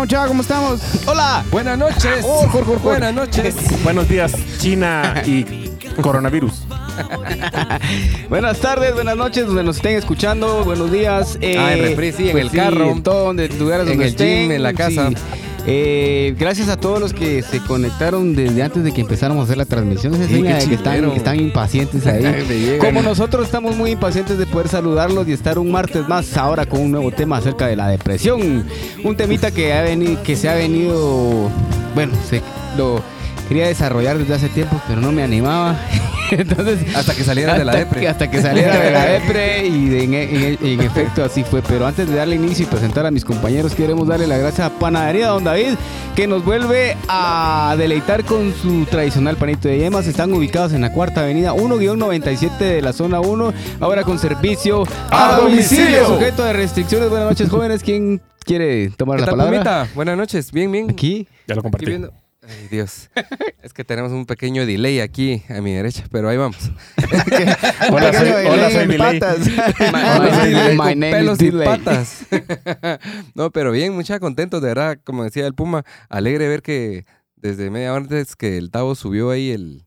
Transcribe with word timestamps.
mucha, 0.00 0.20
mucha, 0.20 0.28
¿cómo 0.28 0.42
estamos? 0.42 0.80
Hola. 1.06 1.44
Buenas 1.50 1.78
noches. 1.78 2.24
Oh, 2.24 2.46
jor, 2.48 2.64
jor, 2.64 2.78
jor. 2.78 2.80
Buenas 2.82 3.14
noches. 3.14 3.54
Buenos 3.82 4.08
días, 4.08 4.32
China 4.58 5.22
y 5.26 5.44
coronavirus. 6.00 6.62
Buenas 8.28 8.58
tardes, 8.60 8.94
buenas 8.94 9.16
noches, 9.16 9.46
donde 9.46 9.62
nos 9.64 9.76
estén 9.76 9.96
escuchando. 9.96 10.64
Buenos 10.64 10.90
días. 10.90 11.38
eh, 11.40 11.56
Ah, 11.58 11.72
en 11.74 11.80
reprise, 11.82 12.18
sí, 12.18 12.26
en 12.26 12.32
pues 12.32 12.44
el 12.44 12.50
carro. 12.52 12.90
En 12.90 13.02
todo 13.02 13.24
donde 13.26 13.48
lugares 13.48 13.86
En 13.86 13.92
donde 13.94 14.04
el 14.06 14.10
estén, 14.10 14.42
gym, 14.42 14.52
en 14.52 14.62
la 14.62 14.72
casa. 14.74 15.08
sí. 15.08 15.16
Eh, 15.66 16.34
gracias 16.38 16.68
a 16.68 16.76
todos 16.76 17.00
los 17.00 17.14
que 17.14 17.42
se 17.42 17.60
conectaron 17.60 18.34
desde 18.34 18.62
antes 18.62 18.84
de 18.84 18.92
que 18.92 19.00
empezáramos 19.00 19.42
a 19.42 19.44
hacer 19.44 19.56
la 19.56 19.64
transmisión. 19.64 20.14
Esa 20.14 20.26
Sí, 20.26 20.34
señal 20.34 20.58
qué 20.58 20.64
de 20.64 20.68
que 20.68 20.74
están, 20.74 21.04
están 21.12 21.40
impacientes 21.40 22.06
ahí. 22.06 22.78
Como 22.78 23.02
nosotros 23.02 23.46
estamos 23.46 23.76
muy 23.76 23.92
impacientes 23.92 24.36
de 24.38 24.46
poder 24.46 24.68
saludarlos 24.68 25.26
y 25.28 25.32
estar 25.32 25.58
un 25.58 25.70
martes 25.70 26.06
más 26.08 26.36
ahora 26.36 26.66
con 26.66 26.80
un 26.80 26.90
nuevo 26.90 27.10
tema 27.10 27.38
acerca 27.38 27.66
de 27.66 27.76
la 27.76 27.88
depresión. 27.88 28.66
Un 29.04 29.16
temita 29.16 29.50
que, 29.50 29.72
ha 29.72 29.82
venido, 29.82 30.22
que 30.22 30.36
se 30.36 30.48
ha 30.48 30.54
venido, 30.54 31.50
bueno, 31.94 32.12
se, 32.28 32.42
lo 32.76 33.00
quería 33.48 33.66
desarrollar 33.66 34.18
desde 34.18 34.34
hace 34.34 34.48
tiempo, 34.48 34.80
pero 34.88 35.00
no 35.00 35.12
me 35.12 35.22
animaba. 35.22 35.76
Entonces, 36.30 36.80
Hasta 36.96 37.14
que 37.14 37.22
salieras 37.22 37.58
de 37.58 37.64
la 37.66 37.76
depre. 37.76 38.00
que- 38.00 38.08
hasta 38.08 38.30
que 38.30 38.40
saliera 38.40 38.78
de 38.80 38.90
la 38.90 39.04
depre 39.20 39.66
y 39.66 39.88
de- 39.88 40.04
en, 40.04 40.14
en- 40.14 40.58
en 40.62 40.80
efecto 40.80 41.22
así 41.22 41.44
fue. 41.44 41.62
Pero 41.62 41.86
antes 41.86 42.08
de 42.08 42.16
darle 42.16 42.36
inicio 42.36 42.64
y 42.64 42.68
presentar 42.68 43.04
a 43.06 43.10
mis 43.10 43.24
compañeros, 43.24 43.74
queremos 43.74 44.08
darle 44.08 44.26
las 44.26 44.38
gracias 44.40 44.66
a 44.66 44.78
Panadería 44.78 45.28
Don 45.28 45.44
David, 45.44 45.74
que 46.16 46.26
nos 46.26 46.44
vuelve 46.44 46.96
a 47.08 47.74
deleitar 47.78 48.24
con 48.24 48.52
su 48.54 48.86
tradicional 48.86 49.36
panito 49.36 49.68
de 49.68 49.78
yemas. 49.78 50.06
Están 50.06 50.32
ubicados 50.32 50.72
en 50.72 50.80
la 50.80 50.92
cuarta 50.92 51.20
avenida 51.20 51.52
1-97 51.54 52.56
de 52.58 52.82
la 52.82 52.92
zona 52.94 53.20
1, 53.20 53.52
ahora 53.80 54.02
con 54.02 54.18
servicio 54.18 54.84
¡A 55.10 55.36
domicilio! 55.40 56.06
Sujeto 56.06 56.42
de 56.44 56.52
restricciones. 56.54 57.10
Buenas 57.10 57.28
noches, 57.28 57.48
jóvenes. 57.50 57.82
¿Quién 57.82 58.22
quiere 58.44 58.88
tomar 58.90 59.16
¿Qué 59.16 59.20
la 59.20 59.26
tal, 59.26 59.36
palabra? 59.36 59.58
Pumita? 59.58 59.88
Buenas 59.94 60.16
noches. 60.16 60.50
Bien, 60.52 60.72
bien. 60.72 60.90
Aquí. 60.90 61.28
Ya 61.46 61.54
lo 61.54 61.60
Aquí 61.60 61.62
compartí. 61.70 62.23
Ay, 62.46 62.68
Dios. 62.70 63.10
Es 63.62 63.72
que 63.72 63.84
tenemos 63.84 64.12
un 64.12 64.26
pequeño 64.26 64.66
delay 64.66 65.00
aquí 65.00 65.42
a 65.48 65.60
mi 65.60 65.72
derecha, 65.72 66.04
pero 66.10 66.28
ahí 66.28 66.36
vamos. 66.36 66.70
Hola, 67.90 68.12
soy, 68.12 68.28
hola, 68.46 68.68
delay 68.68 68.86
soy 68.86 68.98
patas. 68.98 69.38
My, 69.92 70.76
My 70.76 70.76
my 70.76 70.94
name 70.94 71.10
pelos 71.10 71.40
is 71.40 71.48
y 71.48 71.50
Delay. 71.50 71.66
patas. 71.66 72.26
no, 73.34 73.50
pero 73.50 73.72
bien, 73.72 73.94
mucha 73.94 74.20
contento, 74.20 74.60
de 74.60 74.68
verdad, 74.68 74.98
como 75.04 75.24
decía 75.24 75.46
el 75.46 75.54
Puma, 75.54 75.84
alegre 76.08 76.48
ver 76.48 76.62
que 76.62 77.06
desde 77.36 77.70
media 77.70 77.92
hora 77.92 78.02
antes 78.02 78.36
que 78.36 78.58
el 78.58 78.70
Tavo 78.70 78.94
subió 78.94 79.30
ahí 79.30 79.50
el, 79.50 79.86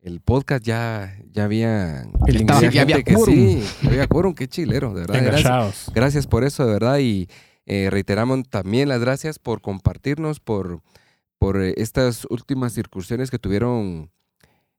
el 0.00 0.20
podcast 0.20 0.64
ya, 0.64 1.14
ya 1.30 1.44
había, 1.44 2.04
El 2.26 2.38
ya 2.40 2.46
Tavo. 2.46 2.70
Ya 2.70 2.82
había 2.82 3.02
que 3.02 3.12
quórum. 3.14 3.34
sí, 3.34 3.64
había 3.86 4.06
quórum, 4.06 4.34
qué 4.34 4.48
chilero, 4.48 4.94
de 4.94 5.00
verdad. 5.02 5.22
Gracias, 5.24 5.90
gracias 5.94 6.26
por 6.26 6.44
eso, 6.44 6.64
de 6.66 6.72
verdad, 6.72 6.98
y 7.00 7.28
eh, 7.66 7.88
reiteramos 7.90 8.48
también 8.48 8.88
las 8.88 9.00
gracias 9.00 9.38
por 9.38 9.60
compartirnos, 9.60 10.40
por, 10.40 10.80
por 11.42 11.60
eh, 11.60 11.74
estas 11.76 12.24
últimas 12.30 12.78
incursiones 12.78 13.28
que 13.28 13.36
tuvieron 13.40 14.12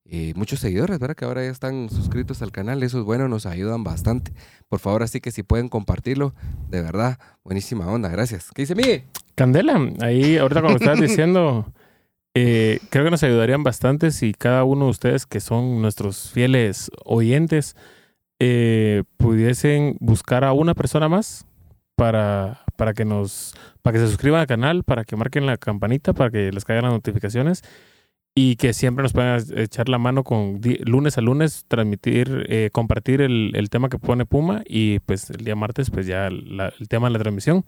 eh, 0.05 0.31
muchos 0.37 0.61
seguidores, 0.61 0.97
¿verdad? 0.97 1.13
Que 1.13 1.25
ahora 1.25 1.43
ya 1.43 1.51
están 1.51 1.89
suscritos 1.89 2.41
al 2.41 2.53
canal, 2.53 2.81
eso 2.83 2.99
es 2.99 3.03
bueno, 3.03 3.27
nos 3.27 3.45
ayudan 3.45 3.83
bastante. 3.83 4.31
Por 4.69 4.79
favor, 4.79 5.03
así 5.03 5.19
que 5.19 5.31
si 5.31 5.43
pueden 5.43 5.67
compartirlo, 5.67 6.33
de 6.69 6.81
verdad, 6.81 7.19
buenísima 7.43 7.85
onda, 7.87 8.07
gracias. 8.07 8.49
¿Qué 8.55 8.61
dice 8.61 8.75
Miguel? 8.75 9.03
Candela, 9.35 9.77
ahí 9.99 10.37
ahorita 10.37 10.61
como 10.61 10.77
estabas 10.77 11.01
diciendo, 11.01 11.65
eh, 12.33 12.79
creo 12.89 13.03
que 13.03 13.11
nos 13.11 13.23
ayudarían 13.23 13.63
bastante 13.63 14.11
si 14.11 14.33
cada 14.33 14.63
uno 14.63 14.85
de 14.85 14.91
ustedes 14.91 15.25
que 15.25 15.41
son 15.41 15.81
nuestros 15.81 16.31
fieles 16.31 16.89
oyentes 17.03 17.75
eh, 18.39 19.03
pudiesen 19.17 19.97
buscar 19.99 20.45
a 20.45 20.53
una 20.53 20.75
persona 20.75 21.09
más 21.09 21.45
para, 21.95 22.62
para 22.77 22.93
que 22.93 23.05
nos 23.05 23.53
para 23.81 23.93
que 23.95 23.99
se 23.99 24.07
suscriban 24.07 24.41
al 24.41 24.47
canal, 24.47 24.83
para 24.83 25.03
que 25.05 25.15
marquen 25.15 25.45
la 25.45 25.57
campanita, 25.57 26.13
para 26.13 26.29
que 26.31 26.51
les 26.51 26.65
caigan 26.65 26.83
las 26.85 26.93
notificaciones 26.93 27.61
y 28.35 28.55
que 28.55 28.73
siempre 28.73 29.03
nos 29.03 29.13
puedan 29.13 29.39
echar 29.57 29.89
la 29.89 29.99
mano 29.99 30.23
con 30.23 30.59
lunes 30.85 31.17
a 31.17 31.21
lunes 31.21 31.65
transmitir, 31.67 32.45
eh, 32.49 32.69
compartir 32.71 33.21
el, 33.21 33.51
el 33.55 33.69
tema 33.69 33.89
que 33.89 33.99
pone 33.99 34.25
Puma 34.25 34.63
y 34.65 34.99
pues 34.99 35.29
el 35.29 35.43
día 35.45 35.55
martes 35.55 35.91
pues 35.91 36.07
ya 36.07 36.29
la- 36.31 36.73
el 36.79 36.87
tema 36.87 37.07
de 37.07 37.13
la 37.13 37.19
transmisión. 37.19 37.63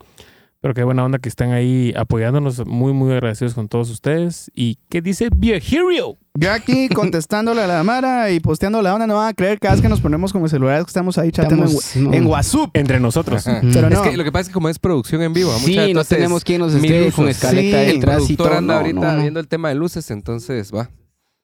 Pero 0.62 0.74
qué 0.74 0.84
buena 0.84 1.04
onda 1.06 1.20
que 1.20 1.30
están 1.30 1.52
ahí 1.52 1.94
apoyándonos. 1.96 2.66
Muy, 2.66 2.92
muy 2.92 3.12
agradecidos 3.14 3.54
con 3.54 3.68
todos 3.68 3.90
ustedes. 3.92 4.50
¿Y 4.56 4.80
qué 4.90 5.00
dice 5.02 5.30
Hero? 5.42 6.18
Yo 6.34 6.52
aquí 6.52 6.90
contestándole 6.94 7.62
a 7.62 7.68
la 7.68 7.84
Mara 7.84 8.32
y 8.32 8.40
posteando 8.40 8.82
la 8.82 8.94
onda, 8.96 9.06
no 9.06 9.16
van 9.16 9.28
a 9.30 9.34
creer 9.36 9.60
cada 9.60 9.76
vez 9.76 9.82
que 9.84 9.90
nos 9.90 10.02
ponemos 10.02 10.34
como 10.34 10.48
celulares 10.48 10.84
que 10.86 10.90
estamos 10.90 11.20
ahí 11.20 11.32
chateando 11.32 11.68
en, 11.96 12.04
no. 12.04 12.14
en 12.14 12.26
WhatsApp. 12.26 12.72
Entre 12.74 13.00
nosotros. 13.00 13.44
Pero 13.46 13.88
Es 13.90 13.94
no. 13.94 14.02
que 14.02 14.18
lo 14.18 14.24
que 14.24 14.32
pasa 14.32 14.42
es 14.42 14.48
que 14.48 14.54
como 14.54 14.68
es 14.70 14.80
producción 14.80 15.22
en 15.22 15.34
vivo, 15.34 15.52
Sí, 15.60 15.72
muchas 15.72 15.94
no 15.94 16.04
tenemos 16.04 16.44
quien 16.44 16.62
nos 16.62 16.74
esté 16.74 17.12
con 17.12 17.28
escaleta 17.30 17.78
Sí, 17.84 17.90
El 17.92 17.96
detrás 18.00 18.30
y 18.30 18.36
todo. 18.36 18.52
anda 18.54 18.74
No, 18.74 18.80
ahorita 18.80 19.00
no, 19.00 19.12
no. 19.14 19.22
viendo 19.22 19.40
el 19.40 19.48
tema 19.48 19.70
de 19.70 19.76
luces, 19.76 20.10
entonces 20.10 20.72
va. 20.74 20.90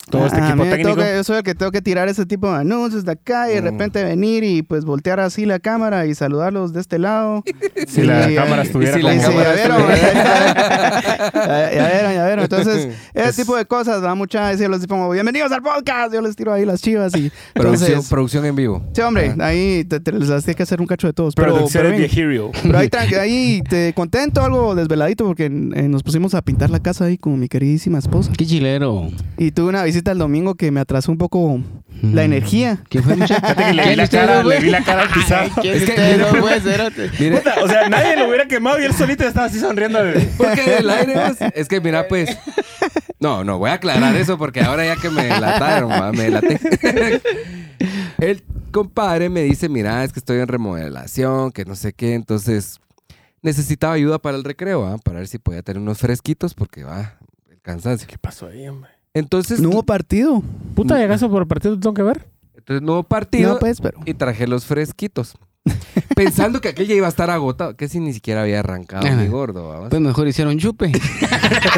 Todo 0.09 0.25
este 0.25 0.41
Ah, 0.41 0.49
equipo 0.49 0.63
técnico. 0.65 0.95
que- 0.95 1.13
yo 1.15 1.23
soy 1.23 1.37
el 1.37 1.43
que 1.43 1.55
tengo 1.55 1.71
que 1.71 1.81
tirar 1.81 2.09
ese 2.09 2.25
tipo 2.25 2.51
de 2.51 2.57
anuncios 2.59 3.05
de 3.05 3.11
acá 3.13 3.49
y 3.49 3.55
de 3.55 3.61
Mm. 3.61 3.65
repente 3.65 4.03
venir 4.03 4.43
y 4.43 4.61
pues 4.61 4.83
voltear 4.83 5.19
así 5.21 5.45
la 5.45 5.59
cámara 5.59 6.05
y 6.05 6.15
saludarlos 6.15 6.73
de 6.73 6.81
este 6.81 6.99
lado. 6.99 7.43
Si 7.87 8.01
Y, 8.01 8.03
la 8.03 8.29
eh, 8.29 8.35
cámara 8.35 8.63
estuviera 8.63 8.95
si 8.97 9.03
la 9.03 9.11
como- 9.11 9.21
cámara 9.21 9.55
ya 9.55 9.67
vieron, 9.67 9.89
ya 11.33 11.71
ya 11.71 11.89
vieron, 11.91 12.13
ya 12.13 12.25
vieron. 12.25 12.43
Entonces, 12.43 12.89
ese 13.13 13.29
Es 13.29 13.35
tipo 13.35 13.55
de 13.55 13.65
cosas, 13.65 14.03
va 14.03 14.15
mucha 14.15 14.47
veces 14.49 14.61
yo 14.61 14.69
les 14.69 14.85
pongo, 14.87 15.09
bienvenidos 15.09 15.51
al 15.51 15.61
podcast, 15.61 16.13
yo 16.13 16.21
les 16.21 16.35
tiro 16.35 16.51
ahí 16.53 16.65
las 16.65 16.81
chivas 16.81 17.15
y 17.15 17.31
producción, 17.53 17.89
entonces, 17.91 18.09
producción 18.09 18.45
en 18.45 18.55
vivo. 18.55 18.83
sí, 18.93 19.01
hombre, 19.01 19.35
Ah. 19.39 19.45
ahí 19.47 19.83
te, 19.85 19.99
te- 19.99 20.11
les 20.11 20.29
las 20.29 20.43
tiene 20.43 20.55
que 20.55 20.63
hacer 20.63 20.81
un 20.81 20.87
cacho 20.87 21.07
de 21.07 21.13
todos. 21.13 21.35
Pero, 21.35 21.65
pero 21.71 21.91
bien. 21.91 22.09
Hero. 22.13 22.51
Pero 22.63 22.77
ahí, 22.77 22.87
tranqui- 22.89 23.17
ahí 23.17 23.61
te 23.69 23.93
contento, 23.93 24.41
algo 24.43 24.75
desveladito, 24.75 25.25
porque 25.25 25.45
eh, 25.45 25.49
nos 25.87 26.03
pusimos 26.03 26.33
a 26.33 26.41
pintar 26.41 26.69
la 26.69 26.79
casa 26.79 27.05
ahí 27.05 27.17
con 27.17 27.39
mi 27.39 27.47
queridísima 27.47 27.99
esposa. 27.99 28.31
Qué 28.37 28.45
chilero. 28.45 29.09
Y 29.37 29.51
tuve 29.51 29.69
una 29.69 29.83
visita 29.91 30.11
el 30.11 30.17
domingo 30.17 30.55
que 30.55 30.71
me 30.71 30.79
atrasó 30.79 31.11
un 31.11 31.17
poco 31.17 31.59
la 32.01 32.21
Mm. 32.23 32.25
energía. 32.25 32.79
¿Quién 32.89 33.03
fue? 33.03 33.15
Fíjate 33.27 33.55
que 33.63 33.73
le 33.73 33.81
vi 33.81 33.87
¿Quién 33.87 33.97
la 33.97 34.07
cara, 34.07 34.43
le 34.43 34.59
vi 34.59 34.69
la 34.69 34.83
cara 34.83 35.01
al 35.03 35.09
pisado. 35.13 35.49
¿Quién 35.61 35.75
Es 35.77 35.83
que- 35.85 35.91
usted 35.91 36.17
no? 36.19 36.31
Mire, 37.19 37.37
Puta, 37.37 37.55
o 37.63 37.67
sea, 37.67 37.89
nadie 37.89 38.15
lo 38.17 38.27
hubiera 38.27 38.47
quemado 38.47 38.79
y 38.79 38.85
él 38.85 38.93
solito 38.93 39.23
estaba 39.25 39.45
así 39.47 39.59
sonriendo. 39.59 39.99
porque 40.37 40.77
el 40.79 40.89
aire 40.89 41.15
más- 41.15 41.37
Es 41.55 41.67
que 41.67 41.79
mira, 41.81 42.07
pues. 42.07 42.35
No, 43.19 43.43
no, 43.43 43.59
voy 43.59 43.69
a 43.69 43.73
aclarar 43.73 44.15
eso 44.15 44.37
porque 44.39 44.61
ahora 44.61 44.83
ya 44.83 44.95
que 44.95 45.09
me 45.11 45.23
delataron, 45.25 45.91
me 46.17 46.23
delaté. 46.23 46.59
El 48.19 48.43
compadre 48.71 49.29
me 49.29 49.41
dice, 49.43 49.69
mira, 49.69 50.03
es 50.03 50.11
que 50.13 50.19
estoy 50.19 50.39
en 50.39 50.47
remodelación, 50.47 51.51
que 51.51 51.65
no 51.65 51.75
sé 51.75 51.93
qué, 51.93 52.13
entonces 52.15 52.79
necesitaba 53.41 53.93
ayuda 53.93 54.19
para 54.19 54.37
el 54.37 54.43
recreo, 54.43 54.85
¿ah? 54.87 54.97
para 54.97 55.19
ver 55.19 55.27
si 55.27 55.37
podía 55.39 55.61
tener 55.61 55.81
unos 55.81 55.97
fresquitos 55.99 56.53
porque 56.53 56.83
va 56.83 57.17
el 57.51 57.59
cansancio. 57.61 58.07
¿Qué 58.07 58.17
pasó 58.17 58.47
ahí, 58.47 58.67
hombre? 58.67 58.89
Entonces, 59.13 59.59
No 59.59 59.69
hubo 59.69 59.83
partido. 59.83 60.41
Puta, 60.75 60.97
llegaste 60.97 61.27
por 61.27 61.47
partido, 61.47 61.77
tengo 61.79 61.93
que 61.93 62.03
ver. 62.03 62.27
entonces 62.55 62.81
no 62.81 62.93
hubo 62.93 63.03
partido 63.03 63.53
No, 63.53 63.59
pues, 63.59 63.81
pero. 63.81 63.99
y 64.05 64.13
traje 64.13 64.47
los 64.47 64.65
fresquitos. 64.65 65.35
Pensando 66.15 66.59
que 66.59 66.69
aquella 66.69 66.95
iba 66.95 67.05
a 67.05 67.09
estar 67.09 67.29
agotado, 67.29 67.75
que 67.75 67.87
si 67.87 67.99
ni 67.99 68.13
siquiera 68.13 68.41
había 68.41 68.59
arrancado 68.61 69.05
Ajá. 69.05 69.15
mi 69.15 69.27
gordo. 69.27 69.67
¿va? 69.67 69.89
Pues 69.89 70.01
mejor 70.01 70.27
hicieron 70.27 70.57
chupe. 70.57 70.85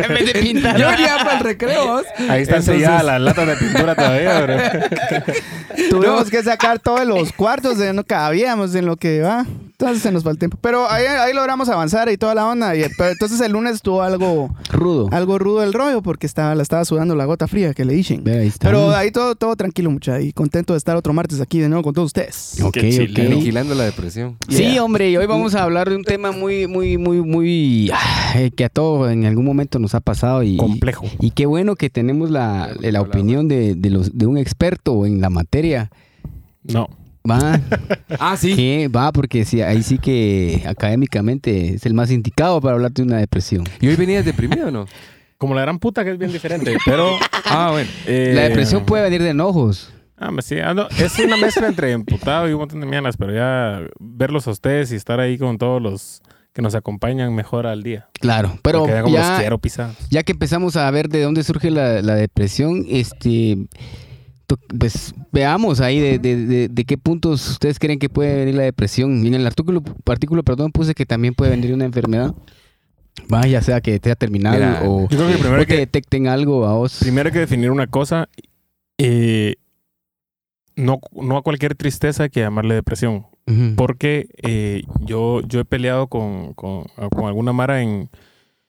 en 0.04 0.14
vez 0.14 0.34
de 0.34 0.40
pintar. 0.42 0.78
Yo 0.80 0.88
venía 0.90 1.18
para 1.18 1.38
el 1.40 1.44
recreo. 1.44 1.98
Ahí 2.30 2.44
están 2.44 2.60
Entonces- 2.60 2.66
selladas 2.76 3.04
las 3.04 3.22
latas 3.22 3.48
de 3.48 3.56
pintura 3.58 3.96
todavía, 3.96 4.42
bro. 4.42 4.56
Tuvimos 5.90 6.30
que 6.30 6.44
sacar 6.44 6.80
todos 6.80 7.06
los 7.06 7.34
cuartos 7.34 7.78
de 7.78 7.94
no 7.94 8.04
cabíamos 8.04 8.74
en 8.76 8.86
lo 8.86 8.96
que 8.98 9.22
va. 9.22 9.46
Entonces 9.74 10.02
se 10.04 10.12
nos 10.12 10.26
va 10.26 10.32
el 10.32 10.38
tiempo. 10.38 10.58
Pero 10.62 10.90
ahí, 10.90 11.06
ahí 11.06 11.34
logramos 11.34 11.68
avanzar 11.68 12.08
y 12.10 12.18
toda 12.18 12.36
la 12.36 12.48
onda. 12.48 12.76
Y, 12.76 12.84
pero 12.98 13.12
entonces 13.12 13.42
el 13.42 13.52
lunes 13.52 13.74
estuvo 13.76 14.02
algo, 14.02 14.56
Rudo. 14.72 15.10
algo 15.12 15.40
rudo 15.40 15.64
el 15.64 15.74
rollo 15.74 16.02
porque 16.02 16.26
estaba, 16.28 16.54
la 16.56 16.62
estaba 16.64 16.86
sudando 16.86 17.16
la 17.16 17.26
gota 17.26 17.48
fría 17.48 17.74
que 17.74 17.84
le 17.84 17.94
dicen. 17.94 18.24
Ahí. 18.30 18.52
Pero 18.60 18.92
ahí 18.96 19.12
todo, 19.12 19.36
todo 19.36 19.56
tranquilo, 19.56 19.90
mucha. 19.90 20.22
Y 20.22 20.32
contento 20.32 20.74
de 20.74 20.78
estar 20.78 20.96
otro 20.96 21.12
martes 21.12 21.42
aquí 21.42 21.60
de 21.60 21.70
nuevo 21.70 21.84
con 21.84 21.94
todos 21.94 22.08
ustedes. 22.08 22.62
Ok. 22.62 22.78
Aniquilando 22.78 23.74
la 23.76 23.86
depresión. 23.86 24.38
Sí, 24.48 24.78
hombre, 24.80 25.10
y 25.10 25.18
hoy 25.18 25.26
vamos 25.26 25.56
a 25.56 25.64
hablar 25.64 25.90
de 25.90 25.96
un 25.96 26.04
tema 26.04 26.32
muy, 26.32 26.68
muy, 26.68 26.98
muy, 26.98 27.22
muy. 27.22 27.92
ay, 28.36 28.52
que 28.52 28.66
a 28.66 28.70
todos 28.70 29.12
en 29.12 29.26
algún 29.26 29.46
momento 29.46 29.80
nos 29.80 29.96
ha 29.96 30.00
pasado. 30.02 30.44
Y, 30.44 30.56
Complejo. 30.58 31.06
y 31.20 31.32
qué 31.32 31.46
bueno 31.46 31.76
que 31.76 31.90
tenemos 31.90 32.30
la, 32.30 32.70
la 32.80 33.02
opinión 33.02 33.48
de, 33.48 33.76
de, 33.76 33.90
los, 33.90 34.18
de 34.18 34.28
un 34.28 34.38
experto 34.38 35.06
en 35.06 35.20
la 35.20 35.30
materia. 35.30 35.90
No. 36.64 36.88
Va, 37.30 37.60
Ah, 38.20 38.36
sí. 38.38 38.56
que 38.56 38.88
va, 38.90 39.12
porque 39.14 39.46
sí, 39.46 39.62
ahí 39.62 39.82
sí 39.84 39.98
que 39.98 40.64
académicamente 40.66 41.76
es 41.76 41.86
el 41.86 41.94
más 41.94 42.12
indicado 42.12 42.60
para 42.62 42.76
hablar 42.76 42.92
de 42.92 43.04
una 43.04 43.18
depresión. 43.18 43.64
¿Y 43.80 43.88
hoy 43.88 43.96
venías 43.96 44.26
deprimido 44.26 44.68
o 44.68 44.72
no? 44.72 44.86
Como 45.38 45.56
la 45.56 45.62
gran 45.62 45.80
puta 45.80 46.04
que 46.04 46.12
es 46.12 46.18
bien 46.18 46.32
diferente, 46.32 46.76
pero... 46.86 47.18
Ah, 47.46 47.70
bueno. 47.72 47.90
eh, 48.08 48.34
La 48.36 48.44
depresión 48.44 48.86
puede 48.86 49.04
venir 49.04 49.22
de 49.24 49.30
enojos. 49.30 49.92
Ah, 50.18 50.32
me 50.32 50.42
sí, 50.42 50.58
ah, 50.60 50.74
no, 50.74 50.88
es 50.90 51.18
una 51.20 51.36
mezcla 51.38 51.68
entre 51.68 51.92
emputado 51.92 52.48
y 52.50 52.54
un 52.54 52.60
montón 52.60 52.80
de 52.80 52.86
mierdas, 52.86 53.18
pero 53.18 53.34
ya 53.34 53.82
verlos 54.00 54.48
a 54.48 54.52
ustedes 54.52 54.92
y 54.94 54.96
estar 54.96 55.20
ahí 55.20 55.38
con 55.38 55.58
todos 55.58 55.82
los 55.82 56.22
que 56.54 56.62
nos 56.62 56.76
acompañan 56.76 57.34
mejor 57.36 57.66
al 57.68 57.84
día. 57.84 58.08
Claro, 58.22 58.58
pero 58.62 58.86
ya 58.88 59.02
como 59.02 59.18
los 59.18 59.26
ya, 59.28 59.40
quiero 59.40 59.58
pisados. 59.58 59.96
ya 60.12 60.24
que 60.24 60.32
empezamos 60.34 60.76
a 60.78 60.90
ver 60.92 61.10
de 61.10 61.24
dónde 61.24 61.44
surge 61.44 61.72
la, 61.72 62.02
la 62.02 62.16
depresión, 62.16 62.86
este, 62.88 63.58
pues 64.80 65.14
veamos 65.32 65.82
ahí 65.82 66.00
de, 66.00 66.20
de- 66.20 66.46
de- 66.46 66.68
de 66.70 66.84
qué 66.86 66.98
puntos 66.98 67.50
ustedes 67.50 67.80
creen 67.80 68.00
que 68.00 68.10
puede 68.10 68.36
venir 68.38 68.56
la 68.56 68.64
depresión. 68.64 69.24
Y 69.24 69.28
en 69.28 69.34
el 69.36 69.46
artículo, 69.48 69.84
artículo 70.06 70.44
perdón, 70.44 70.72
puse 70.72 70.94
que 70.94 71.06
también 71.06 71.34
puede 71.34 71.52
venir 71.52 71.74
una 71.74 71.86
enfermedad. 71.86 72.34
Vaya 73.30 73.62
sea 73.62 73.80
que 73.80 74.00
sea 74.04 74.16
terminal 74.16 74.56
Mira, 74.56 74.82
o, 74.86 75.02
Yo 75.08 75.18
creo 75.18 75.28
que 75.28 75.34
primero 75.36 75.56
o 75.56 75.60
hay 75.60 75.66
que 75.66 75.74
que, 75.74 75.80
detecten 75.80 76.28
algo 76.28 76.66
a 76.66 76.74
vos. 76.74 76.98
primero 77.00 77.28
hay 77.28 77.34
que 77.34 77.40
definir 77.40 77.70
una 77.72 77.88
cosa. 77.88 78.28
eh, 78.98 79.56
no, 80.76 81.00
no 81.12 81.38
a 81.38 81.44
cualquier 81.44 81.76
tristeza 81.76 82.24
hay 82.24 82.30
que 82.30 82.40
llamarle 82.40 82.74
depresión. 82.76 83.28
Porque 83.76 84.28
eh, 84.42 84.84
yo, 85.02 85.42
yo 85.42 85.60
he 85.60 85.66
peleado 85.66 86.08
con, 86.08 86.54
con, 86.54 86.86
con 87.12 87.26
alguna 87.26 87.52
Mara 87.54 87.82
en, 87.82 88.10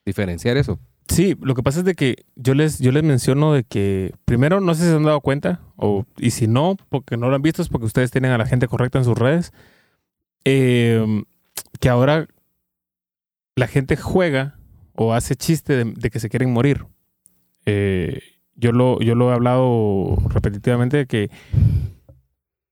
Diferenciar 0.05 0.55
eso. 0.57 0.77
Sí, 1.07 1.37
lo 1.41 1.53
que 1.53 1.63
pasa 1.63 1.79
es 1.79 1.85
de 1.85 1.93
que 1.95 2.25
yo 2.35 2.53
les, 2.55 2.79
yo 2.79 2.91
les 2.91 3.03
menciono 3.03 3.53
de 3.53 3.63
que 3.63 4.13
primero 4.25 4.59
no 4.59 4.73
sé 4.73 4.83
si 4.83 4.89
se 4.89 4.95
han 4.95 5.03
dado 5.03 5.21
cuenta, 5.21 5.61
o, 5.75 6.05
y 6.17 6.31
si 6.31 6.47
no, 6.47 6.77
porque 6.89 7.15
no 7.15 7.29
lo 7.29 7.35
han 7.35 7.41
visto, 7.41 7.61
es 7.61 7.69
porque 7.69 7.85
ustedes 7.85 8.11
tienen 8.11 8.31
a 8.31 8.37
la 8.37 8.47
gente 8.47 8.67
correcta 8.67 8.97
en 8.97 9.05
sus 9.05 9.17
redes, 9.17 9.53
eh, 10.45 11.23
que 11.79 11.89
ahora 11.89 12.27
la 13.55 13.67
gente 13.67 13.95
juega 13.95 14.57
o 14.95 15.13
hace 15.13 15.35
chiste 15.35 15.75
de, 15.75 15.93
de 15.93 16.09
que 16.09 16.19
se 16.19 16.29
quieren 16.29 16.51
morir. 16.51 16.85
Eh, 17.65 18.21
yo, 18.55 18.71
lo, 18.71 18.99
yo 19.01 19.15
lo 19.15 19.29
he 19.29 19.33
hablado 19.33 20.17
repetitivamente 20.29 20.97
de 20.97 21.05
que 21.05 21.29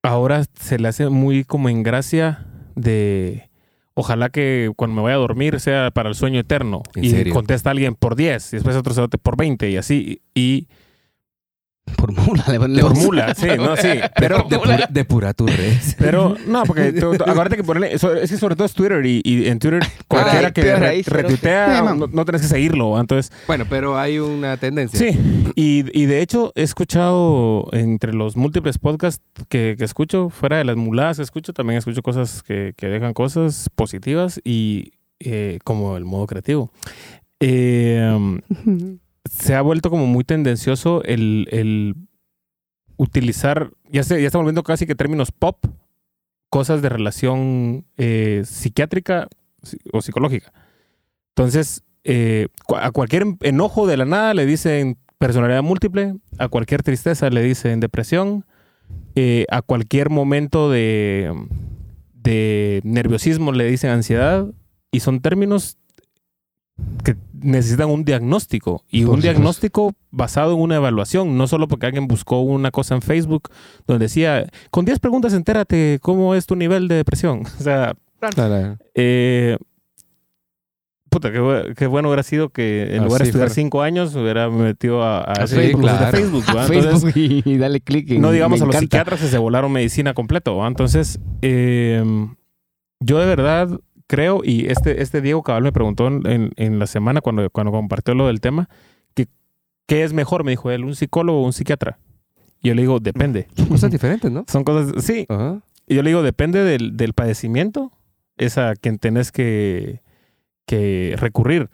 ahora 0.01 0.43
se 0.59 0.79
le 0.79 0.87
hace 0.87 1.09
muy 1.09 1.43
como 1.43 1.69
en 1.69 1.83
gracia 1.83 2.47
de 2.75 3.49
ojalá 3.93 4.29
que 4.29 4.71
cuando 4.75 4.95
me 4.95 5.01
vaya 5.01 5.15
a 5.15 5.19
dormir 5.19 5.59
sea 5.59 5.91
para 5.91 6.09
el 6.09 6.15
sueño 6.15 6.39
eterno. 6.39 6.83
¿En 6.95 7.03
y 7.03 7.09
serio? 7.09 7.33
contesta 7.33 7.71
alguien 7.71 7.95
por 7.95 8.15
10 8.15 8.53
y 8.53 8.57
después 8.57 8.75
otro 8.75 8.93
se 8.93 9.07
por 9.17 9.37
20 9.37 9.69
y 9.69 9.77
así. 9.77 10.21
Y 10.33 10.67
Por 11.97 12.11
mula. 12.13 12.43
Le, 12.49 12.81
por 12.81 12.95
mula, 12.95 13.33
sí, 13.35 13.47
no, 13.57 13.75
sí. 13.77 13.87
Pero, 14.17 14.45
Depura, 14.49 14.87
depura 14.89 15.33
redes. 15.37 15.95
pero 15.97 16.35
no, 16.47 16.63
porque 16.63 16.91
tú- 16.93 17.15
tú- 17.17 17.23
acuérdate 17.23 17.55
que 17.57 17.63
ponerle, 17.63 17.93
es 17.93 18.01
que 18.01 18.37
sobre 18.37 18.55
todo 18.55 18.65
es 18.65 18.73
Twitter 18.73 19.05
y, 19.05 19.21
y 19.23 19.47
en 19.47 19.59
Twitter 19.59 19.81
cualquiera 20.07 20.47
Ay, 20.47 20.53
que 20.53 20.75
re- 20.75 20.87
ahí, 20.87 21.01
retuitea 21.01 21.81
no, 21.93 22.07
no 22.07 22.25
tenés 22.25 22.41
que 22.41 22.47
seguirlo. 22.47 22.99
Entonces, 22.99 23.31
Bueno, 23.47 23.65
pero 23.69 23.97
hay 23.97 24.19
una 24.19 24.57
tendencia. 24.57 24.97
Sí, 24.99 25.17
y, 25.55 25.85
y 25.97 26.05
de 26.05 26.21
hecho 26.21 26.51
he 26.55 26.63
escuchado 26.63 27.67
entre 27.73 28.13
los 28.13 28.35
múltiples 28.37 28.77
podcasts 28.79 29.23
que, 29.49 29.75
que 29.77 29.83
escucho, 29.83 30.29
fuera 30.29 30.57
de 30.57 30.63
las 30.65 30.75
muladas 30.77 31.17
que 31.17 31.23
escucho, 31.23 31.53
también 31.53 31.77
escucho 31.77 32.01
cosas 32.01 32.43
que, 32.43 32.73
que 32.75 32.87
dejan 32.87 33.13
cosas 33.13 33.69
positivas 33.75 34.39
y 34.43 34.91
eh, 35.19 35.59
como 35.63 35.95
el 35.97 36.05
modo 36.05 36.27
creativo. 36.27 36.71
Eh, 37.39 38.41
se 39.29 39.55
ha 39.55 39.61
vuelto 39.61 39.89
como 39.89 40.05
muy 40.07 40.23
tendencioso 40.23 41.03
el, 41.03 41.47
el 41.51 41.95
utilizar, 42.97 43.71
ya, 43.89 44.03
se, 44.03 44.19
ya 44.21 44.27
está 44.27 44.37
volviendo 44.37 44.63
casi 44.63 44.85
que 44.85 44.95
términos 44.95 45.31
pop, 45.31 45.65
cosas 46.49 46.81
de 46.81 46.89
relación 46.89 47.85
eh, 47.97 48.43
psiquiátrica 48.45 49.27
si- 49.63 49.77
o 49.91 50.01
psicológica. 50.01 50.53
Entonces, 51.35 51.83
eh, 52.03 52.47
a 52.77 52.91
cualquier 52.91 53.25
enojo 53.41 53.87
de 53.87 53.97
la 53.97 54.05
nada 54.05 54.33
le 54.33 54.45
dicen 54.45 54.97
personalidad 55.17 55.63
múltiple, 55.63 56.15
a 56.37 56.47
cualquier 56.49 56.83
tristeza 56.83 57.29
le 57.29 57.41
dicen 57.41 57.79
depresión, 57.79 58.45
eh, 59.15 59.45
a 59.49 59.61
cualquier 59.61 60.09
momento 60.09 60.69
de, 60.69 61.33
de 62.13 62.81
nerviosismo 62.83 63.51
le 63.51 63.65
dicen 63.65 63.89
ansiedad, 63.89 64.45
y 64.91 64.99
son 64.99 65.21
términos 65.21 65.77
que 67.03 67.15
necesitan 67.33 67.89
un 67.89 68.03
diagnóstico 68.03 68.83
y 68.89 69.01
Por 69.01 69.15
un 69.15 69.15
supuesto. 69.17 69.21
diagnóstico 69.33 69.93
basado 70.09 70.53
en 70.53 70.59
una 70.61 70.75
evaluación, 70.77 71.37
no 71.37 71.45
solo 71.47 71.67
porque 71.67 71.85
alguien 71.85 72.07
buscó 72.07 72.41
una 72.41 72.71
cosa 72.71 72.95
en 72.95 73.01
Facebook 73.01 73.49
donde 73.85 74.05
decía, 74.05 74.47
con 74.71 74.85
10 74.85 74.99
preguntas 74.99 75.33
entérate 75.33 75.99
cómo 76.01 76.33
es 76.35 76.45
tu 76.45 76.55
nivel 76.55 76.87
de 76.87 76.95
depresión. 76.95 77.43
O 77.59 77.63
sea, 77.63 77.93
Claro. 78.19 78.77
eh, 78.95 79.57
puta, 81.09 81.31
qué, 81.31 81.73
qué 81.77 81.87
bueno 81.87 82.07
hubiera 82.07 82.23
sido 82.23 82.49
que 82.49 82.95
en 82.95 83.03
lugar 83.03 83.21
de 83.21 83.27
estudiar 83.27 83.49
fuera. 83.49 83.53
cinco 83.53 83.81
años 83.81 84.15
hubiera 84.15 84.49
metido 84.49 85.03
a, 85.03 85.25
Facebook, 85.45 85.81
de 86.45 86.51
claro. 86.51 86.67
Facebook, 86.67 87.11
y, 87.15 87.57
dale 87.57 87.81
clic. 87.81 88.09
no 88.17 88.31
digamos 88.31 88.61
a 88.61 88.65
los 88.65 88.73
encanta. 88.75 88.79
psiquiatras 88.79 89.19
que 89.21 89.27
se 89.27 89.37
volaron 89.37 89.71
medicina 89.73 90.13
completo. 90.13 90.55
¿va? 90.55 90.67
Entonces, 90.67 91.19
eh, 91.41 92.01
yo 93.01 93.19
de 93.19 93.25
verdad 93.25 93.69
creo, 94.15 94.41
y 94.43 94.67
este, 94.67 95.01
este 95.01 95.21
Diego 95.21 95.41
Cabal 95.43 95.63
me 95.63 95.71
preguntó 95.71 96.07
en, 96.07 96.51
en- 96.55 96.79
la 96.79 96.87
semana 96.87 97.21
cuando, 97.21 97.49
cuando 97.49 97.71
compartió 97.71 98.13
lo 98.13 98.27
del 98.27 98.39
tema, 98.41 98.69
que 99.15 99.27
¿qué 99.87 100.03
es 100.03 100.13
mejor? 100.13 100.43
Me 100.43 100.51
dijo 100.51 100.69
él, 100.71 100.83
un 100.83 100.95
psicólogo 100.95 101.41
o 101.41 101.45
un 101.45 101.53
psiquiatra. 101.53 101.97
Y 102.61 102.69
yo 102.69 102.75
le 102.75 102.81
digo, 102.83 102.99
depende. 102.99 103.47
Son 103.55 103.67
cosas 103.67 103.91
diferentes, 103.91 104.31
¿no? 104.31 104.45
Son 104.47 104.63
cosas, 104.63 105.03
sí, 105.03 105.25
Ajá. 105.29 105.61
y 105.87 105.95
yo 105.95 106.03
le 106.03 106.09
digo, 106.11 106.21
depende 106.23 106.63
del, 106.63 106.95
del 106.95 107.13
padecimiento, 107.13 107.91
es 108.37 108.57
a 108.57 108.75
quien 108.75 108.99
tenés 108.99 109.31
que, 109.31 110.01
que 110.65 111.15
recurrir. 111.17 111.69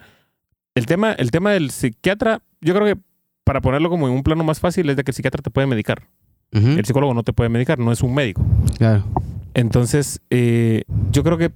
El 0.76 0.86
tema, 0.86 1.12
el 1.14 1.32
tema 1.32 1.52
del 1.52 1.70
psiquiatra, 1.72 2.42
yo 2.62 2.74
creo 2.74 2.86
que 2.96 3.02
para 3.44 3.62
ponerlo 3.62 3.90
como 3.90 4.08
en 4.08 4.14
un 4.14 4.24
plano 4.24 4.44
más 4.44 4.60
fácil, 4.60 4.90
es 4.90 4.96
de 4.96 5.04
que 5.04 5.12
el 5.12 5.16
psiquiatra 5.16 5.42
te 5.42 5.50
puede 5.52 5.68
medicar. 5.68 6.08
Ujú, 6.54 6.68
El 6.68 6.86
psicólogo 6.86 7.14
no 7.14 7.24
te 7.24 7.34
puede 7.34 7.50
medicar, 7.50 7.78
no 7.80 7.92
es 7.92 8.02
un 8.02 8.14
médico. 8.16 8.44
Claro. 8.78 9.04
Entonces, 9.54 10.22
eh, 10.30 10.84
yo 11.12 11.24
creo 11.24 11.38
que 11.38 11.52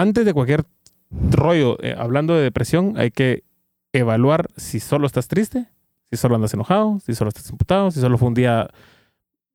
antes 0.00 0.24
de 0.24 0.32
cualquier 0.34 0.64
rollo, 1.10 1.76
eh, 1.82 1.94
hablando 1.96 2.34
de 2.34 2.42
depresión, 2.42 2.94
hay 2.96 3.10
que 3.10 3.44
evaluar 3.92 4.48
si 4.56 4.80
solo 4.80 5.06
estás 5.06 5.28
triste, 5.28 5.66
si 6.10 6.16
solo 6.16 6.34
andas 6.34 6.54
enojado, 6.54 7.00
si 7.00 7.14
solo 7.14 7.28
estás 7.28 7.48
imputado, 7.50 7.90
si 7.90 8.00
solo 8.00 8.18
fue 8.18 8.28
un 8.28 8.34
día 8.34 8.68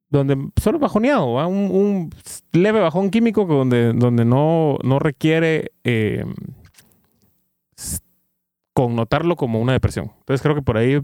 donde 0.10 0.38
solo 0.62 0.78
bajoneado, 0.80 1.48
un, 1.48 2.12
leve 2.52 2.80
bajón 2.80 3.10
químico 3.10 3.46
donde, 3.46 3.94
donde 3.94 4.26
no, 4.26 4.78
no 4.84 5.00
requiere 5.00 5.72
s- 7.76 8.00
connotarlo 8.74 9.36
como 9.36 9.60
una 9.60 9.74
depresión. 9.74 10.12
Entonces 10.20 10.42
creo 10.42 10.56
que 10.56 10.62
por 10.62 10.78
ahí 10.78 11.00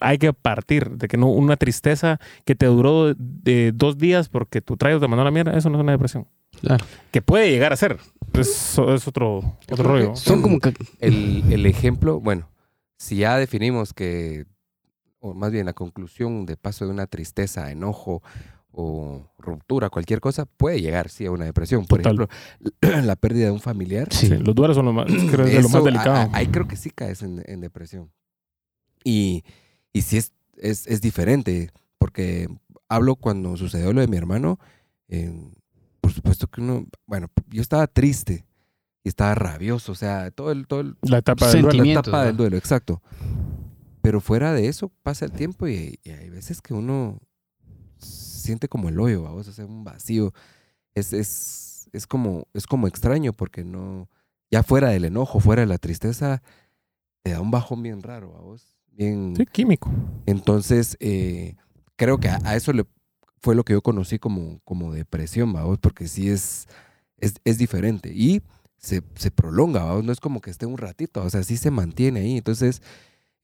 hay 0.00 0.18
que 0.18 0.32
partir 0.32 0.90
de 0.90 1.08
que 1.08 1.16
no 1.16 1.28
una 1.28 1.56
tristeza 1.56 2.18
que 2.44 2.54
te 2.54 2.66
duró 2.66 3.14
de 3.16 3.72
dos 3.74 3.96
días 3.98 4.28
porque 4.28 4.60
tu 4.60 4.76
trayo 4.76 5.00
te 5.00 5.08
mandó 5.08 5.22
a 5.22 5.24
la 5.26 5.30
mierda, 5.30 5.56
eso 5.56 5.70
no 5.70 5.78
es 5.78 5.82
una 5.82 5.92
depresión. 5.92 6.26
Claro. 6.60 6.84
Que 7.10 7.22
puede 7.22 7.50
llegar 7.50 7.72
a 7.72 7.76
ser. 7.76 7.98
Eso 8.34 8.94
es 8.94 9.06
otro, 9.08 9.58
otro 9.70 9.84
rollo. 9.84 10.16
Son 10.16 10.42
como 10.42 10.60
que... 10.60 10.74
El, 11.00 11.44
el 11.52 11.66
ejemplo, 11.66 12.20
bueno, 12.20 12.48
si 12.96 13.16
ya 13.16 13.36
definimos 13.36 13.92
que, 13.94 14.46
o 15.20 15.34
más 15.34 15.50
bien 15.50 15.66
la 15.66 15.72
conclusión 15.72 16.46
de 16.46 16.56
paso 16.56 16.84
de 16.84 16.90
una 16.92 17.06
tristeza, 17.06 17.70
enojo 17.70 18.22
o 18.70 19.26
ruptura, 19.38 19.88
cualquier 19.90 20.20
cosa, 20.20 20.44
puede 20.44 20.80
llegar, 20.80 21.08
sí, 21.08 21.26
a 21.26 21.30
una 21.32 21.44
depresión. 21.46 21.84
Por 21.86 22.02
Total. 22.02 22.28
ejemplo, 22.60 23.02
la 23.06 23.16
pérdida 23.16 23.46
de 23.46 23.50
un 23.52 23.60
familiar. 23.60 24.06
Sí. 24.12 24.28
Sí, 24.28 24.36
los 24.36 24.54
duelos 24.54 24.76
son 24.76 24.84
lo 24.86 24.92
más, 24.92 25.06
creo 25.06 25.44
que 25.46 25.50
es 25.50 25.56
de 25.56 25.62
lo 25.62 25.68
Eso, 25.68 25.76
más 25.78 25.84
delicado. 25.84 26.14
a- 26.14 26.22
a- 26.22 26.30
ahí 26.34 26.46
creo 26.48 26.68
que 26.68 26.76
sí 26.76 26.90
caes 26.90 27.22
en, 27.22 27.42
en 27.46 27.60
depresión. 27.60 28.12
Y, 29.04 29.42
y 29.92 30.02
sí 30.02 30.18
es, 30.18 30.32
es, 30.58 30.86
es 30.86 31.00
diferente, 31.00 31.70
porque 31.98 32.46
hablo 32.88 33.16
cuando 33.16 33.56
sucedió 33.56 33.92
lo 33.92 34.00
de 34.00 34.06
mi 34.08 34.16
hermano, 34.16 34.60
eh, 35.08 35.32
por 36.08 36.14
supuesto 36.14 36.46
que 36.46 36.62
uno, 36.62 36.86
bueno, 37.06 37.26
yo 37.48 37.60
estaba 37.60 37.86
triste 37.86 38.46
y 39.04 39.10
estaba 39.10 39.34
rabioso, 39.34 39.92
o 39.92 39.94
sea, 39.94 40.30
todo 40.30 40.52
el, 40.52 40.66
todo 40.66 40.80
el, 40.80 40.96
la 41.02 41.18
etapa 41.18 41.46
del 41.50 41.60
duelo. 41.60 41.84
la 41.84 41.92
etapa 41.92 42.18
¿no? 42.20 42.24
del 42.24 42.36
duelo, 42.38 42.56
exacto. 42.56 43.02
Pero 44.00 44.22
fuera 44.22 44.54
de 44.54 44.68
eso 44.68 44.90
pasa 45.02 45.26
el 45.26 45.32
tiempo 45.32 45.68
y, 45.68 45.98
y 46.02 46.10
hay 46.10 46.30
veces 46.30 46.62
que 46.62 46.72
uno 46.72 47.20
siente 47.98 48.68
como 48.68 48.88
el 48.88 48.98
hoyo, 48.98 49.22
vamos 49.24 49.48
a 49.48 49.50
hacer 49.50 49.66
un 49.66 49.84
vacío. 49.84 50.32
Es, 50.94 51.12
es, 51.12 51.90
es, 51.92 52.06
como, 52.06 52.46
es 52.54 52.66
como 52.66 52.86
extraño 52.86 53.34
porque 53.34 53.64
no, 53.64 54.08
ya 54.50 54.62
fuera 54.62 54.88
del 54.88 55.04
enojo, 55.04 55.40
fuera 55.40 55.60
de 55.60 55.66
la 55.66 55.76
tristeza, 55.76 56.42
te 57.22 57.32
da 57.32 57.42
un 57.42 57.50
bajón 57.50 57.82
bien 57.82 58.00
raro, 58.02 58.30
vos. 58.30 58.74
Bien, 58.92 59.34
Sí, 59.36 59.44
químico. 59.44 59.90
entonces, 60.24 60.96
eh, 61.00 61.54
creo 61.96 62.18
que 62.18 62.30
a, 62.30 62.38
a 62.44 62.56
eso 62.56 62.72
le 62.72 62.86
fue 63.40 63.54
lo 63.54 63.64
que 63.64 63.72
yo 63.74 63.82
conocí 63.82 64.18
como, 64.18 64.60
como 64.64 64.92
depresión, 64.92 65.52
vamos, 65.52 65.78
porque 65.78 66.08
sí 66.08 66.28
es, 66.30 66.66
es, 67.18 67.34
es 67.44 67.58
diferente 67.58 68.12
y 68.14 68.42
se, 68.76 69.02
se 69.14 69.30
prolonga, 69.30 69.84
vamos, 69.84 70.04
no 70.04 70.12
es 70.12 70.20
como 70.20 70.40
que 70.40 70.50
esté 70.50 70.66
un 70.66 70.78
ratito, 70.78 71.22
o 71.22 71.30
sea, 71.30 71.42
sí 71.42 71.56
se 71.56 71.70
mantiene 71.70 72.20
ahí. 72.20 72.36
Entonces, 72.36 72.82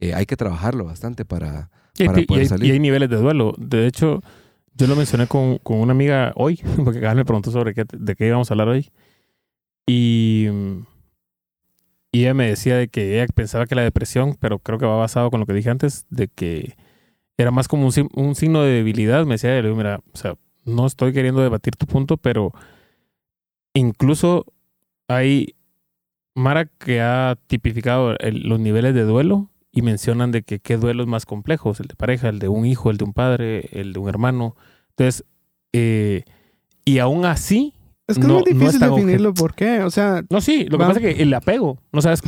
eh, 0.00 0.14
hay 0.14 0.26
que 0.26 0.36
trabajarlo 0.36 0.84
bastante 0.84 1.24
para... 1.24 1.70
Para 2.04 2.18
y- 2.20 2.22
y 2.22 2.26
poder 2.26 2.42
hay, 2.42 2.48
salir. 2.48 2.66
y 2.68 2.72
hay 2.72 2.80
niveles 2.80 3.08
de 3.10 3.16
duelo. 3.16 3.54
De 3.58 3.86
hecho, 3.86 4.20
yo 4.74 4.86
lo 4.88 4.96
mencioné 4.96 5.26
con, 5.28 5.58
con 5.58 5.78
una 5.78 5.92
amiga 5.92 6.32
hoy, 6.36 6.56
porque 6.84 7.00
vez 7.00 7.14
me 7.14 7.24
preguntó 7.24 7.50
sobre 7.50 7.74
qué, 7.74 7.84
de 7.92 8.16
qué 8.16 8.26
íbamos 8.26 8.50
a 8.50 8.54
hablar 8.54 8.68
hoy. 8.68 8.90
Y, 9.86 10.48
y 12.12 12.20
ella 12.20 12.34
me 12.34 12.48
decía 12.48 12.76
de 12.76 12.88
que 12.88 13.14
ella 13.20 13.26
pensaba 13.34 13.66
que 13.66 13.74
la 13.74 13.82
depresión, 13.82 14.36
pero 14.38 14.58
creo 14.58 14.78
que 14.78 14.86
va 14.86 14.96
basado 14.96 15.30
con 15.30 15.40
lo 15.40 15.46
que 15.46 15.52
dije 15.52 15.70
antes, 15.70 16.06
de 16.10 16.28
que 16.28 16.76
era 17.36 17.50
más 17.50 17.68
como 17.68 17.86
un, 17.88 17.92
un 18.14 18.34
signo 18.34 18.62
de 18.62 18.72
debilidad. 18.72 19.24
Me 19.26 19.34
decía, 19.34 19.60
mira, 19.74 20.00
o 20.12 20.16
sea, 20.16 20.34
no 20.64 20.86
estoy 20.86 21.12
queriendo 21.12 21.40
debatir 21.42 21.76
tu 21.76 21.86
punto, 21.86 22.16
pero 22.16 22.52
incluso 23.74 24.46
hay 25.08 25.54
Mara 26.36 26.64
que 26.66 27.00
ha 27.00 27.36
tipificado 27.46 28.16
el- 28.18 28.48
los 28.48 28.58
niveles 28.58 28.92
de 28.94 29.02
duelo 29.04 29.50
y 29.70 29.82
mencionan 29.82 30.32
de 30.32 30.42
que 30.42 30.58
qué 30.58 30.76
duelos 30.76 31.06
más 31.06 31.26
complejos, 31.26 31.78
el 31.80 31.86
de 31.86 31.94
pareja, 31.94 32.28
el 32.28 32.40
de 32.40 32.48
un 32.48 32.66
hijo, 32.66 32.90
el 32.90 32.96
de 32.96 33.04
un 33.04 33.12
padre, 33.12 33.68
el 33.72 33.92
de 33.92 34.00
un 34.00 34.08
hermano. 34.08 34.56
Entonces, 34.90 35.24
eh, 35.72 36.24
y 36.84 36.98
aún 36.98 37.24
así, 37.24 37.72
Es 38.06 38.18
que 38.18 38.26
No- 38.26 38.40
es 38.40 38.44
muy 38.44 38.52
difícil 38.66 38.80
definirlo 38.80 39.32
por 39.32 39.54
qué. 39.54 39.80
O 39.82 39.90
sea, 39.90 40.22
no, 40.28 40.40
sí, 40.42 40.64
lo 40.64 40.76
que 40.76 40.82
Va. 40.84 40.88
pasa 40.88 41.00
es 41.00 41.14
que 41.16 41.22
el 41.22 41.32
apego, 41.32 41.78
no 41.90 42.02
sabes, 42.02 42.20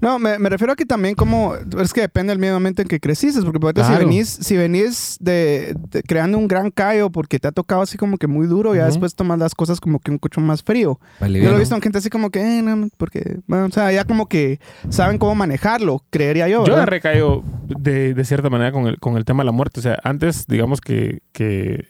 No, 0.00 0.18
me, 0.18 0.38
me 0.38 0.48
refiero 0.48 0.72
a 0.72 0.76
que 0.76 0.84
también 0.86 1.14
como... 1.14 1.54
Es 1.80 1.92
que 1.92 2.02
depende 2.02 2.30
del 2.32 2.38
medio 2.38 2.56
ambiente 2.56 2.82
en 2.82 2.88
que 2.88 3.00
creciste. 3.00 3.40
Porque 3.42 3.58
por 3.60 3.70
ejemplo, 3.76 3.96
si 3.98 4.04
venís, 4.04 4.28
si 4.28 4.56
venís 4.56 5.16
de, 5.20 5.74
de 5.90 6.02
creando 6.02 6.36
un 6.38 6.48
gran 6.48 6.70
callo 6.70 7.10
porque 7.10 7.38
te 7.38 7.48
ha 7.48 7.52
tocado 7.52 7.82
así 7.82 7.96
como 7.96 8.18
que 8.18 8.26
muy 8.26 8.46
duro, 8.46 8.74
ya 8.74 8.82
Ujú. 8.82 8.90
después 8.90 9.14
tomas 9.14 9.38
las 9.38 9.54
cosas 9.54 9.80
como 9.80 9.98
que 9.98 10.10
un 10.10 10.18
cocho 10.18 10.40
más 10.40 10.62
frío. 10.62 10.98
Vale, 11.20 11.40
Yo 11.40 11.50
lo 11.50 11.56
he 11.56 11.60
visto 11.60 11.74
en 11.74 11.82
gente 11.82 11.98
así 11.98 12.10
como 12.10 12.30
que... 12.30 12.40
eh, 12.40 12.62
no, 12.62 12.88
porque... 12.96 13.38
Bueno, 13.46 13.66
o 13.66 13.70
sea, 13.70 13.90
ya 13.92 14.04
como 14.04 14.26
que 14.28 14.60
saben 14.90 15.18
cómo 15.18 15.34
manejarlo, 15.34 16.02
creería 16.10 16.48
yo. 16.48 16.64
Yo 16.66 16.76
he 16.78 16.86
recaído 16.86 17.42
de, 17.68 18.14
de 18.14 18.24
cierta 18.24 18.50
manera 18.50 18.72
con 18.72 18.86
el, 18.86 18.98
con 18.98 19.16
el 19.16 19.24
tema 19.24 19.42
de 19.42 19.46
la 19.46 19.52
muerte. 19.52 19.80
O 19.80 19.82
sea, 19.82 19.98
antes, 20.04 20.46
digamos 20.46 20.80
que, 20.80 21.22
que 21.32 21.86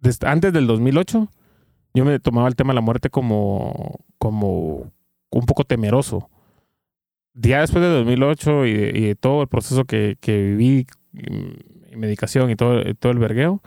desde- 0.00 0.26
antes 0.26 0.52
del 0.52 0.66
2008, 0.66 1.28
yo 1.94 2.04
me 2.04 2.18
tomaba 2.18 2.48
el 2.48 2.56
tema 2.56 2.72
de 2.72 2.74
la 2.76 2.80
muerte 2.80 3.08
como, 3.10 4.00
como 4.18 4.92
un 5.30 5.46
poco 5.46 5.64
temeroso. 5.64 6.28
Ya 7.34 7.60
después 7.60 7.82
de 7.82 7.90
2008 7.90 8.66
y 8.66 8.74
de, 8.74 8.92
y 8.98 9.06
de 9.08 9.14
todo 9.16 9.42
el 9.42 9.48
proceso 9.48 9.84
que, 9.84 10.16
que 10.20 10.40
viví, 10.40 10.86
mm, 11.12 11.98
medicación 11.98 12.50
y 12.50 12.56
todo, 12.56 12.82
todo 12.98 13.12
el 13.12 13.18
vergueo, 13.18 13.60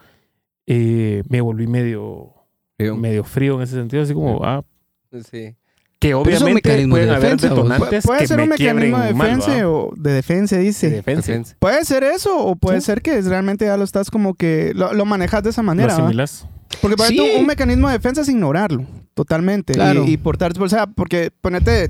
eh, 0.66 1.24
me 1.30 1.42
volví 1.42 1.68
medio, 1.68 2.34
bien. 2.78 3.00
medio 3.00 3.24
frío 3.24 3.56
en 3.56 3.62
ese 3.64 3.76
sentido, 3.76 4.04
así 4.04 4.14
como, 4.14 4.42
ah, 4.44 4.64
Sí. 5.22 5.56
que 6.00 6.10
es 6.10 6.14
un 6.16 6.22
obviamente 6.22 6.54
mecanismo 6.54 6.96
de 6.96 7.02
pueden 7.04 7.10
haber 7.16 7.22
defensa, 7.32 7.50
detonantes 7.50 8.06
puede 8.06 8.20
que 8.20 8.28
ser 8.28 8.38
me 8.38 8.44
un 8.44 8.50
mecanismo 8.50 9.00
de 9.00 9.14
mal, 9.14 9.28
defensa 9.30 9.52
¿va? 9.64 9.70
o 9.70 9.94
de 9.98 10.12
defensa, 10.12 10.58
dice. 10.58 10.90
De 10.90 10.96
defensa. 10.98 11.56
Puede 11.60 11.84
ser 11.86 12.04
eso 12.04 12.38
o 12.38 12.56
puede 12.56 12.82
Sí. 12.82 12.86
ser 12.88 13.02
que 13.02 13.18
es- 13.18 13.26
realmente 13.26 13.66
ya 13.66 13.78
lo 13.78 13.84
estás 13.84 14.12
como 14.12 14.34
que... 14.36 14.74
Lo, 14.76 14.94
lo 14.94 15.06
manejas 15.06 15.44
de 15.44 15.50
esa 15.50 15.64
manera, 15.64 15.94
¿Lo. 15.96 16.48
Porque 16.82 16.98
por 16.98 17.08
Sí. 17.08 17.16
ejemplo, 17.18 17.40
un 17.40 17.48
mecanismo 17.48 17.88
de 17.88 17.94
defensa 17.94 18.22
es 18.22 18.30
ignorarlo 18.30 18.86
totalmente. 19.14 19.74
Claro. 19.74 20.04
Y, 20.06 20.12
y 20.12 20.18
portar, 20.18 20.52
o 20.60 20.70
sea, 20.70 20.86
porque 20.88 21.32
ponete, 21.42 21.90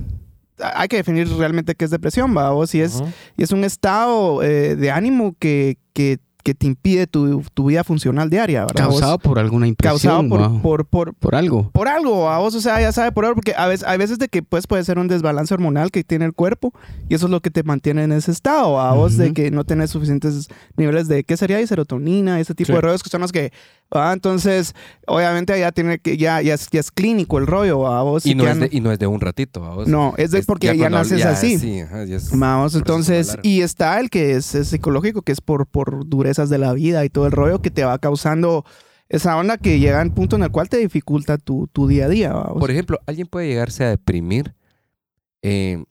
hay 0.60 0.88
que 0.88 0.98
definir 0.98 1.28
realmente 1.30 1.76
qué 1.76 1.86
es 1.86 1.92
depresión, 1.92 2.36
va, 2.36 2.52
o 2.52 2.66
si 2.68 2.82
es, 2.82 3.04
y 3.36 3.44
es 3.44 3.52
un 3.52 3.64
estado 3.64 4.42
eh, 4.44 4.76
de 4.76 4.92
ánimo 4.92 5.36
que, 5.40 5.78
que, 5.94 6.20
que 6.48 6.56
te 6.56 6.66
impide 6.66 7.08
tu, 7.08 7.44
tu 7.54 7.66
vida 7.66 7.84
funcional 7.84 8.30
diaria, 8.30 8.62
¿verdad? 8.62 8.76
Causado 8.86 9.18
Vos- 9.18 9.22
por 9.22 9.38
alguna 9.38 9.68
causado 9.78 10.22
impresión. 10.24 10.30
por, 10.30 10.50
wow. 10.50 10.62
por, 10.62 10.86
por, 10.86 11.14
Por 11.16 11.36
algo. 11.36 11.70
por 11.74 11.90
algo, 11.90 12.30
a 12.30 12.38
vos, 12.40 12.56
o 12.56 12.62
sea, 12.62 12.80
ya 12.80 12.94
sabe 12.94 13.12
por 13.12 13.26
algo, 13.26 13.36
porque 13.36 13.54
a 13.58 13.68
veces, 13.68 13.86
hay 13.86 13.98
veces 13.98 14.18
de 14.18 14.30
que 14.30 14.42
pues 14.44 14.66
puede 14.66 14.86
ser 14.86 14.98
un 14.98 15.10
desbalance 15.10 15.54
hormonal 15.54 15.92
que 15.92 16.06
tiene 16.06 16.24
el 16.24 16.32
cuerpo 16.32 16.72
y 17.10 17.16
eso 17.16 17.26
es 17.26 17.32
lo 17.32 17.42
que 17.42 17.50
te 17.52 17.64
mantiene 17.64 18.04
en 18.06 18.14
ese 18.14 18.32
estado, 18.32 18.80
a 18.80 18.94
vos 18.94 19.18
de 19.18 19.26
Ujú. 19.26 19.34
que 19.34 19.52
no 19.52 19.66
tenés 19.66 19.90
suficientes 19.92 20.48
niveles 20.78 21.10
de, 21.10 21.26
¿qué 21.26 21.36
sería? 21.36 21.58
De 21.58 21.68
serotonina, 21.68 22.40
ese 22.40 22.56
tipo 22.56 22.68
Sí. 22.68 22.74
de 22.74 22.80
rollos 22.80 23.04
que 23.04 23.10
son 23.10 23.20
los 23.20 23.34
que, 23.34 23.52
ah, 23.92 24.12
entonces, 24.14 24.74
obviamente 25.06 25.60
ya 25.60 25.74
tiene 25.74 26.00
que, 26.00 26.16
ya, 26.18 26.42
ya, 26.42 26.54
es, 26.54 26.70
ya 26.72 26.80
es 26.80 26.92
clínico 26.92 27.38
el 27.40 27.48
rollo, 27.48 27.88
a 27.88 28.04
vos. 28.04 28.26
Y 28.26 28.36
no, 28.36 28.46
ya 28.46 28.52
es 28.52 28.60
de, 28.62 28.70
y 28.72 28.80
no 28.80 28.92
es 28.94 29.00
de 29.00 29.08
un 29.08 29.20
ratito. 29.20 29.60
¿va 29.62 29.76
vos? 29.76 29.88
no, 29.90 30.14
es 30.18 30.32
de 30.32 30.42
porque 30.44 30.68
ya, 30.68 30.76
cuando- 30.78 31.00
naces 31.00 31.20
ya, 31.20 31.32
así. 31.32 31.60
Sí, 31.60 31.82
ajá, 31.82 32.06
ya 32.06 32.16
es- 32.16 32.32
Vamos, 32.38 32.74
entonces, 32.76 33.38
y 33.44 33.62
está 33.62 34.00
el 34.00 34.10
que 34.10 34.32
es, 34.36 34.56
es 34.56 34.70
psicológico, 34.70 35.22
que 35.24 35.32
es 35.34 35.42
por, 35.42 35.66
por 35.68 36.06
de 36.46 36.58
la 36.58 36.74
vida 36.74 37.04
y 37.04 37.10
todo 37.10 37.26
el 37.26 37.32
rollo 37.32 37.62
que 37.62 37.72
te 37.72 37.84
va 37.84 37.98
causando 38.00 38.64
esa 39.10 39.38
onda 39.38 39.58
que 39.58 39.80
llega 39.80 40.02
al 40.02 40.14
punto 40.14 40.36
en 40.36 40.44
el 40.44 40.52
cual 40.52 40.70
te 40.70 40.78
dificulta 40.78 41.38
tu, 41.38 41.68
tu 41.68 41.88
día 41.88 42.06
a 42.06 42.10
día. 42.10 42.34
vamos. 42.34 42.60
Por 42.60 42.72
ejemplo, 42.72 43.00
alguien 43.06 43.28
puede 43.28 43.48
llegarse 43.48 43.84
a 43.84 43.90
deprimir 43.90 44.54
eh, 45.42 45.84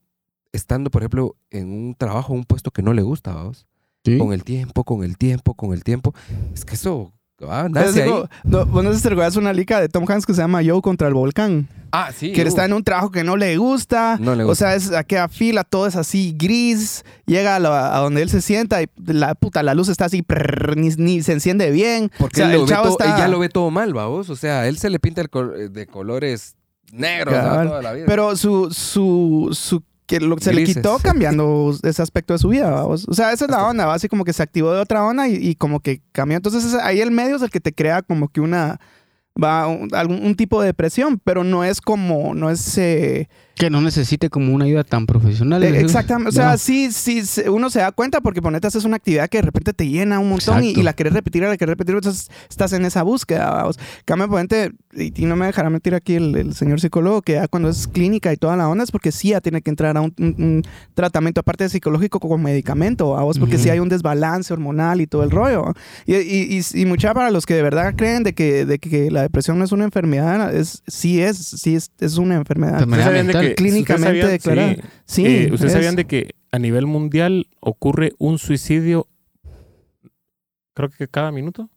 estando, 0.52 0.90
por 0.90 1.02
ejemplo, 1.02 1.36
en 1.50 1.70
un 1.70 1.94
trabajo, 1.94 2.32
un 2.32 2.44
puesto 2.44 2.70
que 2.70 2.82
no 2.82 2.92
le 2.92 3.02
gusta, 3.02 3.34
vamos. 3.34 3.66
Sí. 4.04 4.18
Con 4.18 4.32
el 4.32 4.44
tiempo, 4.44 4.84
con 4.84 5.02
el 5.02 5.18
tiempo, 5.18 5.54
con 5.54 5.72
el 5.72 5.82
tiempo. 5.82 6.14
Es 6.54 6.64
que 6.64 6.74
eso 6.74 7.12
ah, 7.48 7.64
Es 7.66 7.72
nace 7.72 8.02
ahí. 8.02 8.08
como- 8.10 8.28
no, 8.44 8.66
vos 8.66 8.84
no 8.84 8.90
te 8.90 9.08
recuerdas 9.08 9.36
una 9.36 9.52
liga 9.52 9.80
de 9.80 9.88
Tom 9.88 10.04
Hanks 10.08 10.26
que 10.26 10.34
se 10.34 10.40
llama 10.40 10.60
Joe 10.64 10.80
contra 10.82 11.08
el 11.08 11.14
volcán. 11.14 11.68
Ah, 11.92 12.10
sí. 12.14 12.32
que 12.32 12.44
uh, 12.44 12.46
está 12.48 12.64
en 12.66 12.72
un 12.74 12.82
trabajo 12.84 13.10
que 13.10 13.24
no 13.24 13.36
le 13.36 13.56
gusta. 13.56 14.18
No 14.20 14.34
le 14.34 14.42
O 14.42 14.48
gusta. 14.48 14.66
sea, 14.66 14.74
es 14.74 14.92
aquella 14.92 15.28
fila, 15.28 15.64
todo 15.64 15.86
es 15.86 15.96
así 15.96 16.34
gris. 16.36 17.04
Llega 17.26 17.56
a, 17.56 17.58
la- 17.60 17.96
a 17.96 18.00
donde 18.00 18.20
él 18.22 18.28
se 18.28 18.42
sienta 18.42 18.82
y 18.82 18.88
la 19.06 19.34
puta, 19.34 19.62
la 19.62 19.72
luz 19.74 19.88
está 19.88 20.06
así, 20.06 20.20
prrr, 20.22 20.76
ni, 20.76 20.88
ni 20.98 21.22
se 21.22 21.32
enciende 21.32 21.70
bien. 21.70 22.10
Porque 22.18 22.42
o 22.42 22.44
sea, 22.44 22.52
él, 22.52 22.58
lo 22.58 22.62
el 22.64 22.68
chavo 22.68 22.84
todo- 22.88 22.98
él 23.00 23.06
está- 23.06 23.18
ya 23.18 23.28
lo 23.28 23.38
ve 23.38 23.48
todo 23.48 23.70
mal, 23.70 23.94
vamos. 23.94 24.28
O 24.30 24.36
sea, 24.36 24.66
él 24.68 24.76
se 24.78 24.90
le 24.90 24.98
pinta 24.98 25.20
el 25.22 25.30
col- 25.30 25.72
de 25.72 25.86
colores 25.86 26.56
negros 26.92 27.34
toda 27.34 27.80
la 27.82 27.92
vida. 27.92 28.04
Pero 28.06 28.36
su, 28.36 28.68
su, 28.72 29.50
su 29.52 29.82
que 30.06 30.20
lo 30.20 30.38
se 30.38 30.52
le 30.52 30.64
quitó 30.64 30.98
cambiando 30.98 31.74
ese 31.82 32.00
aspecto 32.02 32.32
de 32.32 32.38
su 32.38 32.48
vida. 32.48 32.70
vamos. 32.70 33.06
O 33.08 33.14
sea, 33.14 33.32
esa 33.32 33.44
es 33.46 33.50
la 33.50 33.66
onda, 33.66 33.86
¿va? 33.86 33.94
así 33.94 34.08
como 34.08 34.24
que 34.24 34.32
se 34.32 34.42
activó 34.42 34.72
de 34.72 34.80
otra 34.80 35.04
onda 35.04 35.28
y, 35.28 35.34
y 35.36 35.54
como 35.56 35.80
que 35.80 36.00
cambió. 36.12 36.36
Entonces 36.36 36.64
es- 36.64 36.74
ahí 36.74 37.00
el 37.00 37.10
medio 37.10 37.36
es 37.36 37.42
el 37.42 37.50
que 37.50 37.60
te 37.60 37.74
crea 37.74 38.02
como 38.02 38.28
que 38.28 38.40
una 38.40 38.80
va 39.42 39.66
un, 39.66 39.88
algún 39.94 40.24
un 40.24 40.34
tipo 40.36 40.60
de 40.60 40.68
depresión, 40.68 41.20
pero 41.22 41.44
no 41.44 41.64
es 41.64 41.80
como, 41.80 42.34
no 42.34 42.50
es 42.50 42.78
eh, 42.78 43.28
Que 43.56 43.70
no 43.70 43.80
necesite 43.80 44.28
como 44.28 44.54
una 44.54 44.66
ayuda 44.66 44.84
tan 44.84 45.06
profesional. 45.06 45.62
Eh. 45.64 45.80
Exactamente. 45.80 46.28
O 46.28 46.32
sea, 46.32 46.52
No. 46.52 46.58
sí, 46.58 46.92
sí, 46.92 47.24
se- 47.24 47.48
uno 47.48 47.70
se 47.70 47.78
da 47.80 47.90
cuenta 47.90 48.20
porque 48.20 48.42
ponete 48.42 48.66
haces 48.66 48.84
una 48.84 48.96
actividad 48.96 49.28
que 49.30 49.38
de 49.38 49.42
repente 49.42 49.72
te 49.72 49.88
llena 49.88 50.18
un 50.20 50.28
montón 50.28 50.62
y, 50.62 50.74
la 50.74 50.92
querés 50.92 51.14
repetir, 51.14 51.42
la 51.42 51.56
querés 51.56 51.70
repetir, 51.72 51.94
entonces 51.94 52.30
estás 52.50 52.72
en 52.74 52.84
esa 52.84 53.02
búsqueda. 53.02 53.50
vamos. 53.50 53.78
Cambio, 54.04 54.28
ponente, 54.28 54.72
y, 54.94 55.22
y 55.22 55.24
no 55.26 55.36
me 55.36 55.46
dejará 55.46 55.70
mentir 55.70 55.94
aquí 55.94 56.16
el, 56.16 56.36
el 56.36 56.54
señor 56.54 56.80
psicólogo, 56.80 57.22
que 57.22 57.32
ya 57.32 57.48
cuando 57.48 57.70
es 57.70 57.86
clínica 57.88 58.30
y 58.32 58.36
toda 58.36 58.56
la 58.56 58.68
onda 58.68 58.84
es 58.84 58.90
porque 58.90 59.10
sí 59.10 59.28
ya 59.30 59.40
tiene 59.40 59.62
que 59.62 59.70
entrar 59.70 59.96
a 59.96 60.02
un, 60.02 60.12
un- 60.18 60.34
un 60.38 60.62
tratamiento, 60.94 61.40
aparte 61.40 61.64
de 61.64 61.70
psicológico, 61.70 62.20
con 62.20 62.42
medicamento, 62.42 63.10
vamos, 63.12 63.38
porque 63.38 63.54
Ujú. 63.56 63.64
sí 63.64 63.70
hay 63.70 63.78
un 63.78 63.88
desbalance 63.88 64.52
hormonal 64.52 65.00
y 65.00 65.06
todo 65.06 65.22
el 65.22 65.30
rollo. 65.30 65.72
Y, 66.04 66.14
y, 66.16 66.58
y, 66.58 66.80
y 66.82 66.84
mucha 66.84 67.14
para 67.14 67.30
los 67.30 67.46
que 67.46 67.54
de 67.54 67.62
verdad 67.62 67.94
creen 67.96 68.22
de 68.22 68.34
que, 68.34 68.66
de 68.66 68.78
que 68.78 69.10
la 69.10 69.22
depresión 69.22 69.58
no 69.58 69.64
es 69.64 69.72
una 69.72 69.84
enfermedad, 69.84 70.54
es, 70.54 70.82
sí 70.86 71.22
es, 71.22 71.38
sí 71.38 71.74
es, 71.74 71.90
es 72.00 72.18
una 72.18 72.34
enfermedad. 72.34 72.74
Enfermedad 72.74 72.98
¿Ustedes 72.98 73.04
sabían 73.04 73.26
de 73.28 73.32
mental. 73.32 73.45
Que- 73.50 73.54
Clínicamente 73.56 74.20
ustedes 74.20 74.42
sabían- 74.42 74.68
declarada. 74.70 74.90
sí, 75.04 75.24
Sí, 75.24 75.26
eh, 75.26 75.44
¿Ustedes 75.52 75.64
es- 75.64 75.72
sabían 75.72 75.96
de 75.96 76.04
que 76.06 76.34
a 76.52 76.58
nivel 76.58 76.86
mundial 76.86 77.48
ocurre 77.60 78.12
un 78.18 78.38
suicidio, 78.38 79.08
creo 80.74 80.90
que 80.90 81.08
cada 81.08 81.30
minuto? 81.32 81.68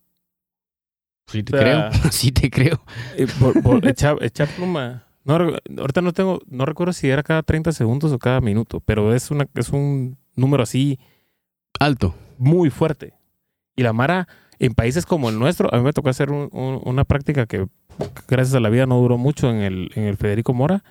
Sí 1.28 1.44
te 1.44 1.56
O 1.56 1.60
sea, 1.60 1.90
creo. 1.92 1.92
Sí 2.12 2.32
te 2.32 2.50
creo. 2.50 2.82
Eh, 3.16 3.28
por, 3.40 3.62
por 3.62 3.88
echar, 3.88 4.18
echar 4.22 4.48
pluma. 4.50 5.06
No, 5.26 5.36
ahorita 5.78 6.02
no 6.02 6.12
tengo, 6.14 6.42
no 6.48 6.66
recuerdo 6.66 6.92
si 6.94 7.08
era 7.10 7.22
cada 7.22 7.44
30 7.44 7.72
segundos 7.72 8.12
o 8.12 8.18
cada 8.18 8.42
minuto, 8.42 8.80
pero 8.80 9.14
es 9.14 9.30
una, 9.30 9.46
es 9.54 9.70
un 9.70 10.18
número 10.36 10.64
así 10.64 10.98
Alto. 11.80 12.16
muy 12.38 12.70
fuerte. 12.72 13.14
Y 13.76 13.84
la 13.84 13.94
Mara, 13.94 14.28
en 14.58 14.74
países 14.74 15.06
como 15.06 15.30
el 15.30 15.38
nuestro, 15.38 15.74
a 15.74 15.78
mí 15.78 15.84
me 15.84 15.94
tocó 15.94 16.10
hacer 16.10 16.32
un- 16.32 16.50
un- 16.52 16.82
una 16.84 17.04
práctica 17.04 17.46
que, 17.46 17.68
gracias 18.28 18.56
a 18.56 18.60
la 18.60 18.70
vida, 18.70 18.88
no 18.88 18.98
duró 19.00 19.18
mucho 19.18 19.50
en 19.52 19.58
el, 19.58 19.92
en 19.96 20.04
el 20.06 20.18
Federico 20.18 20.54
Mora. 20.54 20.84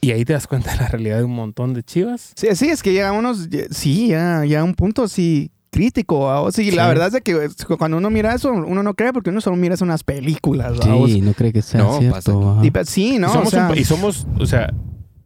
Y 0.00 0.10
ahí 0.10 0.24
te 0.24 0.34
das 0.34 0.46
cuenta 0.46 0.70
de 0.72 0.76
la 0.78 0.88
realidad 0.88 1.18
de 1.18 1.24
un 1.24 1.34
montón 1.34 1.72
de 1.74 1.82
chivas. 1.82 2.32
Sí, 2.36 2.48
sí, 2.54 2.68
es 2.68 2.82
que 2.82 2.92
llega 2.92 3.12
unos, 3.12 3.48
sí, 3.70 4.08
ya, 4.08 4.44
ya 4.44 4.60
a 4.60 4.64
un 4.64 4.74
punto 4.74 5.08
sí 5.08 5.50
crítico. 5.70 6.50
sí, 6.52 6.70
la 6.70 6.82
Sí. 6.84 6.88
verdad 6.88 7.14
es 7.14 7.22
que 7.22 7.76
cuando 7.76 7.96
uno 7.96 8.10
mira 8.10 8.34
eso, 8.34 8.52
uno 8.52 8.82
no 8.82 8.94
cree 8.94 9.12
porque 9.12 9.30
uno 9.30 9.40
solo 9.40 9.56
mira 9.56 9.74
unas 9.80 10.04
películas. 10.04 10.78
Sí, 10.82 11.20
no 11.22 11.32
cree 11.34 11.52
que 11.52 11.62
sea 11.62 11.80
No, 11.82 11.98
cierto. 11.98 12.60
y, 12.62 12.70
sí, 12.84 13.18
¿no? 13.18 13.28
y, 13.28 13.30
somos 13.32 13.48
o 13.48 13.50
sea, 13.50 13.68
un 13.70 13.78
y 13.78 13.84
somos, 13.84 14.26
o 14.38 14.46
sea, 14.46 14.72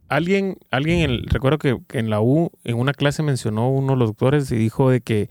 alguien, 0.07 0.57
alguien 0.71 0.99
el- 1.01 1.25
recuerdo 1.27 1.57
que, 1.59 1.77
que 1.87 1.99
en 1.99 2.09
la 2.09 2.21
U, 2.21 2.49
en 2.63 2.77
una 2.77 2.93
clase 2.93 3.21
mencionó 3.21 3.69
uno 3.69 3.93
de 3.93 3.99
los 3.99 4.09
doctores 4.09 4.51
y 4.51 4.55
dijo 4.55 4.89
de 4.89 5.01
que, 5.01 5.29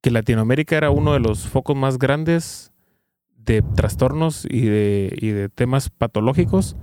que 0.00 0.10
Latinoamérica 0.10 0.76
era 0.76 0.90
uno 0.90 1.12
de 1.12 1.20
los 1.20 1.46
focos 1.48 1.76
más 1.76 1.98
grandes 1.98 2.72
de 3.36 3.60
trastornos 3.60 4.46
y 4.48 4.62
de, 4.62 5.14
y 5.20 5.28
de 5.30 5.48
temas 5.48 5.90
patológicos 5.90 6.76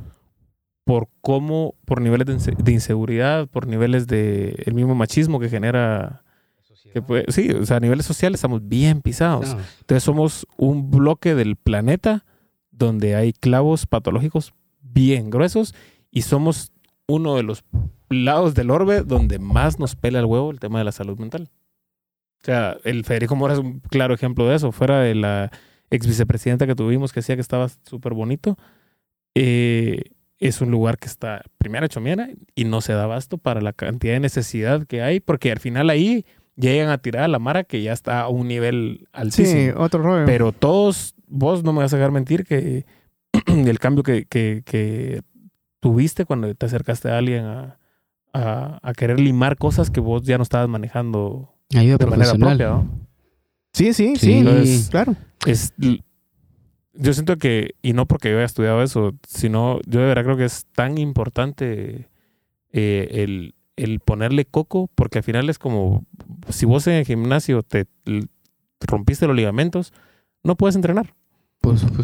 por 0.90 1.08
cómo, 1.22 1.76
por 1.86 2.02
niveles 2.02 2.26
de, 2.26 2.34
inse- 2.34 2.58
de 2.58 2.72
inseguridad, 2.72 3.48
por 3.48 3.68
niveles 3.68 4.08
de 4.08 4.56
el 4.66 4.74
mismo 4.74 4.96
machismo 4.96 5.40
que 5.40 5.48
genera, 5.48 6.24
que 6.94 7.04
puede- 7.04 7.26
sí, 7.32 7.52
o 7.52 7.64
sea, 7.64 7.78
a 7.78 7.80
niveles 7.80 8.08
sociales 8.08 8.40
estamos 8.40 8.68
bien 8.68 9.02
pisados. 9.02 9.54
No. 9.54 9.62
Entonces 9.82 10.04
somos 10.04 10.48
un 10.58 10.90
bloque 10.90 11.36
del 11.36 11.58
planeta 11.58 12.26
donde 12.72 13.14
hay 13.16 13.34
clavos 13.34 13.86
patológicos 13.86 14.54
bien 14.82 15.30
gruesos 15.30 15.76
y 16.10 16.24
somos 16.24 16.72
uno 17.08 17.36
de 17.36 17.44
los 17.44 17.64
lados 18.10 18.56
del 18.56 18.72
orbe 18.72 19.02
donde 19.04 19.38
más 19.38 19.78
nos 19.78 19.96
pela 19.96 20.18
el 20.18 20.26
huevo 20.26 20.50
el 20.50 20.60
tema 20.60 20.80
de 20.80 20.86
la 20.86 20.92
salud 20.92 21.20
mental. 21.20 21.50
O 22.42 22.46
sea, 22.46 22.78
el 22.84 23.04
Federico 23.06 23.36
Mora 23.36 23.54
es 23.54 23.60
un 23.60 23.80
claro 23.82 24.16
ejemplo 24.16 24.48
de 24.48 24.56
eso. 24.56 24.72
Fuera 24.72 25.02
de 25.02 25.14
la 25.14 25.52
ex 25.92 26.08
vicepresidenta 26.08 26.66
que 26.66 26.74
tuvimos 26.74 27.14
que 27.14 27.20
decía 27.20 27.36
que 27.36 27.42
estaba 27.42 27.70
súper 27.70 28.16
bonito, 28.16 28.58
eh, 29.36 30.02
es 30.40 30.62
un 30.62 30.72
lugar 30.72 30.98
que 30.98 31.08
está 31.08 31.42
primero 31.58 31.86
hecho 31.86 32.00
mierda 32.00 32.30
y 32.56 32.64
no 32.66 32.82
se 32.82 32.94
da 32.94 33.04
abasto 33.04 33.38
para 33.38 33.62
la 33.62 33.74
cantidad 33.74 34.14
de 34.14 34.20
necesidad 34.22 34.86
que 34.88 35.02
hay, 35.02 35.20
porque 35.20 35.52
al 35.52 35.60
final 35.60 35.90
ahí 35.90 36.26
llegan 36.56 36.90
a 36.90 36.98
tirar 36.98 37.24
a 37.24 37.28
la 37.28 37.40
mara 37.40 37.64
que 37.64 37.82
ya 37.82 37.94
está 37.94 38.22
a 38.22 38.30
un 38.30 38.48
nivel 38.48 39.08
altísimo. 39.12 39.62
sí, 39.62 39.70
otro 39.76 40.02
rollo. 40.02 40.26
Pero 40.26 40.52
todos, 40.52 41.16
vos 41.28 41.64
no 41.64 41.74
me 41.74 41.80
vas 41.80 41.94
a 41.94 41.98
dejar 41.98 42.12
mentir 42.12 42.46
que 42.46 42.86
el 43.48 43.80
cambio 43.80 44.04
que, 44.04 44.26
que, 44.26 44.64
que 44.66 45.22
tuviste 45.80 46.26
cuando 46.26 46.54
te 46.54 46.66
acercaste 46.66 47.10
a 47.10 47.18
alguien 47.18 47.46
a, 47.46 47.80
a, 48.34 48.80
a 48.82 48.94
querer 48.94 49.20
limar 49.20 49.58
cosas 49.58 49.90
que 49.90 50.00
vos 50.00 50.24
ya 50.24 50.38
no 50.38 50.44
estabas 50.44 50.70
manejando 50.70 51.54
Ayuda 51.76 51.98
de 51.98 52.06
manera 52.08 52.34
propia, 52.34 52.70
¿no? 52.70 52.90
sí, 53.74 53.94
sí, 53.94 54.16
sí, 54.16 54.18
Sí. 54.18 54.34
Entonces, 54.40 54.90
claro. 54.90 55.16
Es, 55.46 55.74
yo 57.02 57.14
siento 57.14 57.38
que, 57.38 57.76
y 57.82 57.94
no 57.94 58.06
porque 58.06 58.30
yo 58.30 58.36
haya 58.38 58.46
estudiado 58.46 58.84
eso, 58.84 59.14
sino 59.28 59.80
yo 59.88 60.00
de 60.02 60.06
verdad 60.08 60.24
creo 60.26 60.38
que 60.38 60.46
es 60.46 60.66
tan 60.76 60.98
importante 60.98 62.08
eh, 62.72 63.08
el, 63.24 63.56
el 63.78 64.00
ponerle 64.00 64.46
coco, 64.46 64.90
porque 64.96 65.20
al 65.20 65.24
final 65.24 65.50
es 65.50 65.58
como 65.58 66.06
si 66.50 66.66
vos 66.66 66.86
en 66.88 66.94
el 66.96 67.06
gimnasio 67.06 67.64
te 67.64 67.86
rompiste 68.82 69.28
los 69.28 69.36
ligamentos, 69.36 69.94
no 70.44 70.56
puedes 70.56 70.76
entrenar. 70.76 71.16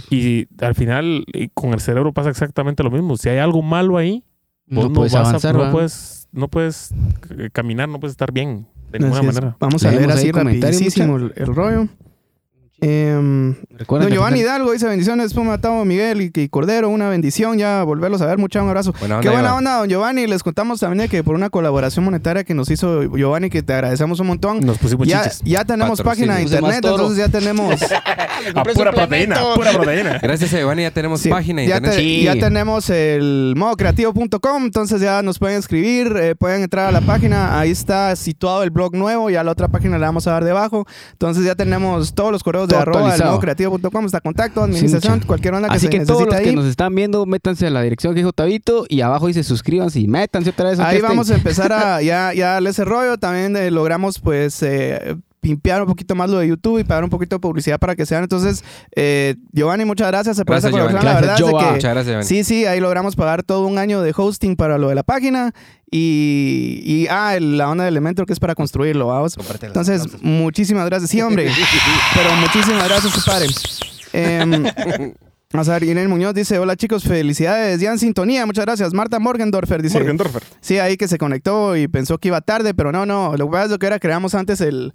Y 0.09 0.47
al 0.63 0.75
final 0.75 1.23
y 1.33 1.47
con 1.49 1.73
el 1.73 1.79
cerebro 1.79 2.13
pasa 2.13 2.29
exactamente 2.29 2.83
lo 2.83 2.91
mismo. 2.91 3.15
Si 3.17 3.29
hay 3.29 3.37
algo 3.37 3.61
malo 3.61 3.97
ahí, 3.97 4.23
vos 4.67 4.85
No 4.85 4.89
no, 4.89 4.93
puedes 4.95 5.13
vas 5.13 5.25
a- 5.25 5.29
avanzar, 5.29 5.55
no 5.55 5.61
¿va? 5.61 5.71
puedes, 5.71 6.27
no 6.31 6.47
puedes 6.49 6.93
eh, 7.37 7.49
caminar, 7.53 7.87
no 7.89 7.99
puedes 7.99 8.11
estar 8.13 8.31
bien 8.33 8.67
de 8.91 8.99
ninguna 8.99 9.19
Así 9.19 9.27
es. 9.29 9.35
manera. 9.35 9.57
Vamos 9.59 9.83
a 9.85 9.91
leer 9.91 10.11
así 10.11 10.31
comentarios, 10.31 10.75
rapidísimo 10.81 11.15
el, 11.17 11.33
el 11.35 11.55
rollo. 11.55 11.87
Recuerda 12.81 14.05
don 14.05 14.13
Giovanni 14.13 14.39
al 14.39 14.45
Hidalgo 14.45 14.71
dice 14.71 14.87
bendiciones, 14.87 15.33
Puma, 15.33 15.59
Tavo, 15.59 15.85
Miguel 15.85 16.21
y, 16.21 16.31
y 16.33 16.49
Cordero, 16.49 16.89
una 16.89 17.09
bendición, 17.09 17.57
ya 17.57 17.83
volverlos 17.83 18.21
a 18.21 18.25
ver, 18.27 18.37
mucha 18.37 18.61
un 18.61 18.67
abrazo. 18.69 18.93
Buena 18.99 19.19
Qué 19.21 19.29
onda, 19.29 19.31
buena 19.31 19.47
Iván. 19.49 19.57
onda, 19.59 19.77
don 19.79 19.89
Giovanni. 19.89 20.27
Les 20.27 20.43
contamos 20.43 20.79
también 20.79 21.09
que 21.09 21.23
por 21.23 21.35
una 21.35 21.49
colaboración 21.49 22.05
monetaria 22.05 22.43
que 22.43 22.53
nos 22.53 22.69
hizo 22.69 23.03
Giovanni, 23.15 23.49
que 23.49 23.63
te 23.63 23.73
agradecemos 23.73 24.19
un 24.19 24.27
montón. 24.27 24.59
Nos 24.59 24.77
pusimos 24.77 25.07
Ya, 25.07 25.23
chiches. 25.23 25.41
ya 25.43 25.65
tenemos 25.65 26.01
página 26.01 26.35
de 26.35 26.43
internet, 26.43 26.81
entonces 26.83 27.17
ya 27.17 27.29
tenemos. 27.29 27.75
A 28.53 28.63
pura 28.63 28.91
proteína, 28.91 29.39
pura 29.55 29.71
proteína. 29.71 30.19
Gracias 30.21 30.53
a 30.53 30.57
Giovanni 30.59 30.83
ya 30.83 30.91
tenemos 30.91 31.21
Sí, 31.21 31.29
página 31.29 31.61
de 31.61 31.67
ya, 31.67 31.77
internet. 31.77 31.97
te- 31.97 32.03
Sí. 32.03 32.23
ya 32.23 32.33
tenemos 32.35 32.89
el 32.89 33.53
modocreativo.com, 33.57 34.63
entonces 34.65 35.01
ya 35.01 35.21
nos 35.23 35.39
pueden 35.39 35.57
escribir, 35.57 36.15
eh, 36.17 36.35
pueden 36.35 36.61
entrar 36.61 36.85
a 36.87 36.91
la 36.91 37.01
página, 37.01 37.57
ahí 37.59 37.71
está 37.71 38.15
situado 38.15 38.63
el 38.63 38.69
blog 38.71 38.93
nuevo, 38.95 39.29
ya 39.29 39.43
la 39.43 39.51
otra 39.51 39.69
página 39.69 39.97
la 39.97 40.07
vamos 40.07 40.27
a 40.27 40.31
dar 40.31 40.43
debajo, 40.43 40.85
entonces 41.13 41.43
ya 41.45 41.55
tenemos 41.55 42.13
todos 42.13 42.31
los 42.31 42.43
correos 42.43 42.64
de 42.67 42.75
arroba 42.75 43.15
el 43.15 43.23
modocreativo.com, 43.23 44.05
está 44.05 44.21
contacto, 44.21 44.63
administración, 44.63 45.15
mucha. 45.15 45.27
cualquier 45.27 45.53
onda 45.53 45.69
que 45.69 45.75
Así 45.75 45.85
se 45.85 45.89
que 45.89 45.99
necesite 45.99 46.13
todos 46.13 46.25
los 46.27 46.35
ahí. 46.35 46.45
que 46.45 46.55
nos 46.55 46.65
están 46.65 46.93
viendo, 46.95 47.25
métanse 47.25 47.67
a 47.67 47.69
la 47.69 47.81
dirección 47.81 48.13
que 48.13 48.19
dijo 48.19 48.33
Tabito 48.33 48.85
y 48.89 49.01
abajo 49.01 49.27
dice 49.27 49.43
suscríbanse 49.43 49.99
y 49.99 50.07
métanse 50.07 50.49
otra 50.49 50.69
vez. 50.69 50.79
Ahí 50.79 51.01
vamos 51.01 51.29
a 51.31 51.35
empezar 51.35 51.71
a 51.73 52.01
ya, 52.03 52.33
ya 52.33 52.53
darle 52.53 52.69
ese 52.71 52.85
rollo. 52.85 53.17
También 53.17 53.55
eh, 53.55 53.71
logramos 53.71 54.19
pues 54.19 54.61
eh, 54.63 55.15
pimpear 55.45 55.79
un 55.79 55.87
poquito 55.87 56.15
más 56.15 56.27
lo 56.27 56.39
de 56.39 56.47
YouTube 56.47 56.79
y 56.79 56.83
pagar 56.83 57.03
un 57.03 57.11
poquito 57.11 57.35
de 57.35 57.39
publicidad 57.39 57.77
para 57.77 57.95
que 57.95 58.03
sean. 58.07 58.23
Entonces, 58.23 58.63
eh, 58.95 59.35
Giovanni, 59.51 59.85
muchas 59.85 60.07
gracias 60.07 60.37
por 60.37 60.47
Gracias. 60.47 60.73
Giovanni. 60.73 61.05
La 61.05 61.13
verdad 61.13 61.37
que 61.37 61.43
Muchas 61.43 61.83
gracias, 61.83 62.07
Giovanni. 62.07 62.25
sí, 62.25 62.43
sí, 62.43 62.65
ahí 62.65 62.79
logramos 62.79 63.15
pagar 63.15 63.43
todo 63.43 63.67
un 63.67 63.77
año 63.77 64.01
de 64.01 64.11
hosting 64.17 64.55
para 64.55 64.79
lo 64.79 64.89
de 64.89 64.95
la 64.95 65.03
página 65.03 65.53
y, 65.91 66.81
y 66.83 67.05
ah, 67.11 67.37
la 67.39 67.69
onda 67.69 67.83
de 67.83 67.91
Elementor 67.91 68.25
que 68.25 68.33
es 68.33 68.39
para 68.39 68.55
construirlo. 68.55 69.05
vamos. 69.05 69.37
Entonces, 69.61 70.19
muchísimas 70.23 70.87
gracias. 70.87 71.11
Sí, 71.11 71.21
hombre. 71.21 71.51
Pero 72.15 72.33
muchísimas 72.37 72.87
gracias, 72.87 73.13
su 73.13 73.23
padre. 73.23 73.47
Em, 74.13 74.65
Vamos 75.55 75.69
a 75.69 75.73
ver, 75.73 75.83
Irene 75.83 76.09
Muñoz 76.09 76.33
dice, 76.33 76.59
hola 76.59 76.75
chicos, 76.75 77.03
felicidades, 77.03 77.79
ya 77.79 77.91
en 77.91 77.99
sintonía, 77.99 78.45
muchas 78.45 78.65
gracias. 78.65 78.93
Marta 78.93 79.19
Morgendorfer 79.19 79.81
dice, 79.81 79.99
Morgendorfer. 79.99 80.43
Sí, 80.59 80.79
ahí 80.79 80.97
que 80.97 81.07
se 81.07 81.17
conectó 81.17 81.77
y 81.77 81.87
pensó 81.87 82.17
que 82.17 82.27
iba 82.27 82.41
tarde, 82.41 82.73
pero 82.73 82.91
no, 82.91 83.05
no. 83.05 83.37
Lo 83.37 83.45
que 83.45 83.51
pasa 83.51 83.73
es 83.73 83.79
que 83.79 83.85
era 83.85 83.99
creamos 83.99 84.35
antes 84.35 84.59
el, 84.59 84.91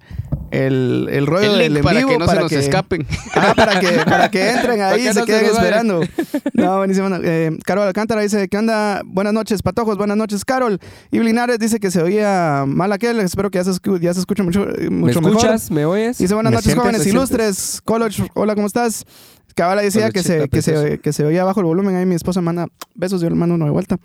el, 0.51 1.07
el 1.11 1.25
rollo 1.25 1.53
El 1.53 1.59
del 1.59 1.77
en 1.77 1.83
para 1.83 1.97
vivo 1.99 2.09
que 2.11 2.17
no 2.17 2.27
se 2.27 2.35
nos 2.39 2.51
escapen. 2.51 3.07
Ah, 3.33 3.53
para 3.55 3.79
que, 3.79 3.87
para 4.05 4.29
que 4.29 4.49
entren 4.51 4.81
ahí 4.81 5.07
y 5.07 5.13
se 5.13 5.19
no 5.19 5.25
queden 5.25 5.45
esperando. 5.45 6.01
No, 6.53 6.77
buenísimo. 6.77 7.07
Eh, 7.23 7.57
Carol 7.65 7.87
Alcántara 7.87 8.21
dice, 8.21 8.47
¿qué 8.47 8.57
onda? 8.57 9.01
Buenas 9.05 9.33
noches, 9.33 9.63
patojos, 9.63 9.97
buenas 9.97 10.17
noches, 10.17 10.45
Carol. 10.45 10.79
Y 11.09 11.19
Linares 11.19 11.57
dice 11.57 11.79
que 11.79 11.89
se 11.89 12.01
oía 12.03 12.65
mal 12.67 12.91
aquel, 12.91 13.19
espero 13.21 13.49
que 13.49 13.57
ya 13.57 13.63
se, 13.63 13.71
escu- 13.71 13.99
ya 13.99 14.13
se 14.13 14.19
escuche 14.19 14.43
mucho, 14.43 14.67
eh, 14.69 14.89
¿Me 14.89 15.07
mucho 15.07 15.21
mejor. 15.21 15.37
escuchas? 15.37 15.71
¿Me 15.71 15.85
oyes? 15.85 16.17
Dice, 16.19 16.33
buenas 16.35 16.51
¿Me 16.51 16.55
noches, 16.55 16.65
sientes? 16.73 16.81
jóvenes 16.83 17.05
¿Me 17.05 17.11
ilustres. 17.11 17.81
College, 17.83 18.29
hola, 18.35 18.53
¿cómo 18.53 18.67
estás? 18.67 19.05
Cabala 19.55 19.81
decía 19.81 20.11
que 20.11 20.23
se, 20.23 20.47
que, 20.49 20.61
se, 20.61 20.99
que 20.99 21.13
se 21.13 21.25
oía 21.25 21.43
bajo 21.43 21.59
el 21.59 21.65
volumen. 21.65 21.95
Ahí 21.95 22.05
mi 22.05 22.15
esposa 22.15 22.41
manda 22.41 22.67
besos, 22.95 23.21
yo 23.21 23.29
le 23.29 23.35
mando 23.35 23.55
uno 23.55 23.65
de 23.65 23.71
vuelta. 23.71 23.97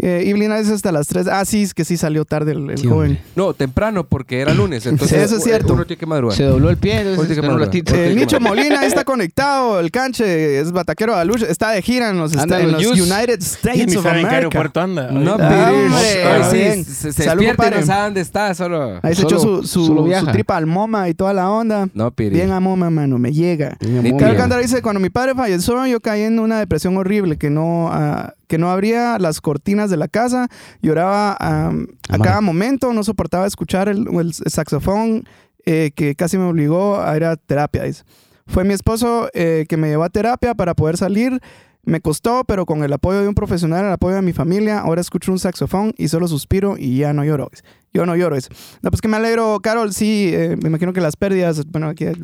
Eh, 0.00 0.22
Iblina 0.26 0.56
dice 0.58 0.72
hasta 0.74 0.92
las 0.92 1.08
3. 1.08 1.26
Ah, 1.26 1.44
sí, 1.44 1.64
es 1.64 1.74
que 1.74 1.84
sí 1.84 1.96
salió 1.96 2.24
tarde 2.24 2.52
el, 2.52 2.70
el 2.70 2.78
Sí, 2.78 2.86
joven. 2.86 3.10
hombre. 3.10 3.22
No, 3.34 3.52
temprano 3.52 4.04
porque 4.06 4.40
era 4.40 4.54
lunes. 4.54 4.86
Entonces, 4.86 5.18
Sí, 5.18 5.24
eso 5.24 5.36
es 5.38 5.42
cierto. 5.42 5.74
Uno 5.74 5.84
tiene 5.86 5.98
que 5.98 6.06
madrugar. 6.06 6.36
Se 6.36 6.44
dobló 6.44 6.70
el 6.70 6.76
pie, 6.76 7.00
entonces 7.00 7.36
un 7.38 7.58
ratito. 7.58 7.94
El 7.96 8.14
Nicho 8.14 8.36
bueno. 8.38 8.48
Molina 8.54 8.86
está 8.86 9.02
conectado. 9.04 9.80
El 9.80 9.90
canche 9.90 10.60
es 10.60 10.70
bataquero 10.70 11.16
de. 11.16 11.46
Está 11.50 11.70
de 11.72 11.82
gira 11.82 12.10
en 12.10 12.18
los, 12.18 12.36
Anda, 12.36 12.60
en 12.60 12.72
los. 12.72 12.84
United 12.86 13.40
Y 13.40 13.44
States 13.44 13.96
of 13.96 14.02
qué 14.04 14.08
America. 14.08 14.30
aeropuerto 14.36 14.80
anda. 14.80 15.10
No. 15.10 15.36
Ah, 15.40 15.72
hombre, 15.72 16.84
se, 16.84 17.08
despierta 17.08 17.66
y 17.68 17.80
no 17.80 17.86
sabe 17.86 18.02
dónde 18.04 18.20
está, 18.20 18.54
solo. 18.54 19.00
Ahí 19.02 19.14
se 19.16 19.22
Solo- 19.22 19.28
echó 19.36 19.40
su, 19.40 19.66
su, 19.66 19.86
su 19.86 20.26
tripa 20.32 20.56
al 20.56 20.66
MoMA 20.66 21.08
y 21.08 21.14
toda 21.14 21.32
la 21.34 21.50
onda. 21.50 21.88
No. 21.94 22.12
Bien 22.16 22.52
a 22.52 22.60
MoMA, 22.60 22.90
mano. 22.90 23.18
Me 23.18 23.32
llega. 23.32 23.76
Bien. 23.80 24.16
Cándara 24.16 24.62
dice, 24.62 24.80
cuando 24.88 25.00
mi 25.00 25.10
padre 25.10 25.34
falleció, 25.34 25.84
yo 25.84 26.00
caí 26.00 26.22
en 26.22 26.38
una 26.38 26.58
depresión 26.58 26.96
horrible, 26.96 27.36
que 27.36 27.50
no, 27.50 27.90
ah, 27.92 28.32
que 28.46 28.56
no 28.56 28.70
abría 28.70 29.18
las 29.18 29.42
cortinas 29.42 29.90
de 29.90 29.98
la 29.98 30.08
casa, 30.08 30.48
lloraba 30.80 31.36
am, 31.40 31.88
a 32.08 32.16
cada 32.16 32.40
momento, 32.40 32.94
no 32.94 33.04
soportaba 33.04 33.46
escuchar 33.46 33.90
el, 33.90 34.06
el 34.18 34.32
saxofón, 34.32 35.28
eh, 35.66 35.90
que 35.94 36.14
casi 36.14 36.38
me 36.38 36.44
obligó 36.44 37.02
a 37.02 37.14
ir 37.18 37.24
a 37.24 37.36
terapia. 37.36 37.82
dice. 37.82 38.04
Fue 38.46 38.64
mi 38.64 38.72
esposo 38.72 39.28
eh, 39.34 39.66
que 39.68 39.76
me 39.76 39.88
llevó 39.88 40.04
a 40.04 40.08
terapia 40.08 40.54
para 40.54 40.72
poder 40.72 40.96
salir. 40.96 41.38
Me 41.88 42.02
costó, 42.02 42.44
pero 42.44 42.66
con 42.66 42.84
el 42.84 42.92
apoyo 42.92 43.22
de 43.22 43.28
un 43.28 43.34
profesional, 43.34 43.86
el 43.86 43.92
apoyo 43.92 44.16
de 44.16 44.20
mi 44.20 44.34
familia, 44.34 44.80
ahora 44.80 45.00
escucho 45.00 45.32
un 45.32 45.38
saxofón 45.38 45.94
y 45.96 46.08
solo 46.08 46.28
suspiro 46.28 46.74
y 46.78 46.98
ya 46.98 47.14
no 47.14 47.24
lloro. 47.24 47.50
Yo 47.94 48.04
no 48.04 48.14
lloro. 48.14 48.36
No, 48.82 48.90
pues 48.90 49.00
que 49.00 49.08
me 49.08 49.16
alegro, 49.16 49.58
Carol. 49.62 49.94
Sí, 49.94 50.30
eh, 50.34 50.58
me 50.62 50.68
imagino 50.68 50.92
que 50.92 51.00
las 51.00 51.16
pérdidas, 51.16 51.64
bueno, 51.68 51.88
aquí 51.88 52.04
eh, 52.04 52.14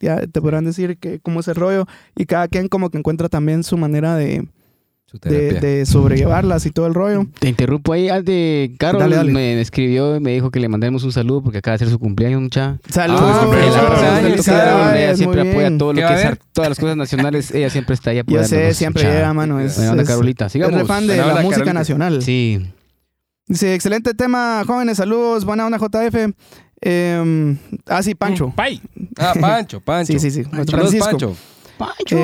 ya 0.00 0.26
te 0.26 0.40
podrán 0.40 0.64
decir 0.64 0.96
que 0.96 1.20
cómo 1.20 1.40
es 1.40 1.48
el 1.48 1.56
rollo 1.56 1.84
y 2.16 2.24
cada 2.24 2.48
quien 2.48 2.68
como 2.68 2.88
que 2.88 2.96
encuentra 2.96 3.28
también 3.28 3.62
su 3.62 3.76
manera 3.76 4.16
de, 4.16 4.48
de, 5.22 5.60
de 5.60 5.86
sobrellevarlas 5.86 6.66
y 6.66 6.70
todo 6.70 6.86
el 6.86 6.94
rollo. 6.94 7.26
Te 7.38 7.48
interrumpo 7.48 7.92
ahí. 7.92 8.08
Antes, 8.08 8.70
Carol 8.78 9.00
Dale, 9.00 9.16
dale. 9.16 9.32
Me, 9.32 9.60
escribió 9.60 10.16
y 10.16 10.20
me 10.20 10.32
dijo 10.32 10.50
que 10.50 10.60
le 10.60 10.68
mandemos 10.68 11.04
un 11.04 11.12
saludo 11.12 11.42
porque 11.42 11.58
acaba 11.58 11.72
de 11.74 11.78
ser 11.80 11.88
su 11.90 11.98
cumpleaños, 11.98 12.40
mucha. 12.40 12.78
Saludos. 12.88 13.22
Ah, 13.24 13.40
cumpleaños. 13.42 14.48
Ella 14.48 15.16
siempre 15.16 15.42
bien. 15.42 15.52
apoya 15.54 15.78
todo 15.78 15.92
lo 15.92 16.00
¿Qué 16.00 16.06
que 16.06 16.22
es 16.22 16.38
todas 16.52 16.70
las 16.70 16.78
cosas 16.78 16.96
nacionales. 16.96 17.50
Ella 17.52 17.70
siempre 17.70 17.94
está 17.94 18.10
ahí 18.10 18.16
Yo 18.16 18.22
apoyando. 18.22 18.48
sé, 18.48 18.74
siempre 18.74 19.02
llega, 19.04 19.32
mano. 19.34 19.60
Es, 19.60 19.76
Buena 19.76 19.90
onda, 19.92 20.02
es- 20.02 20.08
Carolita. 20.08 20.46
es 20.46 20.52
Sigamos. 20.52 20.78
re 20.80 20.86
fan 20.86 21.06
de 21.06 21.16
la 21.16 21.24
música 21.26 21.48
Carolita. 21.50 21.72
nacional. 21.72 22.22
Sí. 22.22 22.60
Dice, 23.46 23.74
excelente 23.74 24.14
tema, 24.14 24.62
jóvenes, 24.66 24.96
saludos, 24.98 25.44
buena 25.44 25.66
onda 25.66 25.78
JF. 25.78 26.32
Eh, 26.82 27.56
ah, 27.86 28.02
sí, 28.02 28.14
Pancho. 28.14 28.52
Pay. 28.56 28.80
Ah, 29.18 29.34
Pancho, 29.38 29.80
Pancho. 29.80 30.12
Sí, 30.12 30.18
sí, 30.18 30.30
sí. 30.30 30.44
Francisco. 30.44 31.04
Pancho. 31.10 31.36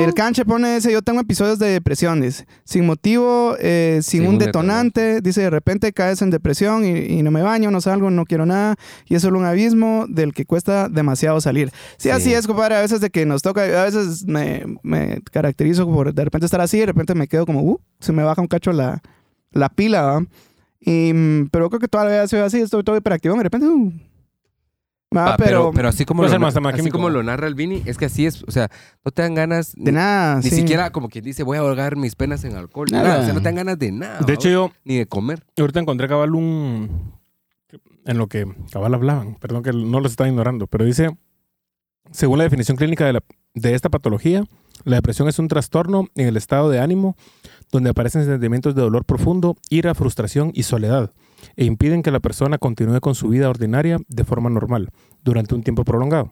El 0.05 0.15
canche 0.15 0.45
pone 0.45 0.77
ese, 0.77 0.93
yo 0.93 1.03
tengo 1.03 1.21
episodios 1.21 1.59
de 1.59 1.69
depresiones, 1.69 2.45
sin 2.65 2.87
motivo, 2.87 3.57
eh, 3.59 4.01
sin, 4.03 4.21
Sin 4.21 4.29
un 4.29 4.35
un 4.35 4.39
detonante, 4.39 5.21
dice 5.21 5.41
de 5.43 5.51
repente 5.51 5.93
caes 5.93 6.21
en 6.23 6.31
depresión 6.31 6.85
y, 6.85 6.91
y 6.97 7.23
no 7.23 7.31
me 7.31 7.43
baño, 7.43 7.71
no 7.71 7.81
salgo, 7.81 8.11
no 8.11 8.25
quiero 8.25 8.45
nada, 8.47 8.77
y 9.07 9.15
es 9.15 9.23
solo 9.23 9.39
un 9.39 9.45
abismo 9.47 10.07
del 10.09 10.33
que 10.35 10.45
cuesta 10.45 10.89
demasiado 10.89 11.41
salir. 11.41 11.71
Sí, 11.97 12.09
Sí. 12.09 12.11
así 12.11 12.35
es, 12.35 12.47
compadre, 12.47 12.77
a 12.77 12.81
veces 12.81 13.01
de 13.01 13.11
que 13.11 13.25
nos 13.27 13.43
toca, 13.43 13.63
a 13.63 13.85
veces 13.85 14.25
me, 14.27 14.65
me 14.83 15.21
caracterizo 15.33 15.87
por 15.87 16.13
de 16.13 16.25
repente 16.25 16.45
estar 16.47 16.61
así, 16.61 16.79
de 16.79 16.87
repente 16.87 17.15
me 17.15 17.27
quedo 17.29 17.47
como, 17.47 17.63
uh, 17.63 17.81
se 18.01 18.13
me 18.13 18.23
baja 18.23 18.41
un 18.43 18.49
cacho 18.49 18.73
la, 18.73 19.01
la 19.53 19.69
pila, 19.69 20.03
¿va? 20.03 20.27
Y, 20.81 21.13
mm, 21.13 21.49
pero 21.51 21.69
creo 21.71 21.81
que 21.81 21.89
todavía 21.89 22.27
soy 22.29 22.41
así, 22.41 22.61
estoy 22.61 22.85
todo 22.85 22.97
hiperactivo, 22.97 23.35
de 23.37 23.43
repente, 23.43 23.67
uh, 23.67 23.93
Va, 25.15 25.37
pero, 25.37 25.47
pero, 25.49 25.73
pero 25.73 25.89
así 25.89 26.05
como, 26.05 26.23
lo, 26.25 26.29
ser 26.29 26.41
más 26.41 26.57
así 26.57 26.75
químico. 26.77 26.97
como 26.99 27.11
lo 27.11 27.23
narra 27.23 27.47
el 27.47 27.55
Vini, 27.55 27.83
es 27.87 27.97
que 27.97 28.07
así 28.07 28.27
es. 28.27 28.43
O 28.43 28.51
sea, 28.51 28.69
no 29.05 29.11
te 29.13 29.23
dan 29.23 29.35
ganas 29.35 29.73
de 29.77 29.93
nada, 29.93 30.37
Ni 30.37 30.51
sí. 30.51 30.57
siquiera 30.57 30.91
como 30.91 31.09
quien 31.09 31.25
dice, 31.25 31.43
voy 31.45 31.57
a 31.57 31.61
ahogar 31.61 31.97
mis 31.97 32.17
penas 32.17 32.43
en 32.45 32.57
alcohol. 32.57 32.89
Nada. 32.91 33.09
Nada. 33.09 33.21
O 33.21 33.25
sea, 33.25 33.33
no 33.33 33.41
te 33.41 33.45
dan 33.45 33.55
ganas 33.55 33.79
de 33.79 33.93
nada. 33.93 34.19
De 34.21 34.33
hecho, 34.35 34.49
yo 34.49 34.73
Ni 34.85 34.97
de 34.99 35.07
comer. 35.07 35.45
ahorita 35.59 35.81
encontré 35.81 36.09
cabal 36.09 36.35
un. 36.35 37.13
En 38.05 38.19
lo 38.19 38.27
que 38.29 38.47
cabal 38.73 38.95
hablaban. 38.95 39.35
Perdón 39.37 39.63
que 39.63 39.73
no 39.73 40.01
los 40.01 40.13
estaba 40.13 40.29
ignorando. 40.29 40.67
Pero 40.67 40.85
dice: 40.85 41.17
según 42.11 42.39
la 42.39 42.45
definición 42.45 42.77
clínica 42.77 43.07
de, 43.07 43.15
la- 43.15 43.23
de 43.55 43.75
esta 43.75 43.89
patología, 43.89 44.45
la 44.85 44.97
depresión 44.97 45.29
es 45.29 45.39
un 45.39 45.49
trastorno 45.49 46.09
en 46.15 46.27
el 46.29 46.37
estado 46.37 46.69
de 46.71 46.81
ánimo 46.81 47.17
donde 47.73 47.91
aparecen 47.91 48.25
sentimientos 48.25 48.75
de 48.75 48.83
dolor 48.83 49.05
profundo, 49.05 49.57
ira, 49.71 49.95
frustración 49.95 50.51
y 50.55 50.63
soledad, 50.65 51.11
e 51.55 51.65
impiden 51.65 52.03
que 52.03 52.11
la 52.11 52.21
persona 52.21 52.59
continúe 52.59 53.01
con 53.01 53.15
su 53.15 53.29
vida 53.29 53.49
ordinaria 53.49 53.99
de 54.09 54.25
forma 54.25 54.51
normal 54.51 54.91
durante 55.23 55.55
un 55.55 55.63
tiempo 55.63 55.85
prolongado. 55.85 56.31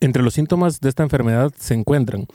Entre 0.00 0.22
los 0.22 0.34
síntomas 0.34 0.80
de 0.80 0.88
esta 0.88 1.02
enfermedad 1.02 1.52
se 1.56 1.74
encuentran 1.74 2.26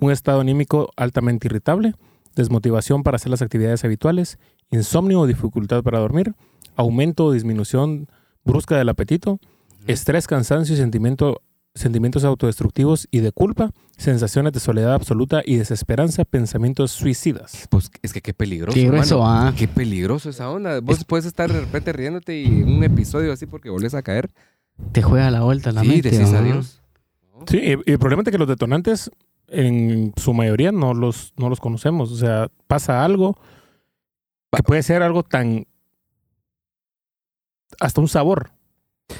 un 0.00 0.10
estado 0.10 0.40
anímico 0.40 0.90
altamente 0.96 1.48
irritable, 1.48 1.94
desmotivación 2.34 3.02
para 3.02 3.16
hacer 3.16 3.30
las 3.30 3.42
actividades 3.42 3.84
habituales, 3.84 4.38
insomnio 4.70 5.20
o 5.20 5.26
dificultad 5.26 5.82
para 5.82 6.00
dormir, 6.00 6.34
aumento 6.76 7.26
o 7.26 7.32
disminución 7.32 8.08
brusca 8.44 8.76
del 8.76 8.88
apetito, 8.88 9.40
estrés, 9.86 10.26
cansancio 10.26 10.74
y 10.74 10.78
sentimiento, 10.78 11.42
sentimientos 11.74 12.24
autodestructivos 12.24 13.08
y 13.10 13.20
de 13.20 13.32
culpa, 13.32 13.70
sensaciones 13.96 14.52
de 14.52 14.60
soledad 14.60 14.94
absoluta 14.94 15.42
y 15.44 15.56
desesperanza, 15.56 16.24
pensamientos 16.24 16.92
suicidas. 16.92 17.66
Pues 17.68 17.90
es 18.02 18.12
que 18.12 18.20
qué 18.20 18.32
peligroso. 18.32 18.74
Qué 18.74 18.86
grueso, 18.86 19.26
ah. 19.26 19.52
Qué 19.56 19.66
peligroso 19.66 20.30
esa 20.30 20.50
onda. 20.50 20.80
Vos 20.80 21.04
puedes 21.04 21.26
estar 21.26 21.52
de 21.52 21.60
repente 21.60 21.92
riéndote 21.92 22.40
y 22.40 22.46
en 22.46 22.76
un 22.76 22.84
episodio 22.84 23.32
así 23.32 23.46
porque 23.46 23.70
volvés 23.70 23.94
a 23.94 24.02
caer. 24.02 24.30
Te 24.92 25.02
juega 25.02 25.30
la 25.30 25.42
vuelta 25.42 25.72
la 25.72 25.82
sí, 25.82 25.88
mente. 25.88 26.10
decís 26.10 26.30
¿no? 26.30 26.38
adiós. 26.38 26.80
Sí, 27.48 27.58
y 27.58 27.90
y 27.90 27.92
el 27.92 27.98
problema 27.98 28.22
es 28.22 28.30
que 28.30 28.38
los 28.38 28.48
detonantes 28.48 29.10
en 29.48 30.12
su 30.16 30.32
mayoría 30.32 30.72
no 30.72 30.94
los, 30.94 31.32
no 31.36 31.48
los 31.48 31.60
conocemos. 31.60 32.12
O 32.12 32.16
sea, 32.16 32.48
pasa 32.66 33.04
algo 33.04 33.36
que 34.52 34.62
puede 34.62 34.82
ser 34.82 35.02
algo 35.02 35.22
tan 35.24 35.66
hasta 37.80 38.00
un 38.00 38.08
sabor. 38.08 38.53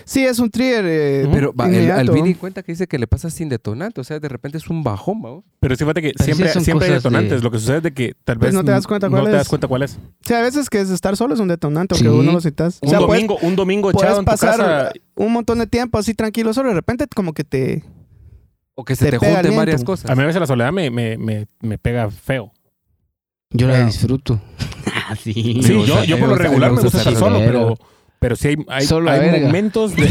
Sí, 0.06 0.24
es 0.24 0.38
un 0.38 0.50
trigger. 0.50 0.84
eh. 0.86 1.28
Pero 1.30 1.52
va, 1.54 1.68
el. 1.68 1.90
Albini 1.90 2.34
cuenta 2.34 2.62
que 2.62 2.72
dice 2.72 2.86
que 2.86 2.98
le 2.98 3.06
pasa 3.06 3.28
sin 3.30 3.48
detonante. 3.50 4.00
O 4.00 4.04
sea, 4.04 4.18
de 4.18 4.28
repente 4.28 4.56
es 4.58 4.68
un 4.68 4.82
bajón, 4.82 5.20
¿vamos? 5.20 5.44
Pero 5.60 5.76
sí, 5.76 5.84
fíjate 5.84 6.00
que 6.02 6.08
sí 6.16 6.24
siempre, 6.24 6.48
son 6.52 6.64
siempre 6.64 6.86
hay 6.86 6.90
de- 6.92 6.96
detonantes. 6.98 7.42
Lo 7.42 7.50
que 7.50 7.58
sucede 7.58 7.76
es 7.78 7.82
de 7.82 7.92
que 7.92 8.14
tal 8.24 8.38
Pues 8.38 8.48
vez 8.48 8.54
no 8.54 8.64
te 8.64 8.70
das 8.70 8.86
cuenta 8.86 9.08
no 9.08 9.12
cuál 9.12 9.24
te 9.26 9.30
es. 9.32 9.36
das 9.36 9.48
cuenta 9.48 9.68
cuál 9.68 9.82
es. 9.82 9.98
Sí, 10.22 10.32
a 10.34 10.40
veces 10.40 10.70
que 10.70 10.80
es 10.80 10.88
estar 10.90 11.16
solo 11.16 11.34
es 11.34 11.40
un 11.40 11.48
detonante, 11.48 11.94
aunque 11.94 12.08
Sí. 12.08 12.14
uno 12.14 12.32
lo 12.32 12.40
citas. 12.40 12.78
O 12.82 12.86
Un 12.86 12.90
sea, 12.90 12.98
puedes, 13.00 13.26
domingo, 13.26 13.38
un 13.46 13.56
domingo 13.56 13.90
puedes 13.92 14.04
echado 14.08 14.20
en 14.20 14.24
tu 14.24 14.30
pasar 14.30 14.56
casa. 14.58 14.92
un 15.16 15.32
montón 15.32 15.58
de 15.58 15.66
tiempo 15.66 15.98
así 15.98 16.14
tranquilo 16.14 16.54
solo, 16.54 16.70
de 16.70 16.74
repente 16.76 17.06
como 17.14 17.32
que 17.34 17.44
te... 17.44 17.84
O 18.74 18.84
que 18.84 18.96
se 18.96 19.04
Te 19.10 19.18
te, 19.18 19.18
junten 19.18 19.54
varias 19.54 19.84
cosas. 19.84 20.10
A 20.10 20.14
mí 20.16 20.22
a 20.22 20.26
veces 20.26 20.40
la 20.40 20.46
soledad 20.46 20.72
me, 20.72 20.90
me, 20.90 21.16
me, 21.18 21.46
me 21.60 21.78
pega 21.78 22.10
feo. 22.10 22.52
Yo 23.50 23.68
la 23.68 23.84
disfruto. 23.84 24.40
Ah, 25.06 25.16
sí. 25.16 25.32
Sí, 25.62 25.84
yo, 25.86 26.02
yo 26.04 26.18
por 26.18 26.28
lo 26.30 26.34
regular 26.36 26.72
me 26.72 26.80
gusta 26.80 26.96
estar 26.98 27.14
solo, 27.14 27.38
pero, 27.38 27.76
pero 28.24 28.36
sí 28.36 28.48
hay, 28.48 28.56
hay, 28.68 28.86
Solo 28.86 29.10
hay 29.10 29.42
momentos 29.42 29.94
de... 29.94 30.08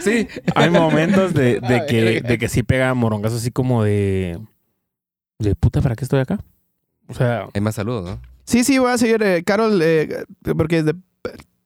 Sí. 0.00 0.26
hay 0.56 0.70
momentos 0.70 1.34
de, 1.34 1.60
que, 1.88 2.20
de 2.20 2.36
que 2.38 2.48
sí 2.48 2.64
pega 2.64 2.92
morongazo 2.94 3.36
así 3.36 3.52
como 3.52 3.84
de... 3.84 4.40
De 5.38 5.54
puta, 5.54 5.80
¿para 5.80 5.94
qué 5.94 6.02
estoy 6.04 6.18
acá? 6.18 6.40
O 7.06 7.14
sea, 7.14 7.46
Hay 7.54 7.60
más 7.60 7.76
saludos, 7.76 8.10
¿no? 8.10 8.20
Sí, 8.42 8.64
sí, 8.64 8.76
voy 8.80 8.90
a 8.90 8.98
seguir, 8.98 9.22
eh, 9.22 9.44
Carol, 9.44 9.78
eh, 9.84 10.24
porque 10.56 10.82
de- 10.82 10.96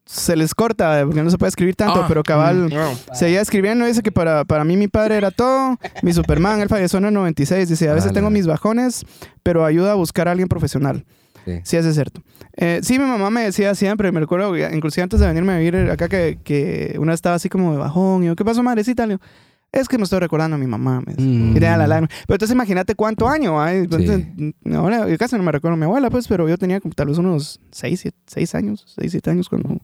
se 0.04 0.36
les 0.36 0.54
corta, 0.54 1.00
eh, 1.00 1.06
porque 1.06 1.22
no 1.22 1.30
se 1.30 1.38
puede 1.38 1.48
escribir 1.48 1.74
tanto, 1.74 2.02
Ah, 2.02 2.06
pero 2.06 2.22
cabal... 2.22 2.68
no. 2.68 2.90
Seguía 3.14 3.40
escribiendo, 3.40 3.86
dice 3.86 4.02
que 4.02 4.12
para, 4.12 4.44
para 4.44 4.64
mí 4.64 4.76
mi 4.76 4.88
padre 4.88 5.16
era 5.16 5.30
todo, 5.30 5.78
mi 6.02 6.12
Superman, 6.12 6.60
él 6.60 6.68
falleció 6.68 6.98
en 6.98 7.06
el 7.06 7.14
96, 7.14 7.66
dice, 7.66 7.88
a 7.88 7.94
veces 7.94 8.10
Ah, 8.10 8.14
tengo 8.14 8.28
mis 8.28 8.46
bajones, 8.46 9.06
pero 9.42 9.64
ayuda 9.64 9.92
a 9.92 9.94
buscar 9.94 10.28
a 10.28 10.32
alguien 10.32 10.48
profesional. 10.48 11.06
Sí. 11.46 11.60
Sí, 11.62 11.76
eso 11.78 11.88
es 11.88 11.94
cierto. 11.94 12.20
Eh, 12.56 12.80
sí, 12.82 12.98
mi 12.98 13.06
mamá 13.06 13.30
me 13.30 13.42
decía 13.42 13.74
siempre, 13.74 14.12
me 14.12 14.20
recuerdo, 14.20 14.54
inclusive 14.56 15.04
antes 15.04 15.20
de 15.20 15.26
venirme 15.26 15.52
a 15.52 15.58
vivir 15.58 15.90
acá, 15.90 16.08
que, 16.08 16.38
que 16.44 16.96
una 16.98 17.14
estaba 17.14 17.36
así 17.36 17.48
como 17.48 17.72
de 17.72 17.78
bajón, 17.78 18.24
y 18.24 18.26
yo, 18.26 18.36
¿qué 18.36 18.44
pasó, 18.44 18.62
madrecita? 18.62 19.06
Le 19.06 19.14
digo, 19.14 19.24
es 19.72 19.88
que 19.88 19.98
me 19.98 20.04
estoy 20.04 20.20
recordando 20.20 20.56
a 20.56 20.58
mi 20.58 20.66
mamá. 20.66 21.02
Me. 21.06 21.14
Mm. 21.16 21.54
La 21.60 21.86
lágrima. 21.86 22.08
Pero 22.08 22.34
entonces 22.34 22.54
imagínate 22.54 22.94
cuánto 22.94 23.28
año. 23.28 23.66
Entonces, 23.68 24.26
ahora, 24.74 25.08
yo 25.08 25.18
casi 25.18 25.36
no 25.36 25.42
me 25.42 25.52
recuerdo 25.52 25.74
a 25.74 25.76
mi 25.76 25.84
abuela, 25.84 26.10
pues, 26.10 26.26
pero 26.28 26.48
yo 26.48 26.56
tenía 26.56 26.80
como 26.80 26.94
tal 26.94 27.08
vez 27.08 27.18
unos 27.18 27.60
6, 27.72 28.08
6 28.26 28.54
años, 28.54 28.84
6, 28.98 29.12
7 29.12 29.30
años 29.30 29.48
cuando... 29.48 29.80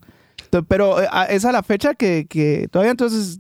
Pero 0.69 1.01
eh, 1.01 1.09
es 1.31 1.45
a 1.45 1.53
la 1.53 1.63
fecha 1.63 1.95
que, 1.95 2.27
que 2.29 2.69
todavía 2.71 2.91
entonces, 2.91 3.39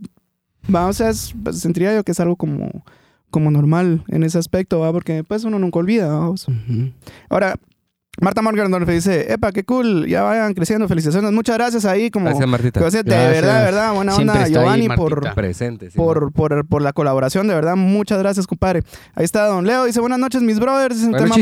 vamos 0.69 1.01
a 1.01 1.11
pues, 1.43 1.59
sentiría 1.59 1.95
yo 1.95 2.05
que 2.05 2.13
es 2.13 2.21
algo 2.21 2.37
como, 2.37 2.85
como 3.31 3.51
normal 3.51 4.05
en 4.09 4.23
ese 4.23 4.39
aspecto, 4.39 4.81
¿va? 4.81 4.93
porque 4.93 5.25
pues 5.25 5.45
uno 5.45 5.59
nunca 5.59 5.79
olvida. 5.79 6.09
vamos. 6.09 6.49
Ujú. 6.49 6.93
Ahora, 7.29 7.57
Marta 8.21 8.43
Morgan 8.43 8.85
dice, 8.87 9.33
epa, 9.33 9.53
qué 9.53 9.65
cool, 9.65 10.07
ya 10.07 10.23
vayan 10.23 10.53
creciendo, 10.53 10.87
felicitaciones. 10.87 11.33
Muchas 11.33 11.57
gracias 11.57 11.87
ahí, 11.87 12.11
como... 12.11 12.27
Gracias, 12.27 12.47
Martita. 12.47 12.79
Gracias, 12.79 13.05
de 13.05 13.11
Gracias. 13.11 13.33
verdad, 13.41 13.59
de 13.61 13.65
verdad, 13.65 13.95
buena 13.95 14.13
Siempre 14.13 14.33
onda, 14.35 14.45
ahí, 14.45 14.53
Giovanni, 14.53 14.89
por, 14.91 15.35
Presente. 15.35 15.91
sí, 15.91 15.97
por, 15.97 16.31
por, 16.31 16.67
por 16.67 16.83
la 16.83 16.93
colaboración, 16.93 17.49
de 17.49 17.55
verdad, 17.55 17.75
muchas 17.75 18.19
gracias, 18.19 18.47
compadre. 18.47 18.83
Ahí 19.15 19.25
está 19.25 19.47
Don 19.47 19.67
Leo, 19.67 19.87
dice, 19.87 19.99
buenas 20.01 20.19
noches, 20.19 20.43
mis 20.43 20.61
brothers, 20.61 20.97
es 20.99 21.05
un, 21.05 21.13
Buenas 21.13 21.31
tema 21.33 21.39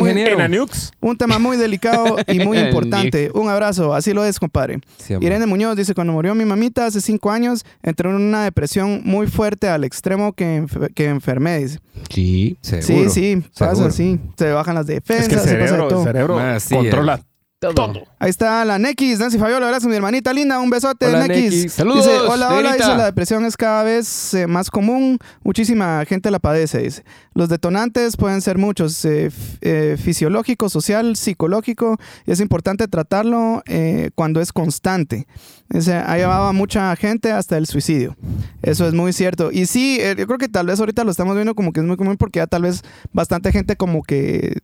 muy, 0.48 0.66
un 1.00 1.16
tema 1.18 1.38
muy 1.40 1.56
delicado 1.56 2.16
y 2.28 2.38
muy 2.38 2.58
importante. 2.60 3.32
Un 3.34 3.48
abrazo, 3.50 3.92
así 3.92 4.12
lo 4.14 4.24
es, 4.24 4.38
compadre. 4.38 4.78
Sí. 4.98 5.14
Irene 5.20 5.46
Muñoz 5.46 5.74
dice, 5.76 5.92
cuando 5.92 6.12
murió 6.12 6.36
mi 6.36 6.44
mamita 6.44 6.86
hace 6.86 7.00
cinco 7.00 7.32
años, 7.32 7.64
entró 7.82 8.10
en 8.10 8.16
una 8.16 8.44
depresión 8.44 9.00
muy 9.04 9.26
fuerte 9.26 9.68
al 9.68 9.82
extremo 9.82 10.34
que, 10.34 10.62
enf- 10.62 10.94
que 10.94 11.06
enfermé. 11.06 11.58
dice. 11.58 11.80
Sí. 12.08 12.56
Sí, 12.62 12.80
Seguro. 12.82 13.10
sí, 13.10 13.42
pasa 13.58 13.70
seguro. 13.72 13.88
así. 13.88 14.20
Se 14.38 14.52
bajan 14.52 14.74
las 14.76 14.86
defensas, 14.86 15.26
Es 15.26 15.28
que 15.28 15.34
el 15.34 15.40
se 15.40 15.46
pasa 15.48 15.56
de 15.58 15.66
cerebro, 15.68 15.88
todo. 15.88 16.00
el 16.00 16.06
cerebro 16.06 16.40
Así 16.64 16.74
controla 16.74 17.20
todo. 17.60 18.06
Ahí 18.18 18.30
está 18.30 18.64
la 18.64 18.78
Nex, 18.78 19.18
Nancy 19.18 19.38
Fabiola, 19.38 19.66
gracias 19.66 19.88
mi 19.88 19.94
hermanita 19.94 20.32
linda, 20.32 20.58
un 20.60 20.70
besote, 20.70 21.06
Hola, 21.06 21.26
Nex. 21.26 21.74
Saludos, 21.74 22.06
Dice, 22.06 22.18
hola, 22.20 22.48
hola, 22.48 22.62
negrita. 22.62 22.86
dice, 22.86 22.96
la 22.96 23.04
depresión 23.04 23.44
es 23.44 23.56
cada 23.58 23.82
vez 23.82 24.32
eh, 24.32 24.46
más 24.46 24.70
común, 24.70 25.18
muchísima 25.44 26.02
gente 26.06 26.30
la 26.30 26.38
padece, 26.38 26.78
dice. 26.78 27.04
Los 27.34 27.50
detonantes 27.50 28.16
pueden 28.16 28.40
ser 28.40 28.56
muchos, 28.56 29.04
eh, 29.04 29.30
eh, 29.60 29.96
fisiológico, 30.02 30.70
social, 30.70 31.16
psicológico, 31.16 31.98
y 32.26 32.32
es 32.32 32.40
importante 32.40 32.88
tratarlo 32.88 33.62
eh, 33.66 34.10
cuando 34.14 34.40
es 34.40 34.52
constante. 34.54 35.26
Dice, 35.68 35.94
ha 35.94 36.16
llevado 36.16 36.46
a 36.46 36.52
mucha 36.52 36.96
gente 36.96 37.30
hasta 37.30 37.56
el 37.56 37.66
suicidio. 37.66 38.16
Eso 38.62 38.88
es 38.88 38.94
muy 38.94 39.12
cierto. 39.12 39.52
Y 39.52 39.66
sí, 39.66 39.98
eh, 40.00 40.16
yo 40.18 40.26
creo 40.26 40.38
que 40.38 40.48
tal 40.48 40.66
vez 40.66 40.80
ahorita 40.80 41.04
lo 41.04 41.10
estamos 41.10 41.34
viendo 41.36 41.54
como 41.54 41.72
que 41.72 41.80
es 41.80 41.86
muy 41.86 41.96
común 41.96 42.16
porque 42.16 42.38
ya 42.38 42.46
tal 42.46 42.62
vez 42.62 42.82
bastante 43.12 43.52
gente 43.52 43.76
como 43.76 44.02
que 44.02 44.58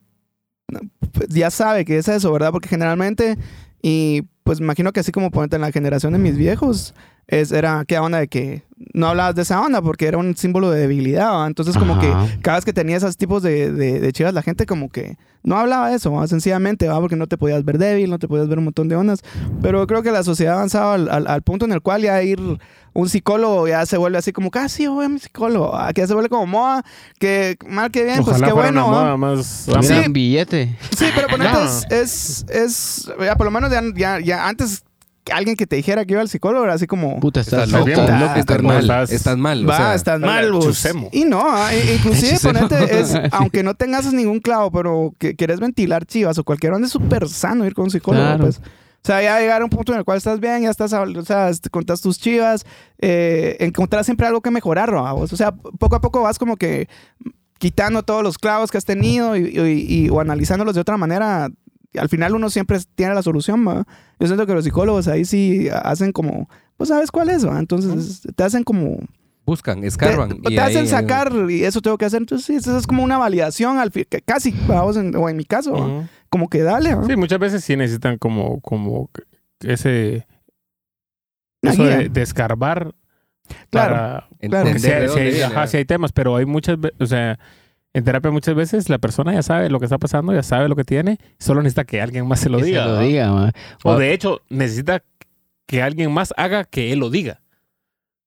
ya 1.28 1.50
sabe 1.50 1.84
que 1.84 1.98
es 1.98 2.08
eso, 2.08 2.32
¿verdad? 2.32 2.52
Porque 2.52 2.68
generalmente, 2.68 3.36
y 3.82 4.22
pues 4.44 4.60
imagino 4.60 4.92
que 4.92 5.00
así 5.00 5.12
como 5.12 5.30
ponerte 5.30 5.56
en 5.56 5.62
la 5.62 5.72
generación 5.72 6.12
de 6.12 6.18
mis 6.18 6.36
viejos, 6.36 6.94
es, 7.28 7.50
era 7.50 7.84
qué 7.86 7.98
onda 7.98 8.18
de 8.18 8.28
que 8.28 8.62
no 8.94 9.08
hablabas 9.08 9.34
de 9.34 9.42
esa 9.42 9.60
onda 9.60 9.82
porque 9.82 10.06
era 10.06 10.16
un 10.18 10.36
símbolo 10.36 10.70
de 10.70 10.80
debilidad, 10.80 11.32
¿va? 11.32 11.46
Entonces 11.48 11.76
como 11.76 11.98
que 11.98 12.06
cada 12.42 12.58
vez 12.58 12.64
que 12.64 12.72
tenía 12.72 12.96
esos 12.96 13.16
tipos 13.16 13.42
de, 13.42 13.72
de, 13.72 13.98
de 14.00 14.12
chivas, 14.12 14.32
la 14.34 14.42
gente 14.42 14.64
como 14.66 14.90
que 14.90 15.16
no 15.42 15.56
hablaba 15.56 15.90
de 15.90 15.96
eso, 15.96 16.12
¿va? 16.12 16.26
sencillamente, 16.28 16.86
¿va? 16.88 17.00
porque 17.00 17.16
no 17.16 17.26
te 17.26 17.36
podías 17.38 17.64
ver 17.64 17.78
débil, 17.78 18.10
no 18.10 18.18
te 18.18 18.28
podías 18.28 18.48
ver 18.48 18.58
un 18.58 18.64
montón 18.64 18.88
de 18.88 18.96
ondas. 18.96 19.22
Pero 19.62 19.86
creo 19.86 20.02
que 20.02 20.12
la 20.12 20.22
sociedad 20.22 20.54
ha 20.54 20.56
avanzado 20.58 20.92
al, 20.92 21.08
al- 21.08 21.26
al 21.26 21.42
punto 21.42 21.64
en 21.64 21.72
el 21.72 21.80
cual 21.80 22.02
ya 22.02 22.22
ir 22.22 22.38
un 22.96 23.08
psicólogo 23.08 23.68
ya 23.68 23.84
se 23.86 23.96
vuelve 23.98 24.18
así 24.18 24.32
como, 24.32 24.50
casi 24.50 24.84
yo 24.84 24.94
voy 24.94 25.04
a 25.04 25.08
mi 25.08 25.18
psicólogo, 25.18 25.76
ah, 25.76 25.92
que 25.92 26.00
ya 26.00 26.06
se 26.06 26.14
vuelve 26.14 26.28
como 26.30 26.46
moda, 26.46 26.84
que 27.18 27.56
mal 27.68 27.90
que 27.90 28.04
bien, 28.04 28.24
pues 28.24 28.40
qué 28.42 28.52
bueno. 28.52 28.88
una 28.88 28.96
moda 28.96 29.16
más... 29.16 29.66
Sí. 29.82 29.92
un 30.06 30.12
billete. 30.12 30.76
Sí, 30.96 31.06
pero 31.14 31.28
No. 31.38 31.62
es, 31.64 31.86
es, 31.90 32.46
es- 32.48 33.12
ya 33.22 33.36
por 33.36 33.44
lo 33.46 33.50
menos 33.50 33.70
ya, 33.70 33.82
ya, 33.94 34.18
ya 34.20 34.48
antes 34.48 34.82
alguien 35.32 35.56
que 35.56 35.66
te 35.66 35.74
dijera 35.76 36.04
que 36.04 36.12
iba 36.12 36.20
al 36.22 36.28
psicólogo 36.28 36.64
era 36.64 36.74
así 36.74 36.86
como, 36.86 37.18
Puta, 37.20 37.40
estás 37.40 37.64
Estás 37.64 37.80
loco, 37.86 37.90
estás 37.90 38.56
como 38.56 38.68
mal. 38.68 38.80
estás- 38.82 39.10
Estás 39.12 39.36
mal. 39.36 39.64
o 39.64 39.68
va, 39.68 39.76
sea, 39.76 39.94
estás 39.94 40.20
mal, 40.20 40.52
vos". 40.52 40.86
Y 41.12 41.24
no, 41.24 41.42
ah, 41.44 41.70
inclusive 41.74 42.38
ponete, 42.42 43.00
es, 43.00 43.12
aunque 43.32 43.62
no 43.62 43.74
tengas 43.74 44.10
ningún 44.12 44.38
clavo, 44.40 44.70
pero 44.70 45.12
que 45.18 45.34
quieres 45.36 45.58
ventilar 45.60 46.06
chivas 46.06 46.38
o 46.38 46.44
cualquier 46.44 46.72
onda, 46.72 46.86
es 46.86 46.92
súper 46.92 47.28
sano 47.28 47.66
ir 47.66 47.74
con 47.74 47.84
un 47.86 47.90
psicólogo, 47.90 48.24
Claro. 48.24 48.44
pues. 48.44 48.60
O 49.06 49.08
sea, 49.08 49.22
ya 49.22 49.38
llegar 49.38 49.62
a 49.62 49.64
un 49.64 49.70
punto 49.70 49.92
en 49.92 49.98
el 49.98 50.04
cual 50.04 50.18
estás 50.18 50.40
bien, 50.40 50.62
ya 50.62 50.70
estás, 50.70 50.92
o 50.92 51.22
sea, 51.24 51.52
te 51.52 51.70
contás 51.70 52.00
tus 52.00 52.18
chivas, 52.18 52.66
eh, 52.98 53.56
encontrar 53.60 54.02
siempre 54.02 54.26
algo 54.26 54.40
que 54.40 54.50
mejorar, 54.50 54.90
¿no? 54.92 55.14
O 55.14 55.26
sea, 55.28 55.52
poco 55.52 55.94
a 55.94 56.00
poco 56.00 56.22
vas 56.22 56.40
como 56.40 56.56
que 56.56 56.88
quitando 57.58 58.02
todos 58.02 58.24
los 58.24 58.36
clavos 58.36 58.72
que 58.72 58.78
has 58.78 58.84
tenido 58.84 59.36
y, 59.36 59.42
y- 59.44 59.86
y- 60.06 60.08
o 60.10 60.18
analizándolos 60.18 60.74
de 60.74 60.80
otra 60.80 60.96
manera. 60.96 61.48
Al 61.96 62.08
final 62.08 62.34
uno 62.34 62.50
siempre 62.50 62.80
tiene 62.96 63.14
la 63.14 63.22
solución. 63.22 63.64
Yo 64.18 64.26
siento 64.26 64.44
que 64.44 64.54
los 64.54 64.64
psicólogos 64.64 65.06
ahí 65.06 65.24
sí 65.24 65.68
hacen 65.70 66.10
como, 66.10 66.48
pues 66.76 66.88
sabes 66.88 67.12
cuál 67.12 67.30
es, 67.30 67.46
¿va? 67.46 67.60
Entonces 67.60 68.22
te 68.34 68.42
hacen 68.42 68.64
como 68.64 68.98
buscan, 69.46 69.82
escarban. 69.84 70.28
te, 70.42 70.52
y 70.52 70.56
te 70.56 70.60
ahí- 70.60 70.74
hacen 70.74 70.86
sacar 70.88 71.32
y 71.48 71.64
eso 71.64 71.80
tengo 71.80 71.96
que 71.96 72.04
hacer. 72.04 72.20
Entonces, 72.20 72.44
sí, 72.46 72.54
eso 72.56 72.76
es 72.76 72.86
como 72.86 73.02
una 73.04 73.16
validación 73.16 73.78
al 73.78 73.90
casi, 74.26 74.52
vamos, 74.66 74.96
en- 74.98 75.14
o 75.16 75.28
en 75.28 75.36
mi 75.36 75.44
caso, 75.44 76.04
como 76.28 76.48
que 76.50 76.62
dale. 76.62 76.94
Sí, 77.06 77.16
muchas 77.16 77.38
veces 77.38 77.64
sí 77.64 77.76
necesitan 77.76 78.18
como, 78.18 78.60
como 78.60 79.08
ese... 79.60 80.26
Una 81.62 81.72
Eso 81.72 81.84
de, 81.84 82.08
de 82.10 82.22
escarbar 82.22 82.94
Claro, 83.70 83.94
para... 83.94 84.28
entender 84.40 84.62
Porque 84.64 84.78
sí, 84.78 84.88
de 85.38 85.44
hay- 85.44 85.84
temas, 85.84 86.12
pero 86.12 86.36
hay 86.36 86.44
muchas 86.46 86.78
veces, 86.80 86.96
o 87.00 87.06
sea, 87.06 87.38
en 87.94 88.04
terapia 88.04 88.30
muchas 88.30 88.54
veces 88.54 88.88
la 88.90 88.98
persona 88.98 89.32
ya 89.32 89.42
sabe 89.42 89.70
lo 89.70 89.78
que 89.78 89.86
está 89.86 89.98
pasando, 89.98 90.32
ya 90.34 90.42
sabe 90.42 90.68
lo 90.68 90.76
que 90.76 90.84
tiene, 90.84 91.18
solo 91.38 91.62
necesita 91.62 91.84
que 91.84 92.00
alguien 92.00 92.26
más 92.26 92.40
se 92.40 92.50
lo 92.50 92.58
Que 92.58 92.64
diga. 92.64 92.82
Se 92.84 92.88
lo 92.90 92.98
diga, 93.00 93.32
ma. 93.32 93.52
O 93.84 93.96
de 93.96 94.12
hecho, 94.12 94.42
necesita 94.50 95.02
que 95.66 95.82
alguien 95.82 96.12
más 96.12 96.34
haga 96.36 96.64
que 96.64 96.92
él 96.92 96.98
lo 96.98 97.08
diga. 97.10 97.40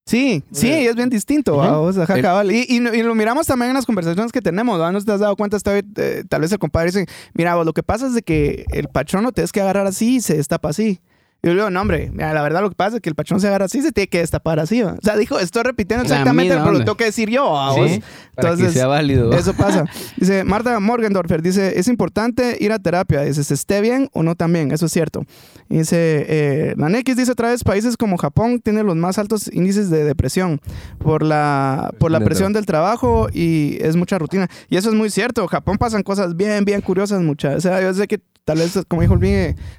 Sí, 0.09 0.43
sí, 0.51 0.67
Eh, 0.67 0.87
es 0.89 0.95
bien 0.95 1.09
distinto, 1.09 1.51
ujú. 1.53 1.61
¿va? 1.61 1.79
O 1.79 1.93
sea, 1.93 2.05
El- 2.15 2.21
cabal. 2.23 2.51
y, 2.51 2.65
y, 2.67 2.77
y 2.77 3.03
lo 3.03 3.13
miramos 3.13 3.45
también 3.45 3.69
en 3.69 3.75
las 3.75 3.85
conversaciones 3.85 4.31
que 4.31 4.41
tenemos, 4.41 4.81
¿va? 4.81 4.91
¿No 4.91 4.99
te 5.03 5.11
has 5.11 5.19
dado 5.19 5.35
cuenta? 5.35 5.57
Eh, 5.63 6.23
tal 6.27 6.41
vez 6.41 6.51
el 6.51 6.57
compadre 6.57 6.87
dice, 6.87 7.05
mira, 7.35 7.53
vos, 7.53 7.63
lo 7.65 7.73
que 7.73 7.83
pasa 7.83 8.07
es 8.07 8.15
de 8.15 8.23
que 8.23 8.65
el 8.71 8.87
patrón 8.87 9.23
lo 9.23 9.31
tienes 9.31 9.51
que 9.51 9.61
agarrar 9.61 9.85
así 9.85 10.15
y 10.15 10.21
se 10.21 10.35
destapa 10.35 10.69
así. 10.69 10.99
Yo 11.41 11.51
le 11.51 11.55
digo, 11.55 11.69
no, 11.69 11.79
hombre, 11.79 12.09
mira, 12.11 12.33
la 12.33 12.41
verdad 12.41 12.61
lo 12.61 12.69
que 12.69 12.75
pasa 12.75 12.97
es 12.97 13.01
que 13.01 13.09
el 13.09 13.15
patrón 13.15 13.39
se 13.39 13.47
agarra 13.47 13.65
así 13.65 13.81
se 13.81 13.93
tiene 13.93 14.07
que 14.09 14.19
destapar 14.19 14.59
así, 14.59 14.81
¿va? 14.81 14.93
O 14.93 15.01
sea, 15.01 15.15
dijo, 15.15 15.39
estoy 15.39 15.63
repitiendo 15.63 16.03
exactamente, 16.03 16.53
lo 16.55 16.63
onda. 16.63 16.79
tengo 16.79 16.97
que 16.97 17.05
decir 17.05 17.29
yo. 17.29 17.43
Sí, 17.73 17.79
vos? 17.79 17.89
Que 17.89 18.01
Entonces, 18.37 18.73
sea 18.73 18.87
válido. 18.87 19.31
Eso 19.31 19.53
pasa. 19.53 19.85
Dice 20.17 20.43
Marta 20.43 20.79
Morgendorfer, 20.79 21.41
dice, 21.41 21.79
es 21.79 21.87
importante 21.87 22.57
ir 22.59 22.73
a 22.73 22.79
terapia. 22.79 23.21
Dice, 23.21 23.43
se 23.43 23.53
esté 23.53 23.79
bien 23.79 24.09
o 24.13 24.23
no 24.23 24.35
también. 24.35 24.71
Eso 24.71 24.87
es 24.87 24.91
cierto. 24.91 25.23
Dice, 25.69 26.25
eh, 26.27 26.73
Nex 26.77 27.15
dice 27.15 27.31
otra 27.31 27.49
vez, 27.49 27.63
países 27.63 27.95
como 27.95 28.17
Japón 28.17 28.59
tienen 28.59 28.85
los 28.85 28.95
más 28.95 29.17
altos 29.17 29.49
índices 29.53 29.89
de 29.89 30.03
depresión 30.03 30.59
por 30.97 31.23
la, 31.23 31.91
por 31.99 32.11
la 32.11 32.19
presión 32.19 32.53
del 32.53 32.65
trabajo 32.65 33.29
y 33.31 33.77
es 33.81 33.95
mucha 33.95 34.17
rutina. 34.17 34.47
Y 34.69 34.77
eso 34.77 34.89
es 34.89 34.95
muy 34.95 35.09
cierto. 35.09 35.47
Japón 35.47 35.77
pasan 35.77 36.03
cosas 36.03 36.35
bien, 36.35 36.65
bien 36.65 36.81
curiosas 36.81 37.21
muchas. 37.21 37.55
O 37.55 37.61
sea, 37.61 37.81
yo 37.81 37.93
sé 37.93 38.07
que 38.07 38.19
tal 38.45 38.57
vez, 38.59 38.77
como 38.87 39.01
dijo 39.01 39.13
el 39.15 39.19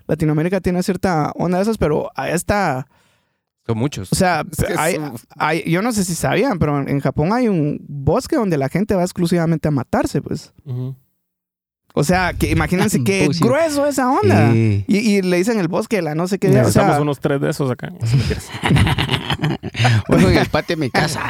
Latinoamérica 0.07 0.61
tiene 0.61 0.83
cierta 0.83 1.33
onda 1.35 1.59
de 1.59 1.63
esas, 1.63 1.79
pero 1.79 2.11
allá 2.15 2.35
está... 2.35 2.87
Son 3.67 3.77
muchos. 3.79 4.11
O 4.13 4.17
sea, 4.17 4.43
Es 4.51 4.65
que 4.65 4.75
hay- 4.77 4.95
son- 4.97 5.15
hay- 5.37 5.71
yo 5.71 5.83
no 5.83 5.93
sé 5.93 6.05
si 6.05 6.15
sabían, 6.15 6.59
pero 6.59 6.79
en, 6.81 7.01
Japón 7.01 7.33
hay 7.33 7.47
un 7.49 7.79
bosque 7.89 8.37
donde 8.37 8.57
la 8.59 8.69
gente 8.69 8.95
va 8.95 9.03
exclusivamente 9.03 9.69
a 9.69 9.71
matarse, 9.71 10.23
pues. 10.23 10.53
O 11.95 12.05
sea, 12.05 12.33
que 12.33 12.51
imagínense 12.51 13.03
qué 13.05 13.27
Pussy. 13.27 13.45
grueso 13.45 13.87
esa 13.87 14.09
onda. 14.11 14.53
Sí. 14.53 14.85
Y, 14.89 14.97
y 14.99 15.23
le 15.23 15.37
dicen 15.37 15.59
el 15.61 15.69
bosque, 15.69 16.01
la 16.03 16.15
no 16.15 16.27
sé 16.29 16.39
qué. 16.39 16.49
O 16.49 16.53
Necesitamos 16.53 16.93
sea, 16.95 17.03
unos 17.03 17.21
tres 17.21 17.41
de 17.41 17.51
esos 17.51 17.71
acá. 17.71 17.93
Bueno, 20.09 20.29
en 20.29 20.37
el 20.39 20.47
patio 20.49 20.77
de 20.77 20.81
mi 20.81 20.91
casa. 20.91 21.23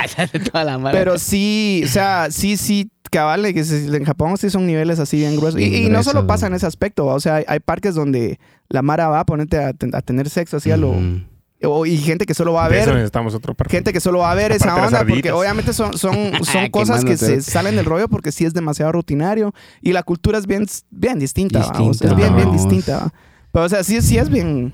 toda 0.51 0.65
la 0.65 0.79
mara. 0.79 0.97
pero 0.99 1.19
sí, 1.19 1.83
o 1.85 1.89
sea, 1.89 2.29
sí, 2.31 2.57
sí, 2.57 2.91
cabal, 3.11 3.53
que 3.53 3.65
se- 3.65 3.95
en 3.97 4.05
Japón 4.05 4.37
sí 4.39 4.49
son 4.51 4.67
niveles 4.67 4.99
así 4.99 5.19
bien 5.19 5.37
gruesos. 5.37 5.61
Y, 5.61 5.69
Bien 5.69 5.83
y 5.83 5.85
no 5.87 5.91
gruesos, 5.95 6.13
solo 6.13 6.27
pasa 6.27 6.47
en 6.47 6.55
ese 6.55 6.67
aspecto, 6.67 7.07
o 7.07 7.21
sea, 7.21 7.37
hay, 7.37 7.45
hay 7.49 7.61
parques 7.61 7.95
donde 7.95 8.39
la 8.69 8.83
mara 8.83 9.09
va 9.09 9.21
a 9.21 9.27
ponerte 9.27 9.59
a, 9.59 9.73
ten- 9.73 9.95
a 9.95 10.01
tener 10.01 10.29
sexo 10.31 10.57
así 10.59 10.71
a 10.71 10.77
lo... 10.77 10.93
Mm. 10.93 11.27
o- 11.65 11.85
y 11.87 11.99
gente 11.99 12.25
que 12.25 12.33
solo 12.35 12.53
va 12.55 12.65
a 12.65 12.69
De 12.69 12.79
eso 12.79 12.87
ver... 12.87 12.95
necesitamos 12.97 13.35
otro 13.35 13.55
parque. 13.55 13.77
Gente 13.77 13.93
que 13.93 14.01
solo 14.01 14.21
va 14.21 14.31
a 14.31 14.35
ver 14.35 14.53
esa 14.53 14.75
onda 14.77 15.05
porque 15.07 15.31
obviamente 15.33 15.73
son, 15.73 15.97
son, 15.99 16.15
son 16.45 16.63
Qué 16.63 16.71
cosas 16.71 17.05
que 17.05 17.17
se 17.17 17.43
salen 17.43 17.77
del 17.77 17.85
rollo 17.85 18.09
porque 18.09 18.33
sí 18.33 18.45
es 18.45 18.55
demasiado 18.55 18.93
rutinario 18.93 19.53
y 19.83 19.93
la 19.93 20.03
cultura 20.03 20.39
es 20.39 20.47
bien, 20.47 20.67
bien 20.91 21.19
distinta, 21.19 21.61
es 21.61 22.17
bien, 22.17 22.35
bien 22.37 22.53
distinta. 22.53 22.99
¿va? 22.99 23.13
Pero 23.53 23.65
o 23.65 23.69
sea, 23.69 23.85
sí, 23.85 24.01
sí 24.01 24.17
es 24.19 24.31
bien... 24.31 24.73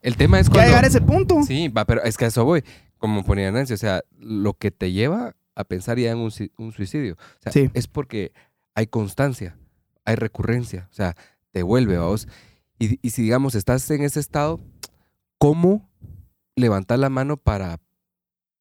El 0.00 0.16
tema 0.16 0.38
es 0.38 0.48
cuando... 0.48 0.68
llegar 0.68 0.84
a 0.84 0.86
ese 0.86 1.00
punto. 1.00 1.42
Sí, 1.44 1.68
va, 1.68 1.84
pero 1.84 2.02
es 2.04 2.16
que 2.16 2.26
a 2.26 2.28
eso 2.28 2.44
voy. 2.44 2.62
Como 2.98 3.24
ponía 3.24 3.50
Nancy, 3.50 3.72
o 3.74 3.76
sea, 3.76 4.02
lo 4.20 4.54
que 4.54 4.70
te 4.70 4.92
lleva 4.92 5.34
a 5.58 5.64
pensar 5.64 5.98
ya 5.98 6.12
en 6.12 6.18
un, 6.18 6.30
suicidio. 6.72 7.14
O 7.14 7.42
sea, 7.42 7.52
Sí. 7.52 7.68
es 7.74 7.88
porque 7.88 8.32
hay 8.74 8.86
constancia, 8.86 9.58
hay 10.04 10.14
recurrencia. 10.14 10.88
O 10.90 10.94
sea, 10.94 11.16
te 11.50 11.62
vuelve 11.62 11.96
a 11.96 12.02
vos. 12.02 12.28
Y, 12.78 12.98
y 13.02 13.10
si, 13.10 13.22
digamos, 13.22 13.56
estás 13.56 13.90
en 13.90 14.02
ese 14.02 14.20
estado, 14.20 14.60
¿cómo 15.36 15.90
levantar 16.54 17.00
la 17.00 17.10
mano 17.10 17.36
para 17.36 17.80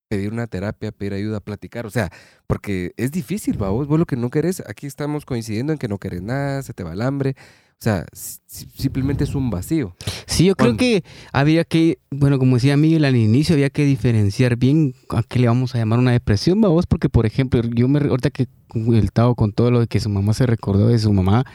pedir 0.10 0.32
una 0.34 0.48
terapia, 0.48 0.92
pedir 0.92 1.14
ayuda, 1.14 1.40
platicar? 1.40 1.86
O 1.86 1.92
sea, 1.92 2.10
porque 2.48 2.94
es 2.98 3.12
difícil, 3.12 3.62
va 3.62 3.70
vos, 3.70 3.88
vos 3.88 4.00
lo 4.00 4.08
que 4.08 4.16
no 4.16 4.32
querés, 4.32 4.64
aquí 4.68 4.88
estamos 4.88 5.24
coincidiendo 5.26 5.72
en 5.72 5.80
que 5.80 5.88
no 5.88 6.00
querés 6.00 6.24
nada, 6.24 6.64
se 6.64 6.74
te 6.74 6.84
va 6.84 6.94
el 6.94 7.02
hambre. 7.04 7.36
O 7.80 7.84
sea, 7.84 8.06
si- 8.12 8.40
si- 8.48 8.68
simplemente 8.76 9.24
es 9.24 9.36
un 9.36 9.52
vacío. 9.52 9.96
Sí, 10.26 10.46
yo 10.46 10.56
creo 10.56 10.76
que 10.78 11.04
había 11.32 11.64
que, 11.64 12.00
bueno, 12.10 12.40
como 12.40 12.56
decía 12.56 12.76
Miguel 12.76 13.06
al 13.06 13.16
inicio, 13.16 13.54
había 13.54 13.70
que 13.70 13.86
diferenciar 13.86 14.56
bien 14.58 14.96
a 15.10 15.22
qué 15.22 15.38
le 15.40 15.48
vamos 15.48 15.76
a 15.76 15.78
llamar 15.78 16.00
una 16.00 16.12
depresión, 16.12 16.60
vos, 16.60 16.88
porque 16.88 17.08
por 17.08 17.26
ejemplo, 17.28 17.62
yo 17.62 17.88
me 17.88 18.00
ahorita 18.00 18.32
que 18.32 18.48
el 18.74 19.04
estado 19.04 19.36
con 19.36 19.52
todo 19.54 19.70
lo 19.70 19.80
de 19.82 19.88
que 19.88 20.00
su 20.00 20.10
mamá 20.10 20.34
se 20.34 20.48
recordó 20.48 20.88
de 20.88 20.98
su 20.98 21.14
mamá, 21.14 21.46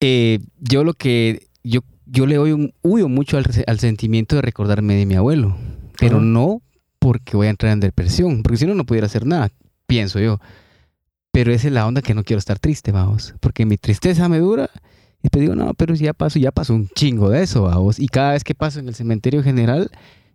eh, 0.00 0.38
yo 0.60 0.84
lo 0.84 0.94
que 0.94 1.46
yo 1.62 1.80
yo 2.06 2.26
le 2.26 2.38
huyo, 2.38 2.58
huyo 2.82 3.08
mucho 3.08 3.38
al, 3.38 3.46
al 3.66 3.78
sentimiento 3.80 4.36
de 4.36 4.42
recordarme 4.42 4.94
de 4.96 5.06
mi 5.06 5.14
abuelo, 5.14 5.56
pero 5.98 6.16
Ajá. 6.18 6.24
no 6.26 6.60
porque 6.98 7.36
voy 7.36 7.46
a 7.46 7.50
entrar 7.50 7.72
en 7.72 7.80
depresión, 7.80 8.42
porque 8.42 8.58
si 8.58 8.66
no 8.66 8.74
no 8.74 8.84
pudiera 8.84 9.06
hacer 9.06 9.24
nada, 9.26 9.50
pienso 9.86 10.20
yo. 10.20 10.38
Pero 11.34 11.52
esa 11.52 11.66
es 11.66 11.74
la 11.74 11.84
onda 11.84 12.00
que 12.00 12.14
no 12.14 12.22
quiero 12.22 12.38
estar 12.38 12.60
triste, 12.60 12.92
vamos, 12.92 13.34
porque 13.40 13.66
mi 13.66 13.76
tristeza 13.76 14.28
me 14.28 14.38
dura 14.38 14.70
y 15.20 15.30
te 15.30 15.40
digo, 15.40 15.56
no, 15.56 15.74
pero 15.74 15.96
si 15.96 16.04
ya 16.04 16.12
pasó, 16.12 16.38
ya 16.38 16.52
pasó 16.52 16.76
un 16.76 16.88
chingo 16.94 17.28
de 17.28 17.42
eso, 17.42 17.62
vamos. 17.62 17.98
Y 17.98 18.06
cada 18.06 18.34
vez 18.34 18.44
que 18.44 18.54
paso 18.54 18.78
en 18.78 18.86
el 18.86 18.94
cementerio 18.94 19.42
general, 19.42 19.90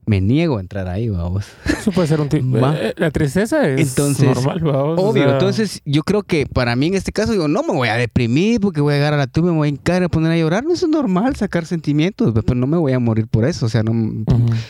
me 0.09 0.21
niego 0.21 0.57
a 0.57 0.59
entrar 0.61 0.87
ahí, 0.87 1.07
vamos. 1.07 1.45
Eso 1.65 1.91
puede 1.91 2.07
ser 2.07 2.19
un 2.19 2.29
tipo. 2.29 2.57
Va. 2.59 2.75
La 2.97 3.11
tristeza 3.11 3.67
es 3.69 3.89
Entonces, 3.89 4.25
normal, 4.25 4.59
vamos. 4.61 4.99
o 4.99 5.09
Obvio, 5.09 5.23
sea, 5.25 5.33
entonces 5.33 5.81
yo 5.85 6.01
creo 6.01 6.23
que 6.23 6.47
para 6.47 6.75
mí 6.75 6.87
en 6.87 6.95
este 6.95 7.11
caso 7.11 7.31
digo, 7.31 7.47
no 7.47 7.61
me 7.61 7.73
voy 7.73 7.89
a 7.89 7.93
deprimir 7.95 8.59
porque 8.59 8.81
voy 8.81 8.93
a 8.95 8.97
llegar 8.97 9.13
a 9.13 9.17
la 9.17 9.27
tumba, 9.27 9.51
me 9.51 9.57
voy 9.57 9.67
a 9.67 9.69
hincar 9.69 10.01
a 10.03 10.09
poner 10.09 10.31
a 10.31 10.37
llorar, 10.37 10.63
no 10.63 10.73
eso 10.73 10.87
es 10.87 10.91
normal 10.91 11.35
sacar 11.35 11.65
sentimientos, 11.67 12.33
pero 12.33 12.55
no 12.55 12.65
me 12.65 12.77
voy 12.77 12.93
a 12.93 12.99
morir 12.99 13.27
por 13.27 13.45
eso, 13.45 13.67
o 13.67 13.69
sea, 13.69 13.83
no 13.83 13.93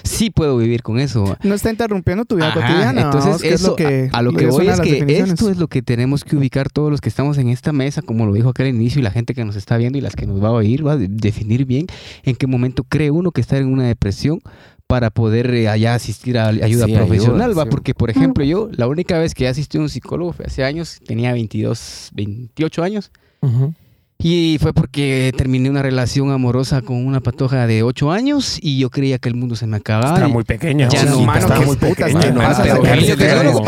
sí 0.04 0.30
puedo 0.30 0.58
vivir 0.58 0.84
con 0.84 1.00
eso. 1.00 1.38
No 1.44 1.56
está 1.56 1.70
interrumpiendo 1.72 2.26
tu 2.26 2.36
vida 2.36 2.50
Ajá, 2.50 2.60
cotidiana. 2.62 3.02
Entonces, 3.04 3.26
vamos, 3.26 3.42
que 3.42 3.48
es 3.54 3.62
eso, 3.62 3.70
lo 3.70 3.76
que, 3.78 4.10
a, 4.12 4.18
a 4.18 4.22
lo 4.22 4.34
que 4.34 4.46
voy 4.48 4.68
es 4.68 4.82
que 4.82 5.06
esto 5.20 5.50
es 5.50 5.58
lo 5.58 5.68
que 5.70 5.82
tenemos 5.82 6.24
que 6.26 6.36
ubicar 6.36 6.70
todos 6.70 6.92
los 6.92 7.00
que 7.00 7.08
estamos 7.10 7.38
en 7.38 7.48
esta 7.48 7.72
mesa, 7.72 8.02
como 8.02 8.26
lo 8.26 8.34
dijo 8.34 8.50
acá 8.50 8.64
al 8.64 8.70
inicio, 8.70 9.00
y 9.00 9.04
la 9.04 9.12
gente 9.12 9.34
que 9.34 9.46
nos 9.46 9.56
está 9.56 9.78
viendo 9.78 9.98
y 9.98 10.02
las 10.02 10.16
que 10.18 10.26
nos 10.28 10.44
va 10.44 10.50
a 10.50 10.52
oír, 10.52 10.86
va 10.86 10.94
a 10.94 10.98
de- 10.98 11.08
definir 11.08 11.66
bien 11.66 11.86
en 12.24 12.36
qué 12.36 12.46
momento 12.46 12.84
cree 12.84 13.10
uno 13.12 13.32
que 13.32 13.40
está 13.42 13.58
en 13.58 13.72
una 13.72 13.84
depresión 13.88 14.42
para 14.90 15.12
poder 15.12 15.54
eh, 15.54 15.70
allá 15.70 15.94
asistir 15.94 16.40
a 16.40 16.48
ayuda 16.48 16.88
Sí, 16.88 16.94
profesional, 16.94 17.42
ayuda, 17.52 17.54
va, 17.60 17.64
sí. 17.66 17.70
porque 17.70 17.94
por 17.94 18.10
ejemplo 18.10 18.44
yo, 18.44 18.70
la 18.72 18.88
única 18.88 19.20
vez 19.20 19.36
que 19.36 19.48
asistí 19.48 19.78
a 19.78 19.82
un 19.82 19.88
psicólogo 19.90 20.34
fue 20.34 20.46
hace 20.48 20.64
años, 20.64 21.00
tenía 21.06 21.32
22, 21.32 22.10
28 22.14 22.82
años, 22.84 23.12
Ujú. 23.42 23.76
Y 24.22 24.58
fue 24.60 24.74
porque 24.74 25.32
terminé 25.38 25.70
una 25.70 25.82
relación 25.82 26.30
amorosa 26.32 26.82
con 26.82 27.06
una 27.06 27.22
patoja 27.22 27.66
de 27.68 27.84
8 27.84 28.12
años 28.12 28.60
y 28.62 28.78
yo 28.78 28.90
creía 28.90 29.18
que 29.18 29.30
el 29.30 29.36
mundo 29.36 29.56
se 29.56 29.66
me 29.66 29.78
acababa. 29.78 30.10
Estaba 30.16 30.28
muy 30.28 30.44
pequeña. 30.44 30.90
Ya 30.90 31.06
no, 31.06 31.22
mano, 31.22 31.40
estaba 31.40 31.62
muy 31.62 31.78
pequeña. 31.78 32.32
no, 32.32 32.42
pasas, 32.42 32.68
pero 32.68 32.82
acá 32.82 32.92
¿qué 32.96 33.00
dice 33.00 33.16
que 33.16 33.24
dices, 33.24 33.44
no 33.46 33.54
no? 33.54 33.64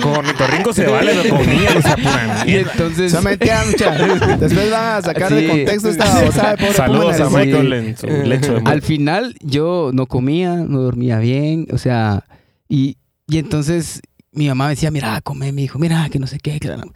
Con 0.00 0.16
ornitorrinco 0.18 0.72
se 0.72 0.86
vale, 0.86 1.14
lo 1.16 1.28
comía, 1.36 1.70
o 1.76 1.82
sea, 1.82 1.96
pura 1.96 2.44
y 2.46 2.54
entonces... 2.54 3.10
Se 3.12 3.20
mucha. 3.20 4.36
Después 4.36 4.70
van 4.70 4.98
a 4.98 5.02
sacar 5.02 5.34
de 5.34 5.48
contexto 5.48 5.88
esta 5.88 6.04
babosada 6.04 6.50
de 6.52 6.56
pobre 6.58 6.74
Saludos 6.74 7.20
a 7.20 7.24
el- 7.24 7.46
Michael 7.46 7.72
en 7.72 7.96
su 7.96 8.06
lecho 8.06 8.54
de 8.54 8.62
Al 8.64 8.82
final 8.82 9.34
yo 9.40 9.90
no 9.92 10.06
comía, 10.06 10.54
no 10.54 10.80
dormía 10.80 11.18
bien, 11.18 11.66
o 11.72 11.78
sea, 11.78 12.24
y, 12.68 12.98
y 13.26 13.38
entonces 13.38 14.00
mi 14.32 14.48
mamá 14.48 14.64
me 14.64 14.70
decía, 14.70 14.90
mira, 14.90 15.20
come, 15.20 15.52
mi 15.52 15.64
hijo, 15.64 15.78
mira, 15.78 16.08
que 16.10 16.18
no 16.18 16.26
sé 16.26 16.38
qué. 16.38 16.60
que 16.60 16.68
no". 16.68 16.92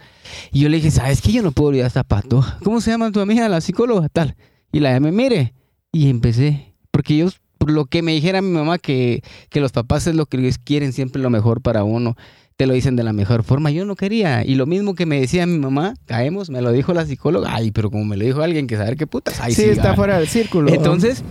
Y 0.53 0.61
yo 0.61 0.68
le 0.68 0.77
dije, 0.77 0.90
¿sabes 0.90 1.21
qué? 1.23 1.33
Yo 1.33 1.42
no 1.42 1.53
puedo 1.53 1.68
olvidar 1.71 1.85
a 1.85 1.88
esta 1.88 2.05
patoja. 2.05 2.59
¿Cómo 2.62 2.81
se 2.81 2.90
llama 2.90 3.11
tu 3.11 3.21
amiga, 3.21 3.49
la 3.49 3.61
psicóloga? 3.61 4.09
Tal. 4.09 4.37
Y 4.71 4.81
la 4.81 4.92
llamé, 4.92 5.12
mire. 5.12 5.55
Y 5.92 6.09
empecé, 6.09 6.75
porque 6.90 7.16
yo, 7.16 7.29
por 7.59 7.71
lo 7.71 7.85
que 7.85 8.03
me 8.03 8.12
dijera 8.12 8.40
mi 8.40 8.51
mamá, 8.51 8.79
que, 8.79 9.23
que 9.51 9.61
los 9.61 9.73
papás 9.73 10.07
es 10.07 10.14
lo 10.14 10.27
que 10.27 10.53
quieren 10.64 10.92
siempre 10.92 11.21
lo 11.21 11.31
mejor 11.31 11.61
para 11.61 11.85
uno. 11.85 12.16
Te 12.57 12.66
lo 12.66 12.75
dicen 12.75 12.97
de 12.97 13.03
la 13.03 13.12
mejor 13.12 13.45
forma. 13.45 13.71
Yo 13.71 13.85
no 13.85 13.97
quería. 13.97 14.45
Y 14.45 14.55
lo 14.55 14.66
mismo 14.66 14.95
que 14.95 15.07
me 15.07 15.21
decía 15.21 15.47
mi 15.47 15.59
mamá, 15.59 15.95
caemos, 16.07 16.49
me 16.51 16.61
lo 16.62 16.71
dijo 16.71 16.92
la 16.95 17.07
psicóloga. 17.07 17.55
Ay, 17.55 17.71
pero 17.73 17.90
como 17.90 18.05
me 18.05 18.16
lo 18.16 18.25
dijo 18.25 18.42
alguien 18.42 18.66
que 18.66 18.77
saber 18.77 18.97
qué 18.97 19.07
putas. 19.07 19.40
Ay, 19.40 19.55
Sí, 19.55 19.62
sí, 19.62 19.68
está 19.71 19.95
fuera 19.95 20.18
del 20.18 20.29
círculo. 20.29 20.73
Entonces, 20.73 21.25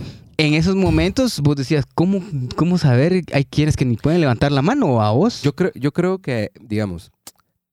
en 0.46 0.54
esos 0.54 0.74
momentos, 0.74 1.40
vos 1.40 1.54
decías, 1.56 1.84
¿cómo, 1.94 2.20
cómo 2.56 2.76
saber? 2.76 3.22
Hay 3.32 3.44
quienes 3.44 3.76
que 3.76 3.84
ni 3.84 3.96
pueden 3.96 4.20
levantar 4.20 4.50
la 4.50 4.60
mano 4.62 5.00
a 5.00 5.12
vos. 5.12 5.42
Yo 5.42 5.54
creo, 5.54 5.70
yo 5.74 5.92
creo 5.92 6.18
que, 6.18 6.50
digamos, 6.60 7.12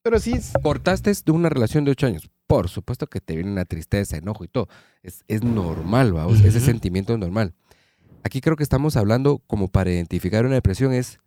Pero 0.03 0.19
sí, 0.19 0.33
es- 0.33 0.53
cortaste 0.61 1.11
de 1.25 1.31
una 1.31 1.49
relación 1.49 1.83
de 1.83 1.91
ocho 1.91 2.05
años. 2.05 2.29
Por 2.45 2.69
supuesto 2.69 3.07
que 3.07 3.21
te 3.21 3.35
viene 3.35 3.51
una 3.51 3.65
tristeza, 3.65 4.17
enojo 4.17 4.43
y 4.43 4.47
todo. 4.47 4.67
Es, 5.03 5.23
es 5.27 5.43
normal, 5.43 6.13
vamos. 6.13 6.41
Ese 6.41 6.57
Ujú. 6.57 6.65
sentimiento 6.67 7.13
es 7.13 7.19
normal. 7.19 7.53
Aquí 8.23 8.39
creo 8.41 8.55
que 8.55 8.63
estamos 8.63 8.95
hablando 8.97 9.39
como 9.47 9.67
para 9.67 9.91
identificar 9.91 10.45
una 10.45 10.55
depresión 10.55 10.93
es 10.93 11.19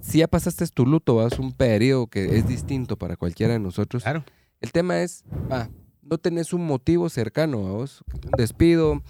si 0.00 0.18
ya 0.18 0.28
pasaste 0.28 0.66
tu 0.68 0.86
luto, 0.86 1.16
vas 1.16 1.38
un 1.38 1.52
periodo 1.52 2.06
que 2.08 2.38
es 2.38 2.46
distinto 2.48 2.96
para 2.96 3.16
cualquiera 3.16 3.52
de 3.52 3.58
nosotros. 3.60 4.02
Claro. 4.02 4.24
El 4.60 4.72
tema 4.72 5.00
es, 5.02 5.24
ah, 5.50 5.68
no 6.02 6.18
tenés 6.18 6.52
un 6.52 6.64
motivo 6.66 7.08
cercano 7.08 7.66
a 7.68 7.72
vos, 7.72 8.02
un 8.24 8.30
despido, 8.36 9.02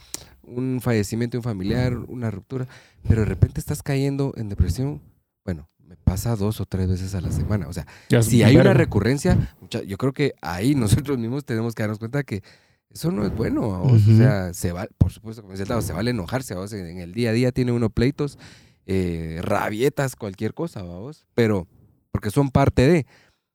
un 0.43 0.81
fallecimiento 0.81 1.33
de 1.33 1.39
un 1.39 1.45
familiar, 1.45 1.97
una 1.97 2.31
ruptura, 2.31 2.67
pero 3.09 3.23
de 3.23 3.27
repente 3.27 3.61
estás 3.61 3.83
cayendo 3.83 4.33
en 4.37 4.49
depresión. 4.49 5.01
Bueno, 5.45 5.69
me 5.85 5.97
pasa 5.97 6.37
dos 6.37 6.61
o 6.61 6.67
tres 6.67 6.89
veces 6.89 7.15
a 7.15 7.21
la 7.21 7.33
semana. 7.33 7.69
O 7.69 7.73
sea, 7.73 7.87
Ya 8.09 8.23
si 8.23 8.43
hay 8.43 8.57
una 8.57 8.75
recurrencia, 8.75 9.55
yo 9.87 9.97
creo 9.97 10.13
que 10.13 10.35
ahí 10.43 10.75
nosotros 10.77 11.19
mismos 11.19 11.45
tenemos 11.45 11.75
que 11.75 11.83
darnos 11.83 11.99
cuenta 11.99 12.23
que 12.23 12.43
eso 12.91 13.11
no 13.13 13.25
es 13.25 13.35
bueno. 13.35 13.83
O 13.83 13.99
sea, 13.99 14.53
se 14.53 14.73
va, 14.73 14.89
por 14.99 15.13
supuesto, 15.13 15.43
como 15.43 15.53
decía 15.53 15.67
Tavo, 15.67 15.83
se 15.83 15.93
vale 15.93 16.11
enojarse. 16.11 16.55
En, 16.55 16.87
en 16.87 16.99
el 16.99 17.13
día 17.13 17.31
a 17.31 17.33
día 17.33 17.53
tiene 17.53 17.73
uno 17.73 17.91
pleitos, 17.91 18.39
eh, 18.87 19.39
rabietas, 19.43 20.17
cualquier 20.17 20.55
cosa, 20.55 20.83
vamos. 20.83 21.25
Pero, 21.35 21.69
porque 22.11 22.31
son 22.31 22.51
parte 22.51 22.89
de. 22.89 23.07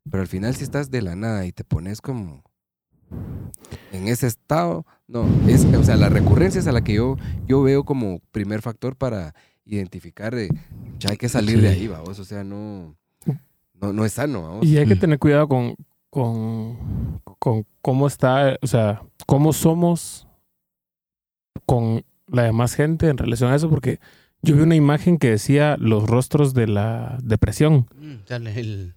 Pero 0.10 0.22
al 0.22 0.28
final, 0.28 0.56
si 0.56 0.64
estás 0.64 0.92
de 0.92 1.02
la 1.02 1.16
nada 1.16 1.46
y 1.46 1.52
te 1.52 1.64
pones 1.64 2.00
como 2.00 2.44
en 3.92 4.08
ese 4.08 4.28
estado, 4.28 4.86
no, 5.08 5.26
es, 5.48 5.66
o 5.66 5.84
sea, 5.84 5.96
la 5.96 6.10
recurrencia 6.10 6.60
es 6.60 6.68
a 6.68 6.72
la 6.72 6.84
que 6.84 6.94
yo, 6.96 7.18
yo 7.48 7.62
veo 7.62 7.84
como 7.84 8.20
primer 8.32 8.62
factor 8.62 8.96
para 8.96 9.34
identificar 9.66 10.36
de, 10.36 10.50
ya 11.00 11.10
hay 11.12 11.18
que 11.18 11.30
salir 11.30 11.62
de 11.62 11.70
ahí, 11.70 11.88
vamos, 11.88 12.20
o 12.20 12.26
sea, 12.26 12.44
no, 12.44 12.96
no, 13.82 13.94
no 13.94 14.06
es 14.06 14.14
sano, 14.14 14.42
vamos. 14.44 14.66
Y 14.66 14.78
hay 14.78 14.86
que 14.86 14.96
Mm. 14.96 15.00
tener 15.00 15.20
cuidado 15.20 15.48
con, 15.48 15.76
con, 16.10 17.22
con 17.40 17.66
cómo 17.82 18.08
está, 18.08 18.58
o 18.62 18.68
sea, 18.68 19.02
cómo 19.26 19.54
somos 19.54 20.28
con 21.66 22.04
la 22.28 22.44
demás 22.44 22.74
gente 22.76 23.08
en 23.10 23.18
relación 23.18 23.52
a 23.52 23.56
eso, 23.56 23.70
porque 23.70 24.00
yo 24.42 24.56
vi 24.56 24.62
una 24.62 24.76
imagen 24.76 25.18
que 25.18 25.30
decía 25.32 25.76
los 25.80 26.08
rostros 26.08 26.54
de 26.54 26.68
la 26.68 27.18
depresión. 27.24 27.88
Mm, 28.00 28.14
sale 28.28 28.60
el- 28.60 28.94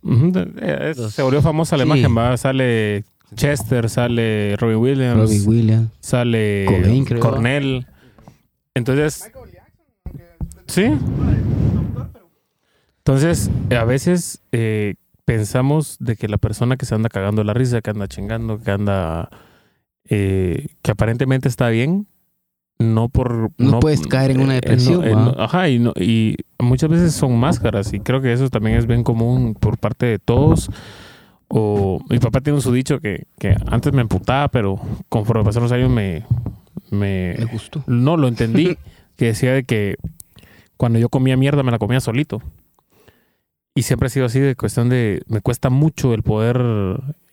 eh, 0.61 0.90
es- 0.90 0.98
Los- 0.98 1.14
Se 1.14 1.22
volvió 1.22 1.40
famosa 1.40 1.76
la 1.76 1.85
sí. 1.85 1.88
imagen, 1.90 2.16
¿va? 2.16 2.37
Sale 2.37 3.04
Chester, 3.34 3.88
sale 3.90 4.56
Robbie 4.56 4.76
Williams, 4.76 5.16
Robbie 5.20 5.40
Williams. 5.46 5.90
sale 6.00 6.64
Cobain, 6.66 7.04
creo. 7.04 7.20
Cornell. 7.20 7.86
Entonces, 8.74 9.30
sí. 10.66 10.84
Entonces, 12.98 13.50
a 13.76 13.84
veces 13.84 14.40
eh, 14.52 14.94
pensamos 15.24 15.96
de 15.98 16.16
que 16.16 16.28
la 16.28 16.36
persona 16.38 16.76
que 16.76 16.86
se 16.86 16.94
anda 16.94 17.08
cagando 17.08 17.42
la 17.44 17.54
risa, 17.54 17.80
que 17.80 17.90
anda 17.90 18.06
chingando, 18.06 18.60
que 18.60 18.70
anda, 18.70 19.30
eh, 20.04 20.66
que 20.82 20.90
aparentemente 20.90 21.48
está 21.48 21.68
bien, 21.70 22.06
no 22.78 23.08
por... 23.08 23.50
No 23.56 23.80
puedes 23.80 24.06
caer 24.06 24.32
en 24.32 24.40
una 24.40 24.52
eh, 24.54 24.60
depresión, 24.60 25.04
eh, 25.04 25.14
¿va? 25.14 25.24
no, 25.24 25.42
ajá, 25.42 25.68
y, 25.68 25.78
no- 25.78 25.94
y 25.96 26.36
muchas 26.58 26.90
veces 26.90 27.14
son 27.14 27.36
máscaras 27.38 27.92
y 27.92 28.00
creo 28.00 28.20
que 28.20 28.32
eso 28.32 28.50
también 28.50 28.76
es 28.76 28.86
bien 28.86 29.02
común 29.02 29.54
por 29.54 29.78
parte 29.78 30.06
de 30.06 30.18
todos. 30.18 30.70
O 31.48 32.00
mi 32.11 32.18
papá 32.18 32.40
tiene 32.40 32.56
un 32.56 32.62
su 32.62 32.72
dicho 32.72 33.00
que, 33.00 33.26
que 33.38 33.56
antes 33.66 33.92
me 33.92 34.02
emputaba, 34.02 34.48
pero 34.48 34.78
conforme 35.08 35.44
pasaron 35.44 35.64
los 35.64 35.72
años 35.72 35.90
me, 35.90 36.24
me, 36.90 37.34
Me 37.38 37.44
gustó. 37.46 37.82
no 37.87 38.16
lo 38.16 38.28
entendí. 38.28 38.76
que 39.16 39.26
decía 39.26 39.52
de 39.52 39.64
que 39.64 39.96
cuando 40.76 40.98
yo 40.98 41.08
comía 41.08 41.37
mierda 41.37 41.62
me 41.62 41.70
la 41.70 41.78
comía 41.78 42.00
solito. 42.00 42.40
Y 43.74 43.82
siempre 43.82 44.06
ha 44.06 44.11
sido 44.11 44.26
así 44.26 44.40
de 44.40 44.56
cuestión 44.56 44.88
de 44.88 45.22
me 45.26 45.40
cuesta 45.40 45.70
mucho 45.70 46.12
el 46.14 46.22
poder 46.22 46.61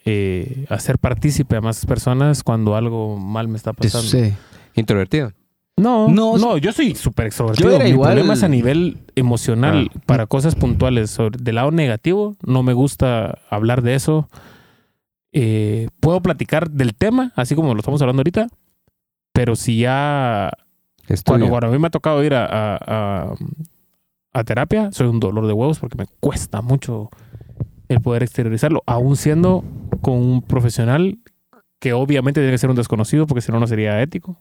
eh, 0.06 0.66
hacer 0.70 1.00
partícipe 1.00 1.56
a 1.56 1.62
más 1.62 1.86
personas 1.86 2.44
cuando 2.44 2.76
algo 2.76 3.18
mal 3.18 3.48
me 3.48 3.58
está 3.58 3.74
pasando. 3.74 4.04
sucede. 4.04 4.36
Introvertido. 4.76 5.32
No, 5.78 6.08
No, 6.08 6.38
no, 6.38 6.58
yo 6.58 6.72
soy 6.72 6.96
súper 6.96 7.26
extrovertido. 7.28 7.70
Yo 7.70 7.76
era 7.76 7.84
Mi 7.84 7.90
igual. 7.92 8.12
problema 8.14 8.34
es 8.34 8.44
a 8.44 8.48
nivel 8.48 9.00
emocional 9.16 9.92
Ah. 9.94 10.00
para 10.06 10.26
cosas 10.26 10.56
puntuales. 10.56 11.10
Sobre, 11.12 11.38
del 11.42 11.56
lado 11.56 11.72
negativo, 11.72 12.36
no 12.46 12.64
me 12.64 12.72
gusta 12.74 13.40
hablar 13.50 13.82
de 13.82 13.96
eso. 13.96 14.30
Eh, 15.34 15.90
puedo 16.00 16.22
platicar 16.22 16.70
del 16.72 16.96
tema, 16.96 17.34
así 17.36 17.56
como 17.56 17.74
lo 17.74 17.80
estamos 17.82 18.02
hablando 18.02 18.22
ahorita, 18.22 18.48
pero 19.34 19.58
si 19.58 19.80
ya 19.80 20.50
cuando, 21.26 21.50
cuando 21.50 21.68
a 21.68 21.72
mí 21.72 21.78
me 21.78 21.88
ha 21.88 21.92
tocado 21.92 22.24
ir 22.24 22.34
a, 22.36 22.46
a- 22.46 22.80
a- 22.88 23.36
a 24.34 24.44
terapia, 24.46 24.94
soy 24.94 25.08
un 25.08 25.20
dolor 25.20 25.46
de 25.46 25.52
huevos 25.54 25.80
porque 25.80 25.98
me 25.98 26.06
cuesta 26.22 26.62
mucho 26.62 27.10
el 27.90 28.00
poder 28.00 28.24
exteriorizarlo, 28.24 28.82
aún 28.86 29.18
siendo 29.18 29.66
con 30.02 30.14
un 30.16 30.42
profesional 30.42 31.20
que 31.80 31.92
obviamente 31.92 32.40
tiene 32.40 32.54
que 32.54 32.58
ser 32.58 32.70
un 32.70 32.76
desconocido 32.78 33.28
porque 33.28 33.42
si 33.42 33.52
no, 33.52 33.60
no 33.60 33.68
sería 33.68 34.02
ético. 34.02 34.38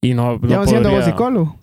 Y 0.00 0.14
no, 0.14 0.38
no 0.38 0.66
siendo 0.66 0.90
vos 0.90 1.04
psicólogo. 1.04 1.56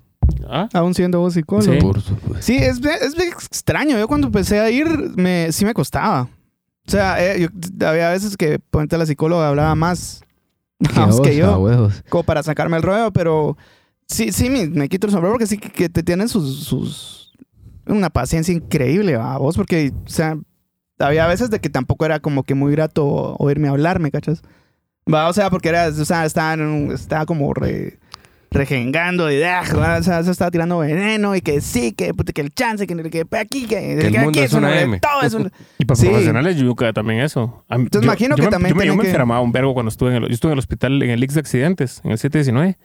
¿Ah? 0.47 0.67
Aún 0.73 0.93
siendo 0.93 1.19
vos 1.19 1.33
psicólogo. 1.33 1.71
Sí. 1.73 1.79
Por 1.79 2.01
supuesto. 2.01 2.41
Sí, 2.41 2.55
es, 2.57 2.79
es 2.83 3.17
extraño. 3.19 3.97
Yo 3.97 4.07
cuando 4.07 4.27
empecé 4.27 4.59
a 4.59 4.69
ir, 4.69 4.87
me, 5.15 5.51
sí 5.51 5.65
me 5.65 5.73
costaba. 5.73 6.23
O 6.87 6.91
sea, 6.91 7.23
eh, 7.23 7.39
yo- 7.49 7.87
había 7.87 8.09
veces 8.09 8.37
que 8.37 8.59
ponente 8.59 8.97
la 8.97 9.05
psicóloga 9.05 9.47
hablaba 9.49 9.73
más, 9.75 10.21
más 10.95 11.19
que 11.21 11.29
a 11.29 11.33
yo, 11.33 11.59
huevos. 11.59 12.03
como 12.09 12.23
para 12.23 12.43
sacarme 12.43 12.77
el 12.77 12.83
rollo, 12.83 13.11
pero 13.11 13.57
sí, 14.07 14.31
sí, 14.31 14.49
me, 14.49 14.67
me 14.67 14.87
quito 14.89 15.07
el 15.07 15.11
sombrero 15.13 15.33
porque 15.33 15.47
sí 15.47 15.57
que, 15.57 15.69
que 15.69 15.89
te 15.89 16.03
tienen 16.03 16.27
sus, 16.29 16.63
sus... 16.65 17.33
Una 17.87 18.09
paciencia 18.09 18.53
increíble, 18.53 19.15
a 19.15 19.37
vos, 19.37 19.55
porque, 19.55 19.93
o 20.05 20.09
sea, 20.09 20.37
había 20.99 21.27
veces 21.27 21.49
de 21.51 21.59
que 21.59 21.69
tampoco 21.69 22.03
era 22.05 22.19
como 22.19 22.43
que 22.43 22.53
muy 22.55 22.71
grato 22.71 23.35
oírme 23.37 23.67
hablar, 23.67 23.99
¿me 23.99 24.09
cachas? 24.11 24.41
Va, 25.11 25.29
o 25.29 25.33
sea, 25.33 25.51
porque 25.51 25.69
era, 25.69 25.87
o 25.89 26.05
sea, 26.05 26.25
estaba, 26.25 26.53
en 26.53 26.61
un- 26.61 26.91
estaba 26.91 27.25
como 27.27 27.53
re, 27.53 27.99
regengando 28.51 29.31
y 29.31 29.41
ah, 29.43 29.63
o 29.99 30.03
sea, 30.03 30.23
se 30.23 30.31
estaba 30.31 30.49
tirando 30.51 30.77
veneno 30.79 31.35
y 31.35 31.41
que 31.41 31.61
sí, 31.61 31.91
que, 31.93 32.11
que 32.33 32.41
el 32.41 32.51
chance, 32.53 32.87
que, 32.87 32.95
que 33.09 33.25
aquí, 33.37 33.65
que, 33.67 33.93
el 33.93 34.11
mundo 34.13 34.29
aquí 34.29 34.39
es 34.39 34.53
una 34.53 34.69
un- 34.69 34.73
M. 34.73 34.99
Todo 34.99 35.21
es 35.23 35.33
un- 35.33 35.51
Y 35.77 35.85
para 35.85 35.95
Sí. 35.99 36.07
profesionales, 36.07 36.55
yuca 36.57 36.93
también 36.93 37.19
eso. 37.21 37.63
A 37.69 37.77
mí- 37.77 37.83
Entonces, 37.85 38.05
imagino 38.05 38.35
que 38.35 38.43
me, 38.43 38.47
también 38.49 38.73
yo, 38.73 38.79
me- 38.79 38.85
yo 38.87 38.95
me 38.95 39.01
que- 39.03 39.09
enfermaba 39.09 39.41
un 39.41 39.51
vergo 39.51 39.73
cuando 39.73 39.89
estuve 39.89 40.15
en 40.15 40.23
el, 40.23 40.29
yo 40.29 40.33
estuve 40.33 40.51
en 40.51 40.53
el 40.53 40.59
hospital 40.59 41.03
en 41.03 41.09
el 41.09 41.21
X 41.23 41.33
de 41.35 41.39
accidentes, 41.41 42.01
en 42.03 42.11
el 42.11 42.17
719. 42.17 42.77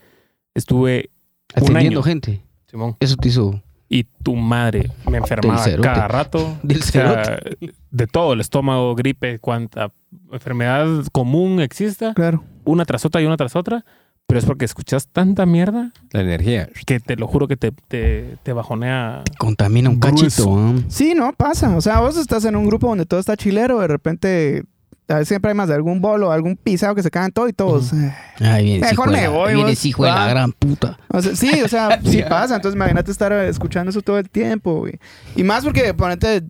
Estuve 0.53 1.09
un 1.55 1.63
Atendiendo 1.63 1.99
año. 1.99 2.03
gente. 2.03 2.41
Simón. 2.67 2.95
Eso 2.99 3.15
te 3.17 3.27
hizo 3.29 3.61
Y 3.89 4.05
tu 4.23 4.35
madre 4.35 4.89
me 5.09 5.17
enfermaba 5.17 5.63
cada 5.81 6.07
rato. 6.07 6.57
del 6.63 6.79
O 6.79 6.83
sea, 6.83 7.23
cerote. 7.25 7.57
de 7.91 8.07
todo, 8.07 8.33
el 8.33 8.39
estómago, 8.41 8.95
gripe, 8.95 9.39
cuanta 9.39 9.91
enfermedad 10.31 10.87
común 11.11 11.61
exista, 11.61 12.13
Claro. 12.13 12.43
una 12.65 12.85
tras 12.85 13.05
otra 13.05 13.21
y 13.21 13.25
una 13.25 13.37
tras 13.37 13.55
otra. 13.55 13.83
Pero 14.31 14.39
es 14.39 14.45
porque 14.45 14.65
escuchas 14.65 15.07
tanta 15.07 15.45
mierda 15.45 15.91
La 16.11 16.21
energía. 16.21 16.69
que 16.85 16.99
te 16.99 17.15
lo 17.17 17.27
juro 17.27 17.47
que 17.47 17.57
te, 17.57 17.71
te, 17.71 18.37
te 18.43 18.53
bajonea. 18.53 19.23
Contamina 19.37 19.89
un 19.89 19.99
Grueso. 19.99 20.23
cachito. 20.25 20.57
¿ah? 20.57 20.73
Sí, 20.87 21.13
no, 21.15 21.33
pasa. 21.33 21.75
O 21.75 21.81
sea, 21.81 21.99
vos 21.99 22.17
estás 22.17 22.45
en 22.45 22.55
un 22.55 22.65
grupo 22.65 22.87
donde 22.87 23.05
todo 23.05 23.19
está 23.19 23.35
chilero, 23.35 23.79
de 23.79 23.87
repente 23.87 24.63
a 25.07 25.15
veces 25.15 25.27
siempre 25.27 25.51
hay 25.51 25.55
más 25.57 25.67
de 25.67 25.75
algún 25.75 25.99
bolo, 25.99 26.31
algún 26.31 26.55
pisado 26.55 26.95
que 26.95 27.03
se 27.03 27.11
caen 27.11 27.31
todo 27.33 27.49
y 27.49 27.53
todos. 27.53 27.91
eh. 27.91 28.13
Ay, 28.39 28.63
vienes 28.63 28.89
Mejor 28.91 29.07
hijo 29.09 29.17
me 29.17 29.21
la- 29.23 29.29
voy, 29.29 29.53
vienes 29.55 29.79
vos. 29.79 29.85
hijo 29.85 30.05
de 30.05 30.11
la 30.11 30.25
Ah. 30.25 30.29
gran 30.29 30.51
puta. 30.53 30.97
O 31.09 31.21
sea, 31.21 31.35
sí, 31.35 31.61
o 31.61 31.67
sea, 31.67 31.99
sí 32.05 32.23
pasa. 32.29 32.55
Entonces 32.55 32.75
imagínate 32.77 33.11
estar 33.11 33.33
eh, 33.33 33.49
escuchando 33.49 33.89
eso 33.89 34.01
todo 34.01 34.17
el 34.19 34.29
tiempo. 34.29 34.79
güey. 34.79 34.93
Y 35.35 35.43
más 35.43 35.65
porque, 35.65 35.93
ponete, 35.93 36.43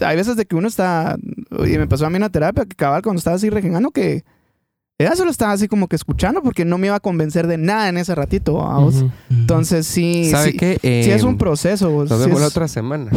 hay 0.00 0.16
veces 0.16 0.34
de 0.36 0.46
que 0.46 0.56
uno 0.56 0.66
está, 0.66 1.16
y 1.64 1.78
me 1.78 1.86
pasó 1.86 2.06
a 2.06 2.10
mí 2.10 2.16
en 2.16 2.22
la 2.22 2.28
terapia, 2.30 2.64
que 2.64 2.74
cabal 2.74 3.02
cuando 3.02 3.18
estaba 3.18 3.36
así 3.36 3.48
regengando 3.50 3.92
que 3.92 4.24
ella 5.00 5.14
solo 5.14 5.30
estaba 5.30 5.52
así 5.52 5.68
como 5.68 5.86
que 5.86 5.94
escuchando 5.94 6.42
porque 6.42 6.64
no 6.64 6.76
me 6.76 6.88
iba 6.88 6.96
a 6.96 7.00
convencer 7.00 7.46
de 7.46 7.56
nada 7.56 7.88
en 7.88 7.98
ese 7.98 8.14
ratito. 8.16 8.54
vamos. 8.54 9.04
Entonces 9.30 9.86
sí, 9.86 10.28
¿Sabe 10.30 10.50
sí, 10.50 10.56
qué? 10.56 10.78
sí 10.82 11.10
es 11.12 11.22
Eh, 11.22 11.24
un 11.26 11.38
proceso. 11.38 11.88
vos. 11.90 12.10
Nos 12.10 12.18
Sí 12.18 12.24
vemos 12.26 12.38
es- 12.38 12.42
la 12.42 12.48
otra 12.48 12.66
semana. 12.66 13.10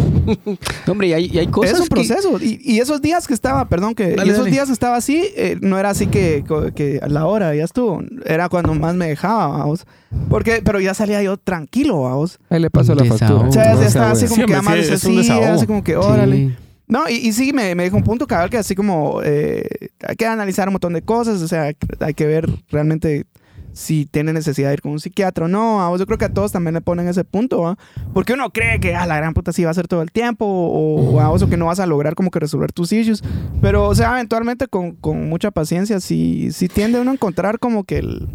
Hombre, 0.88 1.08
y 1.08 1.14
hay, 1.14 1.26
y 1.34 1.40
hay 1.40 1.48
cosas 1.48 1.74
es 1.74 1.80
un 1.80 1.86
que- 1.88 1.90
proceso. 1.96 2.38
Y, 2.40 2.60
y 2.64 2.80
esos 2.80 3.02
días 3.02 3.28
que 3.28 3.34
estaba, 3.34 3.68
perdón, 3.68 3.96
que 3.96 4.12
Dale, 4.12 4.28
y 4.28 4.30
esos 4.30 4.44
dale. 4.46 4.52
días 4.52 4.68
que 4.68 4.74
estaba 4.74 4.96
así, 4.96 5.24
eh, 5.36 5.58
no 5.62 5.80
era 5.80 5.90
así 5.90 6.06
que, 6.08 6.44
que 6.76 7.00
a 7.02 7.08
la 7.08 7.26
hora 7.26 7.56
ya 7.56 7.64
estuvo. 7.64 8.04
Era 8.26 8.48
cuando 8.50 8.76
más 8.76 8.94
me 8.94 9.08
dejaba, 9.08 9.48
vamos. 9.48 9.86
Porque, 10.30 10.62
pero 10.64 10.80
ya 10.80 10.94
salía 10.94 11.24
yo 11.24 11.38
tranquilo, 11.38 12.02
vamos. 12.04 12.38
Ahí 12.50 12.60
le 12.60 12.70
paso 12.70 12.94
la 12.94 13.06
factura. 13.06 13.48
O 13.48 13.52
sea, 13.52 13.74
No 13.74 13.82
estaba 13.82 14.12
así 14.12 14.28
como 14.28 14.46
que 14.46 14.54
además 14.54 14.76
así, 14.92 15.32
así 15.32 15.66
como 15.66 15.84
que 15.84 15.96
órale. 15.96 16.56
No, 16.92 17.08
y, 17.08 17.32
sí, 17.32 17.54
me, 17.54 17.74
me 17.74 17.86
dijo 17.86 17.96
un 17.96 18.04
punto 18.04 18.28
cabal 18.28 18.50
que 18.50 18.58
así 18.58 18.76
como 18.76 19.22
eh, 19.24 19.66
hay 20.06 20.16
que 20.18 20.26
analizar 20.26 20.68
un 20.68 20.74
montón 20.74 20.92
de 20.92 21.02
cosas, 21.02 21.42
o 21.42 21.48
sea, 21.48 21.72
hay 22.02 22.14
que 22.14 22.26
ver 22.26 22.50
realmente 22.70 23.26
si 23.72 24.06
tiene 24.06 24.34
necesidad 24.34 24.68
de 24.68 24.74
ir 24.74 24.82
con 24.82 24.92
un 24.92 25.00
psiquiatra 25.00 25.46
o 25.46 25.48
no. 25.48 25.78
vamos. 25.78 26.02
Yo 26.02 26.06
creo 26.06 26.18
que 26.18 26.26
a 26.26 26.34
todos 26.34 26.52
también 26.52 26.74
le 26.74 26.82
ponen 26.82 27.08
ese 27.08 27.24
punto, 27.24 27.62
¿va? 27.62 27.78
Porque 28.14 28.34
uno 28.34 28.50
cree 28.50 28.82
que 28.82 28.94
a 28.94 29.08
la 29.08 29.16
gran 29.16 29.34
puta 29.34 29.54
sí 29.54 29.64
va 29.64 29.72
a 29.72 29.74
ser 29.74 29.88
todo 29.88 30.02
el 30.02 30.12
tiempo 30.12 30.46
o, 30.46 31.14
vamos, 31.14 31.42
o 31.42 31.50
que 31.50 31.56
no 31.56 31.68
vas 31.68 31.80
a 31.80 31.86
lograr 31.86 32.14
como 32.14 32.30
que 32.30 32.40
resolver 32.40 32.74
tus 32.74 32.92
issues. 32.92 33.24
Pero, 33.62 33.88
o 33.88 33.96
sea, 33.96 34.12
eventualmente 34.12 34.68
con, 34.68 34.92
con 34.98 35.30
mucha 35.30 35.50
paciencia 35.52 36.02
sí, 36.02 36.52
sí 36.52 36.68
tiende 36.68 37.00
uno 37.00 37.12
a 37.12 37.14
encontrar 37.14 37.58
como 37.58 37.86
que 37.86 38.00
el, 38.00 38.28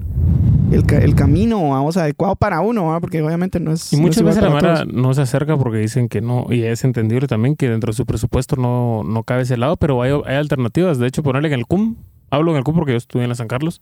el, 0.73 0.85
el 1.03 1.15
camino, 1.15 1.71
vamos, 1.71 1.97
adecuado 1.97 2.37
para 2.37 2.61
uno, 2.61 2.87
¿va? 2.87 3.01
Porque 3.01 3.23
obviamente 3.23 3.61
no 3.61 3.73
es... 3.73 3.93
Y 3.93 3.97
no 3.97 4.03
muchas 4.03 4.19
igual 4.19 4.35
veces 4.35 4.43
la 4.43 4.51
Mara 4.51 4.75
todos. 4.83 4.93
no 4.95 5.15
se 5.15 5.23
acerca 5.23 5.57
porque 5.57 5.79
dicen 5.79 6.09
que 6.09 6.21
no, 6.21 6.47
y 6.51 6.63
es 6.65 6.85
entendible 6.85 7.27
también 7.27 7.57
que 7.57 7.69
dentro 7.71 7.93
de 7.93 7.97
su 7.97 8.05
presupuesto 8.07 8.57
no, 8.57 9.03
no 9.05 9.23
cabe 9.25 9.43
ese 9.43 9.57
lado, 9.57 9.77
pero 9.77 10.03
hay, 10.03 10.13
hay 10.27 10.37
alternativas. 10.37 10.99
De 10.99 11.07
hecho, 11.07 11.23
ponerle 11.23 11.49
en 11.49 11.55
el 11.55 11.67
CUM, 11.67 11.97
hablo 12.31 12.51
en 12.53 12.59
el 12.59 12.65
CUM 12.65 12.75
porque 12.77 12.93
yo 12.93 12.99
estudié 12.99 13.25
en 13.25 13.29
la 13.31 13.35
San 13.37 13.49
Carlos, 13.49 13.81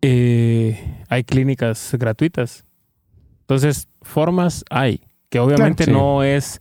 eh, 0.00 0.78
hay 1.08 1.24
clínicas 1.24 1.94
gratuitas. 1.98 2.64
Entonces, 3.42 3.88
formas 4.02 4.64
hay, 4.70 5.02
que 5.28 5.40
obviamente 5.40 5.84
Claro, 5.84 5.98
sí. 5.98 6.02
no 6.04 6.22
es 6.22 6.60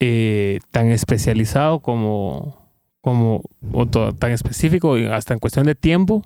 eh, 0.00 0.60
tan 0.70 0.88
especializado 0.90 1.80
como, 1.80 2.70
como 3.00 3.42
o 3.72 3.86
to- 3.86 4.14
tan 4.14 4.30
específico, 4.32 4.94
hasta 5.12 5.34
en 5.34 5.40
cuestión 5.40 5.66
de 5.66 5.74
tiempo, 5.74 6.22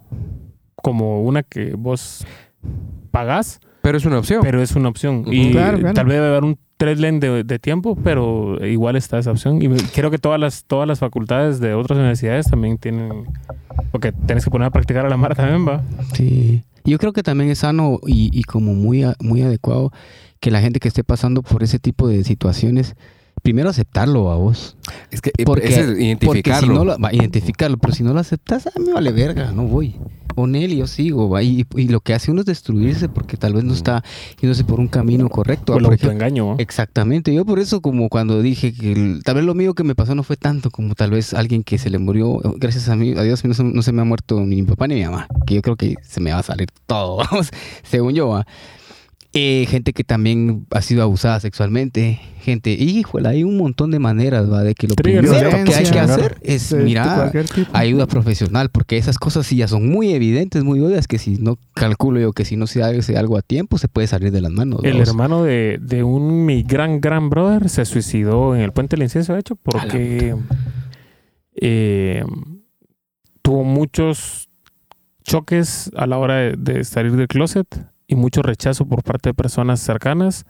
como 0.76 1.22
una 1.22 1.42
que 1.42 1.74
vos 1.74 2.26
pagás. 3.11 3.61
Pero 3.82 3.98
es 3.98 4.04
una 4.04 4.18
opción. 4.18 4.40
Pero 4.42 4.62
es 4.62 4.76
una 4.76 4.88
opción. 4.88 5.24
Y 5.26 5.50
Claro, 5.50 5.78
claro. 5.78 5.94
tal 5.94 6.06
vez 6.06 6.14
debe 6.16 6.28
haber 6.28 6.44
un 6.44 6.58
tres 6.76 6.98
len 6.98 7.20
de, 7.20 7.44
de 7.44 7.58
tiempo, 7.58 7.96
pero 8.02 8.64
igual 8.66 8.96
está 8.96 9.18
esa 9.18 9.30
opción. 9.30 9.61
Y 9.62 9.68
me- 9.68 9.76
creo 9.94 10.11
que 10.11 10.18
todas 10.18 10.38
las, 10.40 10.64
todas 10.64 10.87
las 10.88 10.98
facultades 10.98 11.61
de 11.61 11.74
otras 11.74 11.98
universidades 11.98 12.46
también 12.46 12.78
tienen. 12.78 13.24
Porque 13.90 14.12
tienes 14.12 14.44
que 14.44 14.50
poner 14.50 14.66
a 14.66 14.70
practicar 14.70 15.06
a 15.06 15.08
la 15.08 15.16
mar 15.16 15.35
también, 15.37 15.66
va. 15.66 15.82
Sí. 16.14 16.62
Yo 16.85 16.98
creo 16.98 17.12
que 17.12 17.22
también 17.22 17.50
es 17.50 17.58
sano 17.58 17.98
y, 18.06 18.30
y 18.37 18.42
como 18.44 18.74
muy, 18.74 19.04
a- 19.04 19.14
muy 19.20 19.42
adecuado 19.42 19.92
que 20.40 20.50
la 20.50 20.61
gente 20.61 20.80
que 20.80 20.88
esté 20.88 21.04
pasando 21.04 21.42
por 21.42 21.62
ese 21.62 21.78
tipo 21.78 22.08
de 22.08 22.24
situaciones, 22.24 22.96
primero 23.42 23.68
aceptarlo 23.70 24.30
a 24.32 24.37
vos. 24.37 24.76
es 25.12 25.20
que 25.20 25.30
eh, 25.38 25.44
Porque, 25.44 25.66
es 25.68 25.74
porque 25.78 25.94
si 25.96 26.04
identificarlo. 26.04 26.74
no 26.74 26.85
lo, 26.85 26.98
va, 26.98 27.12
identificarlo, 27.12 27.76
pero 27.78 27.92
si 27.94 28.02
no 28.02 28.12
lo 28.12 28.18
aceptas, 28.18 28.66
ah, 28.66 28.80
me 28.85 28.92
vale 28.92 29.12
verga, 29.12 29.52
no 29.52 29.62
voy. 29.64 29.94
Con 30.34 30.54
él 30.54 30.72
y 30.72 30.76
yo 30.78 30.86
sigo. 30.86 31.40
Y, 31.40 31.66
y 31.76 31.88
lo 31.88 32.00
que 32.00 32.14
hace 32.14 32.30
uno 32.30 32.40
es 32.40 32.46
destruirse 32.46 33.08
porque 33.08 33.36
tal 33.36 33.54
vez 33.54 33.64
no 33.64 33.72
está 33.74 34.02
yéndose 34.40 34.64
por 34.64 34.80
un 34.80 34.88
camino 34.88 35.28
correcto. 35.28 35.72
Por 35.72 35.82
Por 35.82 35.92
ejemplo, 35.94 36.10
autoengaño, 36.12 36.48
¿va? 36.48 36.54
Exactamente, 36.58 37.32
yo 37.34 37.44
por 37.44 37.58
eso 37.58 37.80
como 37.80 38.08
cuando 38.08 38.40
dije 38.42 38.72
que 38.72 38.92
el- 38.92 39.22
tal 39.24 39.36
vez 39.36 39.44
lo 39.44 39.54
mío 39.54 39.74
que 39.74 39.84
me 39.84 39.94
pasó 39.94 40.14
no 40.14 40.22
fue 40.22 40.37
tanto 40.37 40.70
como 40.70 40.94
tal 40.94 41.10
vez 41.10 41.35
alguien 41.35 41.62
que 41.64 41.78
se 41.78 41.90
le 41.90 41.98
murió, 41.98 42.40
gracias 42.56 42.88
a 42.88 42.96
mí, 42.96 43.12
a 43.16 43.22
Dios 43.22 43.44
no 43.44 43.54
se, 43.54 43.64
no 43.64 43.83
se 43.83 43.92
me 43.92 44.02
ha 44.02 44.04
muerto 44.04 44.40
ni 44.40 44.56
mi 44.56 44.62
papá 44.62 44.87
ni 44.88 44.94
mi 44.96 45.04
mamá, 45.04 45.26
que 45.46 45.54
yo 45.54 45.62
creo 45.62 45.76
que 45.76 45.96
se 46.02 46.20
me 46.20 46.33
va 46.33 46.38
a 46.38 46.42
salir 46.42 46.68
todo, 46.87 47.16
vamos, 47.30 47.50
según 47.83 48.14
yo. 48.14 48.28
¿va? 48.28 48.46
Eh, 49.35 49.64
gente 49.66 49.94
que 49.94 50.04
también 50.04 50.66
ha 50.72 50.83
sido 50.83 51.02
abusada 51.02 51.40
sexualmente, 51.40 52.20
gente, 52.40 52.72
híjole, 52.72 53.30
hay 53.30 53.44
un 53.44 53.56
montón 53.56 53.90
de 53.90 53.98
maneras, 53.98 54.52
¿va? 54.52 54.62
De 54.62 54.74
que 54.74 54.87
lo 54.87 54.94
primero 54.94 55.33
que 55.64 55.74
hay 55.74 55.90
que 55.90 55.98
hacer 55.98 56.37
es 56.42 56.70
mirar 56.74 57.33
ayuda 57.72 58.06
profesional, 58.06 58.68
porque 58.68 58.98
esas 58.98 59.16
cosas 59.16 59.46
sí 59.46 59.56
ya 59.56 59.68
son 59.68 59.88
muy 59.88 60.12
evidentes, 60.12 60.64
muy 60.64 60.80
obvias, 60.80 61.06
que 61.06 61.16
si 61.16 61.38
no 61.38 61.56
calculo 61.72 62.20
yo 62.20 62.35
que 62.35 62.44
si 62.44 62.56
no 62.56 62.66
se 62.66 62.83
hace 62.83 63.16
algo 63.16 63.38
a 63.38 63.40
tiempo, 63.42 63.78
se 63.78 63.88
puede 63.88 64.06
salir 64.06 64.33
de 64.33 64.42
las 64.42 64.52
manos. 64.52 64.80
El 64.85 65.00
hermano 65.00 65.44
de, 65.44 65.78
de 65.80 66.02
un 66.02 66.44
mi 66.44 66.62
gran, 66.62 67.00
gran 67.00 67.30
brother 67.30 67.70
se 67.70 67.87
suicidó 67.87 68.54
en 68.54 68.60
el 68.60 68.72
puente 68.72 68.96
del 68.96 69.04
incienso, 69.04 69.33
de 69.33 69.40
hecho, 69.40 69.56
porque 69.56 70.37
eh, 71.54 72.22
tuvo 73.40 73.64
muchos 73.64 74.50
choques 75.22 75.90
a 75.96 76.06
la 76.06 76.18
hora 76.18 76.37
de, 76.37 76.56
de 76.58 76.85
salir 76.85 77.12
del 77.12 77.28
closet 77.28 77.91
y 78.13 78.17
mucho 78.17 78.42
rechazo 78.42 78.85
por 78.85 79.02
parte 79.02 79.31
de 79.31 79.35
personas 79.35 79.81
cercanas 79.81 80.44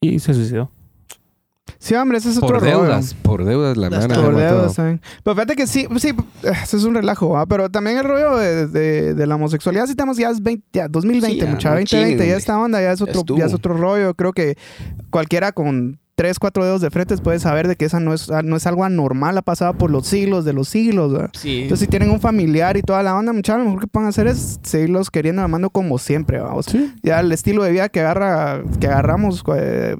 y 0.00 0.18
se 0.18 0.32
suicidó. 0.34 0.70
Sí, 1.78 1.94
hombre, 1.94 2.16
ese 2.16 2.30
es 2.30 2.38
otro 2.38 2.48
Por 2.48 2.60
rollo. 2.62 2.82
deudas, 2.82 3.12
por 3.14 3.44
deudas 3.44 3.76
la 3.76 3.90
mano. 3.90 4.14
Por 4.22 4.34
deudas 4.36 4.74
también. 4.74 5.02
Pero 5.22 5.34
fíjate 5.34 5.54
que 5.54 5.66
sí, 5.66 5.86
sí, 5.98 6.14
eso 6.62 6.76
es 6.78 6.84
un 6.84 6.94
relajo, 6.94 7.28
¿va? 7.28 7.44
pero 7.44 7.68
también 7.70 7.98
el 7.98 8.04
rollo 8.04 8.36
de, 8.38 8.66
de- 8.68 9.14
de 9.14 9.26
la 9.26 9.34
homosexualidad, 9.34 9.84
si 9.84 9.90
estamos 9.90 10.16
ya 10.16 10.30
es 10.30 10.42
20, 10.42 10.66
ya 10.72 10.88
2020, 10.88 11.28
Sí, 11.34 11.40
ya, 11.40 11.46
mucha, 11.46 11.68
no 11.68 11.74
2020, 11.76 11.86
chinguen, 12.16 12.28
ya 12.30 12.36
esta 12.38 12.58
onda 12.58 12.80
ya 12.80 12.92
es 12.92 13.02
otro, 13.02 13.22
ya 13.36 13.44
es 13.44 13.52
otro 13.54 13.76
rollo. 13.76 14.14
Creo 14.14 14.32
que 14.32 14.56
cualquiera 15.10 15.52
con 15.52 16.00
tres, 16.18 16.40
cuatro 16.40 16.64
dedos 16.64 16.80
de 16.80 16.90
frente 16.90 17.16
puede 17.18 17.38
saber 17.38 17.68
de 17.68 17.76
que 17.76 17.84
esa 17.84 18.00
no 18.00 18.12
es, 18.12 18.28
no 18.42 18.56
es 18.56 18.66
algo 18.66 18.82
anormal, 18.82 19.38
ha 19.38 19.42
pasado 19.42 19.74
por 19.74 19.88
los 19.88 20.08
siglos 20.08 20.44
de 20.44 20.52
los 20.52 20.68
siglos, 20.68 21.14
¿va? 21.16 21.30
Sí. 21.32 21.62
Entonces, 21.62 21.84
si 21.84 21.86
tienen 21.86 22.10
un 22.10 22.20
familiar 22.20 22.76
y 22.76 22.82
toda 22.82 23.04
la 23.04 23.14
onda, 23.14 23.32
muchachos, 23.32 23.60
lo 23.60 23.66
mejor 23.66 23.82
que 23.82 23.86
pueden 23.86 24.08
hacer 24.08 24.26
es 24.26 24.58
seguirlos 24.64 25.12
queriendo 25.12 25.42
amando 25.42 25.70
como 25.70 25.96
siempre, 25.96 26.40
vamos. 26.40 26.66
Sí. 26.66 26.92
Ya 27.04 27.20
el 27.20 27.30
estilo 27.30 27.62
de 27.62 27.70
vida 27.70 27.88
que 27.88 28.00
agarra, 28.00 28.64
que 28.80 28.88
agarramos 28.88 29.44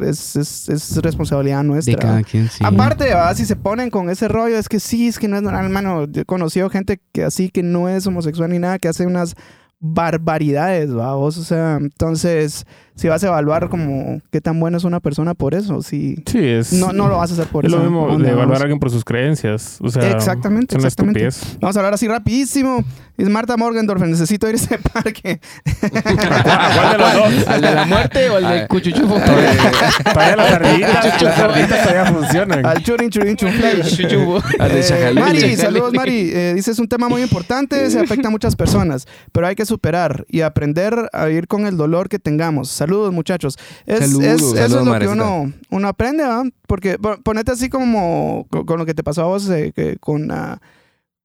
es, 0.00 0.34
es, 0.34 0.68
es 0.68 0.96
responsabilidad 0.96 1.62
nuestra. 1.62 1.94
de 1.94 1.98
cada 2.00 2.22
quien, 2.24 2.48
sí. 2.48 2.64
Aparte, 2.64 3.04
¿verdad? 3.04 3.36
si 3.36 3.46
se 3.46 3.54
ponen 3.54 3.88
con 3.88 4.10
ese 4.10 4.26
rollo, 4.26 4.58
es 4.58 4.68
que 4.68 4.80
sí, 4.80 5.06
es 5.06 5.20
que 5.20 5.28
no 5.28 5.36
es 5.36 5.42
normal, 5.44 5.66
hermano. 5.66 6.06
Yo 6.06 6.22
he 6.22 6.24
conocido 6.24 6.68
gente 6.68 7.00
que 7.12 7.22
así 7.22 7.48
que 7.48 7.62
no 7.62 7.88
es 7.88 8.04
homosexual 8.08 8.50
ni 8.50 8.58
nada, 8.58 8.80
que 8.80 8.88
hace 8.88 9.06
unas 9.06 9.36
barbaridades, 9.78 10.92
vamos. 10.92 11.38
O 11.38 11.44
sea, 11.44 11.76
entonces, 11.80 12.66
si 12.99 13.09
vas 13.09 13.22
a 13.24 13.28
evaluar 13.28 13.68
como 13.70 14.20
qué 14.30 14.40
tan 14.40 14.59
bueno 14.61 14.76
es 14.76 14.84
una 14.84 15.01
persona 15.01 15.34
por 15.34 15.55
eso, 15.55 15.80
sí. 15.82 16.22
Sí, 16.26 16.38
es. 16.44 16.72
No, 16.72 16.92
no 16.92 17.09
lo 17.09 17.16
vas 17.18 17.30
a 17.30 17.34
hacer 17.34 17.46
por 17.46 17.64
es 17.64 17.72
eso. 17.72 17.78
lo 17.82 17.84
mismo 17.88 18.07
de 18.18 18.24
evaluar 18.28 18.36
vamos. 18.49 18.59
a 18.59 18.62
alguien 18.64 18.78
por 18.80 18.90
sus 18.90 19.05
creencias. 19.05 19.78
O 19.80 19.88
sea, 19.88 20.11
Exactamente, 20.11 20.76
es 20.76 20.84
exactamente. 20.84 21.26
estupidez. 21.26 21.59
Vamos 21.61 21.76
a 21.76 21.80
hablar 21.80 21.94
así 21.94 22.07
rapidísimo. 22.09 22.84
Es 23.16 23.28
Marta 23.28 23.57
Morgendorf, 23.57 24.01
necesito 24.03 24.49
ir 24.49 24.55
a 24.55 24.57
ese 24.59 24.78
parque. 24.78 25.40
¿A 25.82 25.90
cuál 26.74 26.92
de 26.92 26.99
los 26.99 27.14
dos? 27.14 27.49
¿Al 27.49 27.61
de 27.61 27.74
la 27.74 27.84
muerte 27.84 28.30
o 28.30 28.36
al 28.36 28.42
de 28.44 28.61
Ah. 28.61 28.66
Cuchuchufo? 28.68 29.14
Todavía 29.14 30.36
las 30.36 30.53
ardillitas, 30.53 31.22
las 31.22 31.38
ardillitas 31.38 31.82
todavía 31.82 32.12
funcionan. 32.12 32.66
Al 32.66 32.82
churin, 32.82 33.11
churin. 33.11 33.36
Chuchubo. 33.36 34.40
Al 34.59 34.70
de 34.70 34.80
Eh. 34.80 35.12
Mari, 35.14 35.57
saludos 35.57 35.92
Mari. 35.94 36.30
Eh, 36.32 36.53
dice, 36.55 36.70
es 36.70 36.78
un 36.78 36.88
tema 36.88 37.09
muy 37.09 37.22
importante, 37.22 37.90
se 37.90 37.99
afecta 38.01 38.28
a 38.28 38.30
muchas 38.30 38.57
personas, 38.57 39.07
pero 39.32 39.46
hay 39.46 39.55
que 39.57 39.66
superar 39.66 40.24
y 40.28 40.42
aprender 40.42 40.94
a 41.12 41.26
vivir 41.26 41.49
con 41.49 41.66
el 41.66 41.76
dolor 41.76 42.09
que 42.09 42.18
tengamos. 42.18 42.68
Saludos 42.89 43.12
muchachos. 43.12 43.57
Es, 43.86 43.99
Saludos. 44.01 44.24
es- 44.24 44.34
eso 44.43 44.55
es 44.57 44.72
Saludos, 44.72 44.86
lo 44.86 44.99
que 44.99 45.09
uno, 45.09 45.53
uno 45.70 45.89
aprende, 45.89 46.24
¿va? 46.24 46.43
Porque 46.66 46.99
po- 46.99 47.18
ponete 47.22 47.53
así 47.53 47.68
como 47.68 48.47
con, 48.51 48.64
con 48.64 48.78
lo 48.78 48.86
que 48.86 48.95
te 48.95 49.05
pasó 49.05 49.22
a 49.22 49.26
vos 49.26 49.49
eh, 49.51 49.72
que 49.74 49.97
con 49.99 50.28
la... 50.28 50.61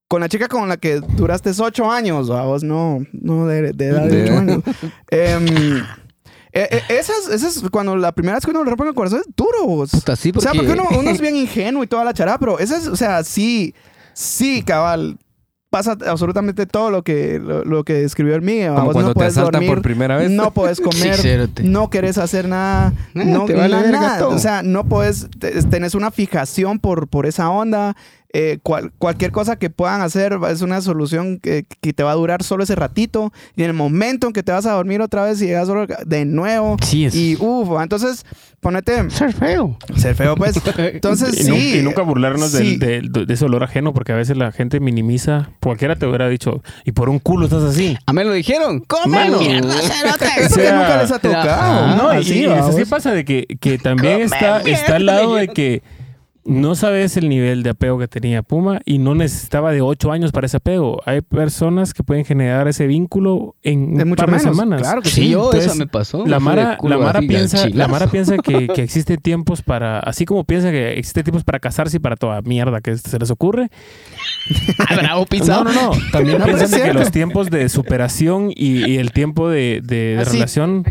Con 0.09 0.19
la 0.21 0.29
chica 0.29 0.47
con 0.47 0.69
la 0.69 0.77
que 0.77 0.99
duraste 0.99 1.51
ocho 1.57 1.89
años, 1.89 2.29
a 2.29 2.43
vos 2.43 2.61
no, 2.63 2.99
no 3.13 3.47
de, 3.47 3.71
de 3.71 3.85
edad 3.87 4.05
de 4.05 4.23
ocho 4.25 4.37
años. 4.37 4.61
Eh, 5.09 5.81
eh, 6.51 6.81
esas, 6.89 7.29
esas, 7.29 7.63
cuando 7.71 7.95
la 7.95 8.11
primera 8.11 8.35
vez 8.35 8.45
que 8.45 8.51
uno 8.51 8.63
le 8.63 8.69
rompe 8.69 8.87
el 8.89 8.93
corazón 8.93 9.21
es 9.25 9.35
duro, 9.35 9.65
vos. 9.65 9.89
Puta, 9.89 10.15
sí, 10.15 10.29
O 10.29 10.33
porque... 10.33 10.43
sea, 10.49 10.53
porque 10.53 10.71
uno, 10.73 10.83
uno 10.99 11.09
es 11.09 11.19
bien 11.19 11.35
ingenuo 11.35 11.83
y 11.83 11.87
toda 11.87 12.03
la 12.03 12.13
charada, 12.13 12.37
pero 12.37 12.59
eso 12.59 12.75
es, 12.75 12.85
o 12.87 12.95
sea, 12.95 13.23
sí, 13.23 13.73
sí, 14.13 14.61
cabal. 14.61 15.17
Pasa 15.73 15.97
absolutamente 16.07 16.67
todo 16.67 16.91
lo 16.91 17.01
que, 17.01 17.39
lo, 17.39 17.65
lo 17.65 17.83
que 17.83 17.93
describió 17.95 18.35
el 18.35 18.43
mío. 18.43 18.75
Como 18.75 18.91
cuando 18.91 19.01
no 19.01 19.07
te 19.09 19.13
puedes 19.15 19.31
asaltan 19.33 19.53
dormir, 19.53 19.69
por 19.71 19.81
primera 19.81 20.17
vez. 20.17 20.29
no 20.29 20.51
puedes 20.53 20.79
comer, 20.89 21.15
Sí, 21.15 21.63
no 21.63 21.89
querés 21.89 22.19
hacer 22.19 22.47
nada, 22.47 22.93
Nah, 23.15 23.23
no, 23.23 23.45
te 23.45 23.55
vale 23.55 23.89
nada. 23.91 24.27
O 24.27 24.37
sea, 24.37 24.61
no 24.61 24.83
puedes, 24.83 25.27
te- 25.39 25.63
tenés 25.63 25.95
una 25.95 26.11
fijación 26.11 26.77
por, 26.77 27.07
por 27.07 27.25
esa 27.25 27.49
onda. 27.49 27.95
Eh, 28.35 28.57
cual- 28.63 28.91
cualquier 28.97 29.31
cosa 29.31 29.57
que 29.57 29.69
puedan 29.69 30.01
hacer 30.01 30.39
es 30.49 30.61
una 30.63 30.81
solución 30.81 31.37
que, 31.39 31.67
que 31.81 31.93
te 31.93 32.01
va 32.01 32.11
a 32.11 32.15
durar 32.15 32.41
solo 32.41 32.63
ese 32.63 32.73
ratito. 32.75 33.31
Y 33.55 33.61
en 33.61 33.69
el 33.69 33.75
momento 33.75 34.25
en 34.25 34.33
que 34.33 34.41
te 34.41 34.51
vas 34.51 34.65
a 34.65 34.71
dormir 34.71 35.01
otra 35.01 35.23
vez 35.23 35.39
y 35.41 35.45
llegas 35.45 35.67
solo 35.67 35.85
de 36.05 36.25
nuevo. 36.25 36.77
Sí, 36.83 37.05
es... 37.05 37.13
Y 37.13 37.37
uff, 37.39 37.69
entonces 37.79 38.25
ponete. 38.59 39.07
ser 39.11 39.33
feo. 39.33 39.77
Ser 39.97 40.15
feo, 40.15 40.35
pues. 40.35 40.55
Entonces, 40.77 41.39
Y, 41.39 41.43
sí. 41.43 41.77
y 41.79 41.81
nunca 41.83 42.01
burlarnos 42.01 42.49
Sí. 42.51 42.77
del- 42.77 43.11
del- 43.11 43.27
de 43.27 43.33
ese 43.35 43.45
olor 43.45 43.63
ajeno, 43.63 43.93
porque 43.93 44.13
a 44.13 44.15
veces 44.15 44.35
la 44.35 44.51
gente 44.51 44.79
minimiza. 44.79 45.51
Cualquiera 45.61 45.95
te 45.95 46.07
hubiera 46.07 46.27
dicho, 46.27 46.63
y 46.85 46.91
por 46.93 47.09
un 47.09 47.19
culo 47.19 47.45
estás 47.45 47.61
así. 47.63 47.95
A 48.07 48.13
mí 48.13 48.23
lo 48.23 48.31
dijeron. 48.33 48.79
¿Cómo 48.87 49.05
mierda, 49.39 49.73
cerote? 49.73 50.25
Es 50.37 50.49
porque 50.49 50.61
O 50.61 50.65
sea, 50.65 50.75
nunca 50.79 51.01
les 51.03 51.11
ha 51.11 51.19
tocado. 51.19 51.97
no, 51.97 52.13
y- 52.15 52.17
Así, 52.17 52.39
y, 52.39 52.45
así 52.45 52.85
pasa 52.85 53.11
de 53.11 53.25
que, 53.25 53.45
que 53.59 53.77
también 53.77 54.21
está, 54.21 54.61
está 54.61 54.95
al 54.95 55.05
lado 55.05 55.35
de 55.35 55.49
que 55.49 55.83
no 56.45 56.75
sabes 56.75 57.15
el 57.17 57.29
nivel 57.29 57.63
de 57.63 57.69
apego 57.69 57.97
que 57.99 58.07
tenía 58.07 58.41
Puma 58.43 58.81
y 58.85 58.97
no 58.97 59.15
necesitaba 59.15 59.71
de 59.71 59.81
ocho 59.81 60.11
años 60.11 60.31
para 60.31 60.45
ese 60.47 60.57
apego. 60.57 61.01
Hay 61.05 61.21
personas 61.21 61.93
que 61.93 62.03
pueden 62.03 62.25
generar 62.25 62.67
ese 62.67 62.85
vínculo 62.85 63.55
en 63.63 63.95
De 63.95 64.03
un 64.03 64.15
par 64.15 64.25
de 64.29 64.37
menos. 64.37 64.43
semanas. 64.57 64.81
Claro 64.81 65.01
que 65.01 65.09
Sí, 65.09 65.21
sí. 65.21 65.29
yo, 65.29 65.45
Entonces, 65.45 65.67
eso 65.71 65.75
me 65.79 65.87
pasó. 65.87 66.25
La 66.25 66.39
Mara, 66.39 66.77
la 66.83 67.19
piensa, 67.21 67.57
la 67.59 67.67
chilazo. 67.71 67.91
Mara 67.91 68.07
piensa 68.07 68.37
que, 68.37 68.67
que 68.75 68.83
existe 68.83 69.17
tiempos 69.17 69.61
para, 69.61 69.99
así 69.99 70.25
como 70.25 70.43
piensa 70.43 70.69
que 70.71 70.93
existe 70.99 71.23
tiempos 71.23 71.43
para 71.45 71.59
casarse 71.59 71.97
y 71.97 71.99
para 71.99 72.15
toda 72.17 72.41
mierda 72.41 72.81
que 72.81 72.97
se 72.97 73.17
les 73.19 73.31
ocurre. 73.31 73.69
Ah, 74.79 74.95
bravo, 74.97 75.21
No, 75.21 75.25
pisado. 75.25 75.63
no, 75.63 75.71
no. 75.73 75.91
También 76.11 76.37
No, 76.39 76.45
piensan 76.45 76.81
que 76.83 76.93
los 76.93 77.11
tiempos 77.11 77.49
de 77.49 77.69
superación 77.69 78.51
y, 78.53 78.85
y 78.91 78.97
el 78.97 79.11
tiempo 79.11 79.47
de, 79.49 79.81
de- 79.81 80.15
de 80.15 80.19
Así. 80.21 80.33
relación. 80.33 80.83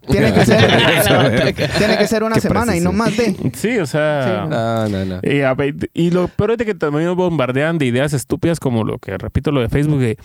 Tiene 0.08 0.32
que 0.32 0.44
ser, 0.44 1.54
tiene 1.78 1.98
que 1.98 2.06
ser 2.06 2.22
una 2.22 2.36
Qué 2.36 2.40
semana 2.40 2.76
y 2.76 2.80
no 2.80 2.92
más 2.92 3.16
de. 3.16 3.36
Sí, 3.54 3.78
o 3.78 3.86
sea. 3.86 4.46
No, 4.48 4.88
no, 4.88 5.04
no. 5.04 5.20
Y, 5.22 5.42
a 5.42 5.54
y 5.92 6.10
lo 6.10 6.28
peor 6.28 6.52
es 6.52 6.58
de 6.58 6.66
que 6.66 6.74
también 6.74 7.04
nos 7.04 7.16
bombardean 7.16 7.78
de 7.78 7.86
ideas 7.86 8.12
estúpidas 8.12 8.60
como 8.60 8.84
lo 8.84 8.98
que 8.98 9.16
repito 9.18 9.50
lo 9.50 9.60
de 9.60 9.68
Facebook 9.68 10.00
de 10.00 10.18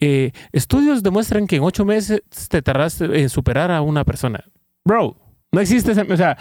eh, 0.00 0.32
estudios 0.52 1.02
demuestran 1.02 1.46
que 1.46 1.56
en 1.56 1.62
ocho 1.62 1.84
meses 1.84 2.22
te 2.48 2.62
tardaste 2.62 3.20
en 3.20 3.28
superar 3.28 3.70
a 3.70 3.80
una 3.80 4.04
persona. 4.04 4.44
Bro, 4.84 5.16
no 5.52 5.60
existe 5.60 5.92
ese, 5.92 6.02
o 6.02 6.16
sea, 6.16 6.36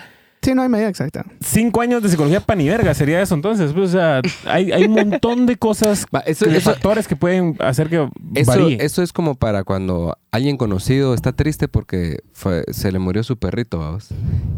Sí, 0.45 0.53
no 0.53 0.61
hay 0.61 0.69
medida 0.69 0.87
exacta. 0.89 1.25
cinco 1.41 1.81
años 1.81 2.03
de 2.03 2.09
psicología 2.09 2.39
pa' 2.39 2.55
ni 2.55 2.69
verga 2.69 2.93
sería 2.93 3.21
eso 3.21 3.33
entonces. 3.35 3.73
Pues, 3.73 3.89
o 3.89 3.91
sea, 3.93 4.21
hay, 4.45 4.71
hay 4.71 4.83
un 4.83 4.93
montón 4.93 5.45
de 5.47 5.55
cosas, 5.57 6.05
Va, 6.15 6.19
eso, 6.19 6.45
de 6.45 6.57
eso, 6.57 6.69
factores 6.71 7.07
que 7.07 7.15
pueden 7.15 7.55
hacer 7.59 7.89
que 7.89 8.07
eso, 8.35 8.51
varíe. 8.51 8.77
eso 8.79 9.01
es 9.01 9.11
como 9.11 9.35
para 9.35 9.63
cuando 9.63 10.17
alguien 10.31 10.57
conocido 10.57 11.13
está 11.13 11.31
triste 11.33 11.67
porque 11.67 12.19
fue- 12.33 12.63
se 12.71 12.91
le 12.91 12.99
murió 12.99 13.23
su 13.23 13.37
perrito, 13.37 13.79
vamos. 13.79 14.09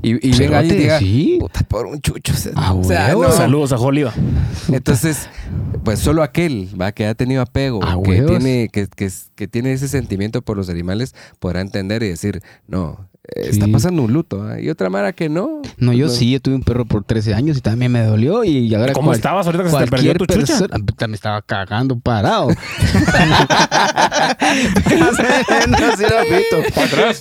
Y, 0.02 0.28
y 0.28 0.38
venga 0.38 0.60
alguien 0.60 0.76
y 0.78 0.82
diga, 0.82 1.00
sí. 1.00 1.38
puta, 1.40 1.62
por 1.62 1.86
un 1.86 2.02
chucho. 2.02 2.34
Ah, 2.56 2.74
o 2.74 2.84
sea, 2.84 3.14
no. 3.14 3.32
Saludos 3.32 3.72
a 3.74 3.78
Joliva. 3.78 4.14
Entonces, 4.72 5.30
pues 5.84 6.00
solo 6.00 6.24
aquel, 6.24 6.70
va, 6.80 6.92
que 6.92 7.06
ha 7.08 7.16
tenido 7.16 7.42
apego, 7.42 7.80
Ah, 7.84 7.98
que 8.04 8.10
huevos. 8.10 8.30
tiene, 8.32 8.70
que, 8.72 8.88
que, 8.88 9.10
que 9.36 9.48
tiene 9.48 9.74
ese 9.74 9.88
sentimiento 9.88 10.42
por 10.42 10.58
los 10.58 10.70
animales, 10.70 11.16
podrá 11.40 11.62
entender 11.62 12.04
y 12.04 12.10
decir, 12.10 12.42
no, 12.68 13.08
eh, 13.36 13.48
está 13.50 13.66
Sí. 13.66 13.72
pasando 13.72 14.02
un 14.04 14.14
luto. 14.14 14.44
¿ah? 14.44 14.60
Y 14.60 14.70
otra 14.70 14.90
Mara 14.90 15.14
que 15.14 15.30
no. 15.30 15.62
No, 15.78 15.94
yo 15.94 16.10
sí, 16.10 16.32
yo 16.32 16.40
tuve 16.40 16.56
un 16.56 16.64
perro 16.64 16.86
por 16.86 17.04
13 17.04 17.34
años 17.34 17.58
y 17.58 17.62
también 17.62 17.92
me 17.92 18.02
dolió 18.04 18.44
y 18.44 18.74
ahora 18.76 18.94
¿Cómo 18.94 19.08
cual- 19.08 19.18
estabas 19.18 19.46
ahorita 19.46 19.64
que 19.66 19.70
se 19.70 19.78
te 19.78 19.88
perdió 19.88 20.14
tu 20.16 20.26
chucha? 20.26 20.46
persona 20.60 20.78
puta, 20.86 21.08
me 21.08 21.16
estaba 21.16 21.42
cagando 21.42 22.00
parado. 22.00 22.48
No, 25.68 25.98
sí. 25.98 26.04
Atrás. 26.76 27.20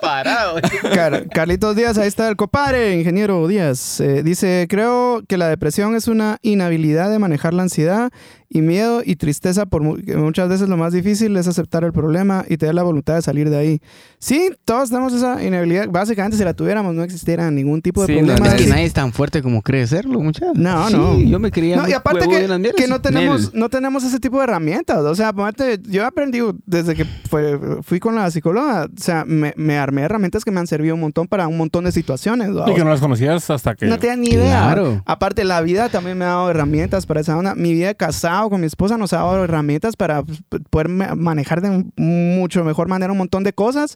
parado. 0.00 0.60
Car- 0.94 1.28
Carlitos 1.28 1.76
Díaz, 1.76 1.98
ahí 1.98 2.08
está 2.08 2.28
el 2.28 2.36
compadre, 2.36 2.96
ingeniero 2.98 3.46
Díaz. 3.46 4.00
Eh, 4.00 4.22
dice, 4.22 4.66
creo 4.68 5.22
que 5.28 5.36
la 5.36 5.48
depresión 5.48 5.94
es 5.94 6.08
una 6.08 6.38
inhabilidad 6.42 7.10
de 7.10 7.18
manejar 7.18 7.54
la 7.54 7.62
ansiedad 7.62 8.10
y 8.48 8.60
miedo 8.62 9.02
y 9.04 9.16
tristeza. 9.16 9.66
Por 9.66 9.82
mu- 9.82 9.98
muchas 10.16 10.48
veces 10.48 10.68
lo 10.68 10.76
más 10.76 10.92
difícil 10.92 11.36
es 11.36 11.46
aceptar 11.48 11.84
el 11.84 11.92
problema 11.92 12.44
y 12.48 12.56
tener 12.56 12.74
la 12.74 12.82
voluntad 12.82 13.14
de 13.14 13.22
salir 13.22 13.50
de 13.50 13.58
ahí. 13.58 13.80
Sí, 14.18 14.50
todos 14.64 14.88
tenemos 14.88 15.12
esa 15.12 15.42
inhabilidad. 15.44 15.88
Básicamente, 15.88 16.36
si 16.36 16.44
la 16.44 16.54
tuviéramos, 16.54 16.94
no 16.94 17.02
existiera 17.02 17.50
ningún 17.50 17.82
tipo 17.82 18.00
de 18.06 18.14
Sí, 18.14 18.20
no, 18.22 18.28
problema. 18.28 18.46
Es 18.48 18.54
que 18.54 18.64
Sí. 18.64 18.70
nadie 18.70 18.84
es 18.84 18.92
tan 18.92 19.12
fuerte 19.12 19.42
como 19.42 19.62
cree 19.62 19.86
serlo, 19.86 20.20
muchachos. 20.20 20.56
No, 20.56 20.88
Sí, 20.88 20.94
no. 20.94 21.20
Yo 21.20 21.38
me 21.38 21.50
creía 21.50 21.76
No, 21.76 21.86
y 21.88 21.92
aparte 21.92 22.26
que, 22.26 22.48
las 22.48 22.60
que 22.74 22.88
no 22.88 23.00
tenemos, 23.00 23.52
Nel. 23.52 23.60
no 23.60 23.68
tenemos 23.68 24.04
ese 24.04 24.18
tipo 24.18 24.38
de 24.38 24.44
herramientas. 24.44 24.98
O 24.98 25.14
sea, 25.14 25.28
aparte, 25.28 25.78
yo 25.88 26.02
he 26.02 26.04
aprendido 26.04 26.56
desde 26.66 26.94
que 26.94 27.04
fue- 27.04 27.58
fui 27.82 28.00
con 28.00 28.14
la 28.14 28.30
psicóloga, 28.30 28.84
o 28.86 29.00
sea, 29.00 29.24
me, 29.26 29.52
me 29.56 29.76
armé 29.78 30.02
herramientas 30.02 30.44
que 30.44 30.50
me 30.50 30.60
han 30.60 30.66
servido 30.66 30.94
un 30.94 31.00
montón 31.02 31.28
para 31.28 31.46
un 31.46 31.56
montón 31.58 31.84
de 31.84 31.92
situaciones. 31.92 32.48
Y 32.48 32.52
¿vamos? 32.52 32.74
que 32.74 32.84
no 32.84 32.90
las 32.90 33.00
conocías 33.00 33.48
hasta 33.50 33.74
que... 33.74 33.86
No 33.86 33.98
tenía 33.98 34.16
ni 34.16 34.28
idea. 34.28 34.62
Claro. 34.62 35.02
Aparte, 35.06 35.44
la 35.44 35.60
vida 35.60 35.88
también 35.88 36.16
me 36.18 36.24
ha 36.24 36.28
dado 36.28 36.50
herramientas 36.50 37.06
para 37.06 37.20
esa 37.20 37.36
onda. 37.36 37.54
Mi 37.54 37.72
vida 37.74 37.88
de 37.88 37.94
casado 37.96 38.50
con 38.50 38.60
mi 38.60 38.66
esposa 38.66 38.96
nos 38.98 39.12
ha 39.12 39.18
dado 39.18 39.44
herramientas 39.44 39.94
para 39.96 40.22
poder 40.70 40.88
ma- 40.88 41.14
manejar 41.14 41.60
de 41.60 41.84
mucho 41.96 42.64
mejor 42.64 42.88
manera 42.88 43.12
un 43.12 43.18
montón 43.18 43.44
de 43.44 43.52
cosas 43.52 43.95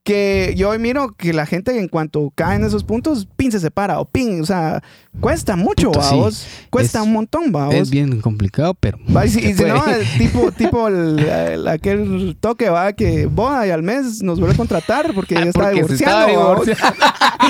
que 0.03 0.55
yo 0.57 0.69
hoy 0.69 0.79
miro 0.79 1.13
que 1.15 1.31
la 1.31 1.45
gente 1.45 1.77
en 1.77 1.87
cuanto 1.87 2.31
cae 2.33 2.55
en 2.55 2.63
esos 2.63 2.83
puntos, 2.83 3.27
pin 3.35 3.51
se 3.51 3.59
separa 3.59 3.99
o 3.99 4.05
pin, 4.05 4.41
o 4.41 4.45
sea, 4.45 4.81
cuesta 5.19 5.55
mucho, 5.55 5.91
sí. 5.93 5.99
vamos. 5.99 6.47
Cuesta 6.71 6.99
Es- 6.99 7.05
un 7.05 7.13
montón, 7.13 7.51
vamos. 7.51 7.75
Es 7.75 7.91
bien 7.91 8.19
complicado, 8.19 8.73
pero. 8.79 8.97
Va, 9.15 9.25
y 9.25 9.29
si, 9.29 9.39
y 9.39 9.43
si 9.47 9.53
se 9.53 9.67
no, 9.67 9.85
el 9.85 10.07
tipo, 10.17 10.51
tipo 10.51 10.87
el, 10.87 11.19
el- 11.19 11.67
aquel 11.67 12.35
toque 12.39 12.69
va 12.69 12.93
que 12.93 13.27
boda 13.27 13.67
y 13.67 13.69
al 13.69 13.83
mes 13.83 14.23
nos 14.23 14.39
vuelve 14.39 14.55
a 14.55 14.57
contratar 14.57 15.13
porque 15.13 15.35
ya 15.35 15.41
está 15.43 15.69
divorciando. 15.69 16.63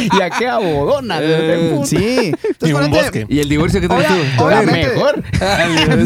y 0.18 0.22
aquí 0.22 0.44
abodona. 0.44 1.20
Eh. 1.22 1.80
Sí. 1.86 1.96
Entonces, 2.34 2.70
Y 2.70 2.74
un 2.74 2.82
ponete- 2.82 3.02
bosque. 3.02 3.26
¿Y 3.30 3.40
el 3.40 3.48
divorcio 3.50 3.80
que 3.80 3.88
Obvia- 3.88 4.08
tú? 4.38 4.44
obviamente- 4.44 4.90
Mejor. 4.90 5.24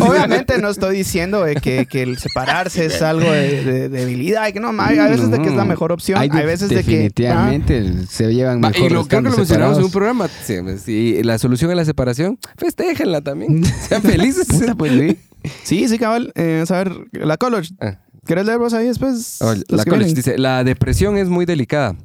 Obviamente 0.02 0.58
no 0.60 0.70
estoy 0.70 0.98
diciendo 0.98 1.44
de 1.44 1.56
que, 1.56 1.86
que 1.86 2.04
el 2.04 2.18
separarse 2.18 2.86
es 2.86 3.02
algo 3.02 3.32
de, 3.32 3.64
de 3.64 3.90
debilidad 3.90 4.48
y 4.48 4.54
que 4.54 4.60
no, 4.60 4.72
hay 4.80 5.00
a 5.00 5.08
veces 5.08 5.32
de 5.32 5.38
que 5.40 5.48
es 5.48 5.54
la 5.56 5.64
No. 5.64 5.70
mejor 5.70 5.92
opción. 5.92 6.20
Hay 6.20 6.30
hay 6.36 6.46
veces 6.46 6.70
de 6.70 6.84
que... 6.84 6.92
Definitivamente 6.92 8.08
se 8.08 8.34
llevan 8.34 8.62
Va, 8.64 8.70
mejor 8.70 8.92
y 8.92 8.94
lo 8.94 9.08
creo 9.08 9.24
que 9.24 9.30
lo 9.30 9.38
mencionamos 9.38 9.78
en 9.78 9.84
un 9.86 9.92
programa. 9.92 10.28
Sí, 10.44 10.56
sí, 10.84 11.24
la 11.24 11.38
solución 11.38 11.72
a 11.72 11.76
la 11.76 11.86
separación, 11.86 12.38
festéjenla 12.58 13.22
también. 13.22 13.64
Sean 13.88 14.02
felices. 14.02 14.48
Puta, 14.48 14.76
pues, 14.76 14.92
sí. 14.92 15.18
Sí, 15.64 15.88
sí, 15.88 15.98
cabal. 16.00 16.32
Eh, 16.36 16.64
a 16.68 16.74
ver, 16.74 16.94
la 17.14 17.38
college. 17.38 17.74
Ah. 17.80 18.00
¿Quieres 18.26 18.46
leer 18.48 18.58
vos 18.58 18.74
ahí 18.74 18.88
después? 18.88 19.38
Oh, 19.42 19.54
la 19.54 19.84
college 19.84 20.06
vienen? 20.06 20.16
dice, 20.16 20.38
la 20.40 20.64
depresión 20.64 21.18
es 21.18 21.30
muy 21.30 21.46
delicada, 21.46 21.96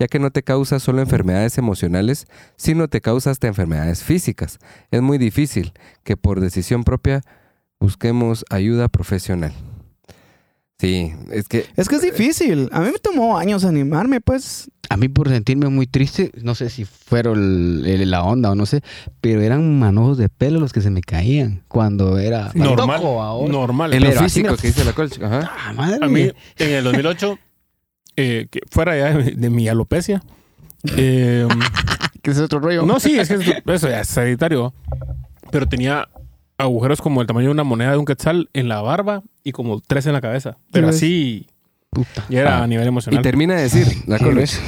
ya 0.00 0.08
que 0.08 0.18
no 0.18 0.32
te 0.32 0.42
causa 0.42 0.80
solo 0.80 1.00
enfermedades 1.00 1.56
emocionales, 1.56 2.26
sino 2.56 2.88
te 2.88 3.00
causa 3.00 3.30
hasta 3.30 3.46
enfermedades 3.46 4.02
físicas. 4.02 4.58
Es 4.90 5.02
muy 5.02 5.18
difícil 5.18 5.72
que 6.02 6.16
por 6.16 6.40
decisión 6.40 6.82
propia 6.82 7.22
busquemos 7.78 8.44
ayuda 8.50 8.88
profesional. 8.88 9.52
Sí, 10.80 11.12
es 11.32 11.48
que 11.48 11.66
Es 11.76 11.88
que 11.88 11.96
es 11.96 12.02
difícil. 12.02 12.68
A 12.72 12.80
mí 12.80 12.90
me 12.92 12.98
tomó 12.98 13.36
años 13.36 13.64
animarme, 13.64 14.20
pues. 14.20 14.70
A 14.90 14.96
mí 14.96 15.08
por 15.08 15.28
sentirme 15.28 15.68
muy 15.68 15.86
triste, 15.86 16.30
no 16.42 16.54
sé 16.54 16.70
si 16.70 16.84
fueron 16.84 17.36
el- 17.84 17.86
el- 17.86 18.10
la 18.10 18.22
onda 18.22 18.50
o 18.50 18.54
no 18.54 18.64
sé, 18.64 18.80
pero 19.20 19.42
eran 19.42 19.78
manojos 19.78 20.16
de 20.18 20.28
pelo 20.28 20.60
los 20.60 20.72
que 20.72 20.80
se 20.80 20.90
me 20.90 21.00
caían 21.02 21.62
cuando 21.68 22.18
era 22.18 22.52
Normal. 22.54 23.00
Ahora. 23.04 23.52
Normal. 23.52 23.92
en 23.92 24.04
lo 24.04 24.12
físico 24.12 24.56
que 24.56 24.68
dice 24.68 24.84
la 24.84 24.92
college. 24.92 25.22
Ajá. 25.22 25.50
Ah, 25.66 25.72
madre. 25.74 25.98
A 26.00 26.08
mí, 26.08 26.30
en 26.58 26.70
el 26.70 26.84
2008, 26.84 27.38
eh, 28.16 28.46
que 28.50 28.60
fuera 28.70 28.96
ya 28.96 29.12
de, 29.18 29.32
de 29.32 29.50
mi 29.50 29.68
alopecia, 29.68 30.22
eh, 30.96 31.46
que 32.22 32.30
es 32.30 32.38
otro 32.38 32.60
rollo. 32.60 32.86
no, 32.86 32.98
sí, 33.00 33.18
es 33.18 33.28
que 33.28 33.34
es- 33.34 33.62
eso 33.66 33.88
ya 33.90 34.00
es 34.00 34.08
sanitario, 34.08 34.72
pero 35.50 35.68
tenía 35.68 36.08
agujeros 36.56 37.02
como 37.02 37.20
el 37.20 37.26
tamaño 37.26 37.46
de 37.48 37.52
una 37.52 37.64
moneda 37.64 37.90
de 37.92 37.98
un 37.98 38.04
quetzal 38.04 38.48
en 38.54 38.68
la 38.68 38.80
barba 38.80 39.22
y 39.48 39.52
como 39.52 39.80
tres 39.80 40.06
en 40.06 40.12
la 40.12 40.20
cabeza. 40.20 40.56
Pero 40.72 40.88
así 40.88 41.46
Puta. 41.90 42.24
ya 42.28 42.40
era 42.40 42.58
Ah. 42.58 42.64
a 42.64 42.66
nivel 42.66 42.84
Y 42.84 42.88
emocional. 42.88 43.22
termina 43.22 43.54
de 43.56 43.62
decir, 43.62 43.86
la 44.06 44.18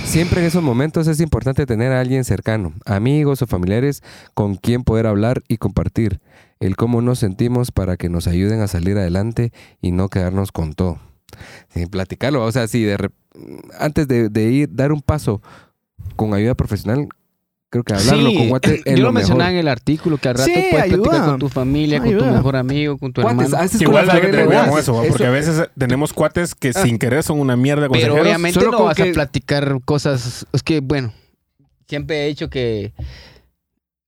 siempre 0.04 0.40
en 0.40 0.46
esos 0.46 0.62
momentos 0.62 1.06
es 1.06 1.20
importante 1.20 1.66
tener 1.66 1.92
a 1.92 2.00
alguien 2.00 2.24
cercano, 2.24 2.72
amigos 2.86 3.42
o 3.42 3.46
familiares 3.46 4.02
con 4.34 4.56
quien 4.56 4.82
poder 4.84 5.06
hablar 5.06 5.42
y 5.48 5.58
compartir 5.58 6.20
el 6.60 6.76
cómo 6.76 7.00
nos 7.02 7.18
sentimos 7.18 7.70
para 7.72 7.96
que 7.96 8.08
nos 8.08 8.26
ayuden 8.26 8.60
a 8.60 8.68
salir 8.68 8.96
adelante 8.98 9.52
y 9.80 9.92
no 9.92 10.08
quedarnos 10.08 10.52
con 10.52 10.72
todo. 10.74 10.98
Sí, 11.72 11.86
platicarlo, 11.86 12.44
o 12.44 12.52
sea, 12.52 12.66
si 12.68 12.82
de 12.82 13.10
antes 13.78 14.08
de, 14.08 14.28
de 14.28 14.50
ir, 14.50 14.68
dar 14.72 14.90
un 14.92 15.00
paso 15.00 15.40
con 16.16 16.34
ayuda 16.34 16.54
profesional, 16.54 17.08
creo 17.70 17.84
que 17.84 17.94
hablarlo 17.94 18.30
Sí, 18.30 18.36
con 18.36 18.48
Guate 18.48 18.74
es 18.84 18.84
yo 18.84 18.90
lo 18.96 18.96
lo 18.96 18.96
mejor. 18.96 19.14
mencionaba 19.14 19.50
en 19.52 19.56
el 19.58 19.68
artículo 19.68 20.18
que 20.18 20.28
al 20.28 20.34
rato 20.34 20.44
Sí, 20.46 20.52
puedes 20.70 20.86
platicar 20.88 21.14
ayuda. 21.14 21.26
con 21.26 21.38
tu 21.38 21.48
familia, 21.48 22.00
con 22.00 22.18
tu 22.18 22.24
mejor 22.24 22.56
amigo, 22.56 22.98
con 22.98 23.12
tu 23.12 23.20
hermano. 23.20 23.48
con 23.48 23.68
igual 23.80 24.10
hay 24.10 24.20
que 24.20 24.26
tener 24.26 24.40
familia, 24.40 24.46
cuidado 24.46 24.70
con 24.70 24.78
eso, 24.80 25.02
porque 25.08 25.26
a 25.26 25.30
veces 25.30 25.68
tenemos 25.78 26.12
cuates 26.12 26.54
que 26.54 26.72
sin 26.72 26.98
querer 26.98 27.22
son 27.22 27.38
una 27.40 27.56
mierda 27.56 27.82
Pero 27.82 27.90
consejeros. 27.90 28.20
obviamente 28.20 28.58
solo 28.60 28.72
no 28.72 28.76
con 28.78 28.86
vas 28.86 28.96
que- 28.96 29.10
a 29.10 29.12
platicar 29.12 29.78
cosas. 29.84 30.46
Es 30.52 30.62
que, 30.62 30.80
bueno, 30.80 31.12
siempre 31.88 32.24
he 32.24 32.28
dicho 32.28 32.50
que 32.50 32.92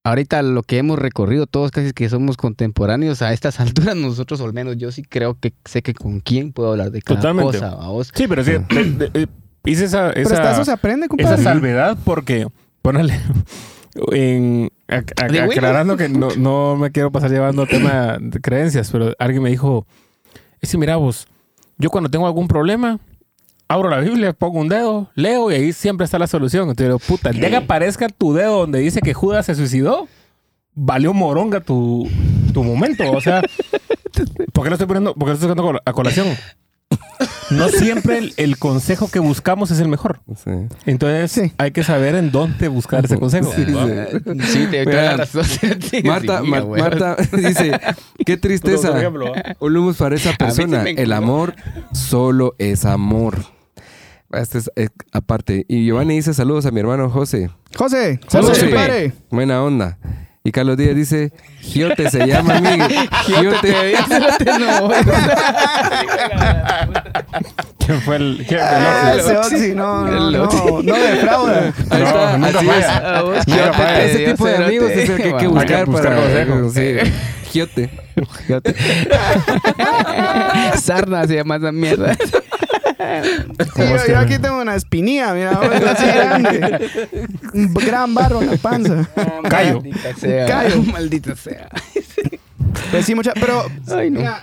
ahorita 0.04 0.42
lo 0.42 0.62
que 0.64 0.78
hemos 0.78 0.98
recorrido, 0.98 1.46
todos 1.46 1.70
casi 1.70 1.92
que 1.92 2.08
somos 2.08 2.36
contemporáneos 2.36 3.22
a 3.22 3.32
estas 3.32 3.60
alturas, 3.92 3.96
nosotros, 3.96 4.40
o 4.40 4.44
al 4.44 4.52
menos 4.52 4.76
yo 4.76 4.90
sí 4.92 5.02
creo 5.02 5.38
que 5.38 5.52
sé 5.64 5.82
que 5.82 5.94
con 5.94 6.20
quién 6.20 6.52
puedo 6.52 6.72
hablar 6.72 6.90
de 6.90 7.02
cada 7.02 7.20
Totalmente. 7.20 7.58
cosa. 7.58 7.74
¿va 7.76 7.88
vos? 7.88 8.10
Sí, 8.12 8.26
pero 8.26 8.42
sí, 8.44 8.52
de- 8.52 9.08
de- 9.10 9.28
hice 9.64 9.84
esa, 9.84 10.10
Pero 10.12 10.28
hasta 10.28 10.42
esa, 10.42 10.52
eso 10.54 10.64
se 10.64 10.72
aprende, 10.72 11.06
esa 11.06 11.08
compadre. 11.08 11.42
salvedad 11.44 11.96
porque, 12.04 12.48
ponele, 12.82 13.18
en, 14.12 14.70
ac- 14.88 15.14
ac- 15.16 15.30
De 15.30 15.38
huevo. 15.40 15.52
aclarando 15.52 15.96
que 15.96 16.08
no, 16.08 16.34
no 16.36 16.76
me 16.76 16.90
quiero 16.90 17.10
pasar 17.12 17.30
llevando 17.30 17.66
tema 17.66 18.18
de 18.20 18.40
creencias, 18.40 18.90
pero 18.90 19.12
alguien 19.18 19.42
me 19.42 19.50
dijo, 19.50 19.86
es 20.60 20.70
que 20.70 20.78
mira 20.78 20.96
vos, 20.96 21.26
yo 21.78 21.90
cuando 21.90 22.10
tengo 22.10 22.26
algún 22.26 22.48
problema, 22.48 22.98
abro 23.68 23.88
la 23.88 23.98
Biblia, 24.00 24.32
pongo 24.32 24.60
un 24.60 24.68
dedo, 24.68 25.10
leo 25.14 25.50
y 25.50 25.54
ahí 25.54 25.72
siempre 25.72 26.04
está 26.04 26.18
la 26.18 26.26
solución. 26.26 26.68
Entonces 26.68 26.86
digo, 26.88 26.98
puta, 26.98 27.30
el 27.30 27.40
día 27.40 27.50
que 27.50 27.56
aparezca 27.56 28.08
tu 28.08 28.32
dedo 28.34 28.58
donde 28.60 28.78
dice 28.80 29.00
que 29.00 29.14
Judas 29.14 29.46
se 29.46 29.54
suicidó, 29.54 30.08
valió 30.74 31.12
moronga 31.14 31.60
tu, 31.60 32.08
tu 32.52 32.62
momento. 32.64 33.10
O 33.10 33.20
sea, 33.20 33.42
¿por 34.52 34.64
qué 34.64 34.70
no 34.70 34.74
estoy 34.74 34.86
poniendo, 34.86 35.14
por 35.14 35.28
qué 35.28 35.34
estoy 35.34 35.48
sacando 35.48 35.80
a 35.84 35.92
colación? 35.92 36.26
No 37.50 37.68
siempre 37.68 38.18
el, 38.18 38.34
el 38.36 38.58
consejo 38.58 39.08
que 39.10 39.18
buscamos 39.18 39.70
es 39.70 39.80
el 39.80 39.88
mejor. 39.88 40.20
Sí. 40.42 40.50
Entonces 40.86 41.30
Sí. 41.32 41.52
hay 41.58 41.70
que 41.72 41.84
saber 41.84 42.14
en 42.14 42.30
dónde 42.30 42.68
buscar 42.68 43.04
ese 43.04 43.18
consejo. 43.18 43.52
Sí, 43.54 43.64
¿va? 43.72 43.86
Sí, 44.46 44.66
te 44.70 44.84
doy 44.84 44.94
Vean, 44.94 45.04
la 45.04 45.16
razón. 45.18 45.44
Sí, 45.44 46.02
Marta, 46.04 46.40
sí, 46.42 46.48
Mar- 46.48 46.62
güey. 46.64 46.82
Marta 46.82 47.16
dice, 47.36 47.78
qué 48.24 48.36
tristeza. 48.36 48.88
Por 48.90 48.98
ejemplo, 48.98 49.32
¿va? 49.32 49.56
Un 49.60 49.76
humus 49.76 49.96
para 49.96 50.16
esa 50.16 50.32
persona. 50.34 50.82
el 50.84 51.12
amor 51.12 51.54
solo 51.92 52.54
es 52.58 52.84
amor. 52.84 53.44
Este 54.32 54.58
es, 54.58 54.70
eh, 54.76 54.88
aparte. 55.12 55.66
Y 55.68 55.84
Giovanni 55.84 56.14
dice 56.16 56.32
saludos 56.32 56.64
a 56.64 56.70
mi 56.70 56.80
hermano 56.80 57.10
José. 57.10 57.50
José, 57.76 58.18
saludos, 58.28 58.58
José. 58.58 59.12
Buena 59.30 59.62
onda. 59.62 59.98
Y 60.44 60.50
Carlos 60.50 60.76
Díaz 60.76 60.96
dice, 60.96 61.32
Giote 61.60 62.10
se 62.10 62.26
llama 62.26 62.56
amigo. 62.56 62.84
Giote. 63.26 63.94
¿Quién 67.78 68.00
fue 68.00 68.16
el, 68.16 68.44
quién 68.48 68.60
fue 68.60 68.68
el 68.68 68.84
Ah, 68.86 69.14
ese 69.16 69.36
Oxy, 69.36 69.74
no, 69.74 70.04
no, 70.04 70.26
El 70.26 70.32
no, 70.32 70.82
no 70.82 70.96
defrauda. 70.96 71.72
Ahí 71.90 72.02
No, 72.38 72.46
está, 72.46 72.58
así 72.58 72.68
es. 72.68 73.44
Giote, 73.44 74.04
Ese 74.04 74.18
tipo 74.32 74.46
de 74.46 74.56
amigos 74.56 74.90
es 74.90 75.08
el 75.10 75.16
que 75.16 75.22
hay 75.28 75.36
que 75.36 75.46
buscar 75.46 75.86
para... 75.86 76.16
consejos. 76.16 76.74
Sí. 76.74 76.96
Giote. 77.52 77.90
Sarna 80.76 81.26
se 81.26 81.36
llama 81.36 81.56
esa 81.56 81.70
mierda. 81.72 82.16
¿Cómo 83.74 83.96
Yo, 83.96 84.06
yo 84.06 84.18
aquí 84.18 84.38
tengo 84.38 84.60
una 84.60 84.74
espinilla, 84.74 85.32
mira, 85.34 85.58
es 85.72 85.84
así 85.86 86.06
grande. 86.06 86.90
Un 87.54 87.74
gran 87.74 88.14
barro 88.14 88.42
en 88.42 88.50
la 88.50 88.56
panza. 88.56 89.08
Callo. 89.48 89.80
Maldita 89.80 90.14
sea. 90.16 90.46
Callo. 90.46 90.82
Maldita 90.82 91.36
sea. 91.36 91.68
Pues 92.90 93.04
sí, 93.06 93.14
mucha, 93.14 93.32
pero 93.34 93.64
Ay, 93.90 94.10
no. 94.10 94.20
mira, 94.20 94.42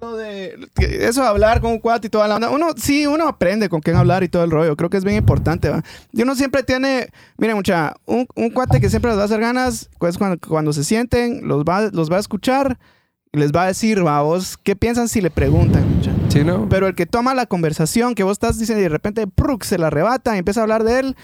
lo 0.00 0.16
de 0.16 0.56
eso 0.80 1.22
de 1.22 1.28
hablar 1.28 1.60
con 1.60 1.72
un 1.72 1.78
cuate 1.78 2.06
y 2.06 2.10
toda 2.10 2.28
la 2.28 2.36
onda, 2.36 2.50
uno 2.50 2.68
sí, 2.76 3.06
uno 3.06 3.26
aprende 3.28 3.68
con 3.68 3.80
quién 3.80 3.96
hablar 3.96 4.22
y 4.22 4.28
todo 4.28 4.44
el 4.44 4.50
rollo, 4.50 4.76
creo 4.76 4.90
que 4.90 4.96
es 4.98 5.04
bien 5.04 5.16
importante, 5.16 5.68
¿va? 5.70 5.82
Y 6.12 6.22
uno 6.22 6.34
siempre 6.34 6.62
tiene, 6.62 7.08
miren, 7.38 7.56
mucha, 7.56 7.94
un, 8.04 8.26
un 8.34 8.50
cuate 8.50 8.80
que 8.80 8.90
siempre 8.90 9.10
les 9.10 9.18
va 9.18 9.22
a 9.22 9.26
hacer 9.26 9.40
ganas, 9.40 9.88
pues 9.98 10.18
cuando, 10.18 10.38
cuando 10.46 10.72
se 10.72 10.84
sienten, 10.84 11.48
los 11.48 11.64
va, 11.64 11.90
los 11.92 12.10
va 12.10 12.16
a 12.16 12.20
escuchar 12.20 12.78
les 13.32 13.52
va 13.52 13.64
a 13.64 13.66
decir, 13.66 14.04
va, 14.04 14.22
vos, 14.22 14.56
¿qué 14.56 14.76
piensan 14.76 15.08
si 15.08 15.20
le 15.20 15.30
preguntan? 15.30 15.84
Sí, 16.28 16.44
¿no? 16.44 16.68
Pero 16.68 16.86
el 16.86 16.94
que 16.94 17.06
toma 17.06 17.34
la 17.34 17.46
conversación, 17.46 18.14
que 18.14 18.22
vos 18.22 18.32
estás 18.32 18.58
diciendo 18.58 18.80
y 18.80 18.84
de 18.84 18.88
repente 18.88 19.26
¡pruc! 19.26 19.62
se 19.64 19.78
la 19.78 19.88
arrebata 19.88 20.34
y 20.34 20.38
empieza 20.38 20.60
a 20.60 20.62
hablar 20.62 20.84
de 20.84 21.00
él, 21.00 21.16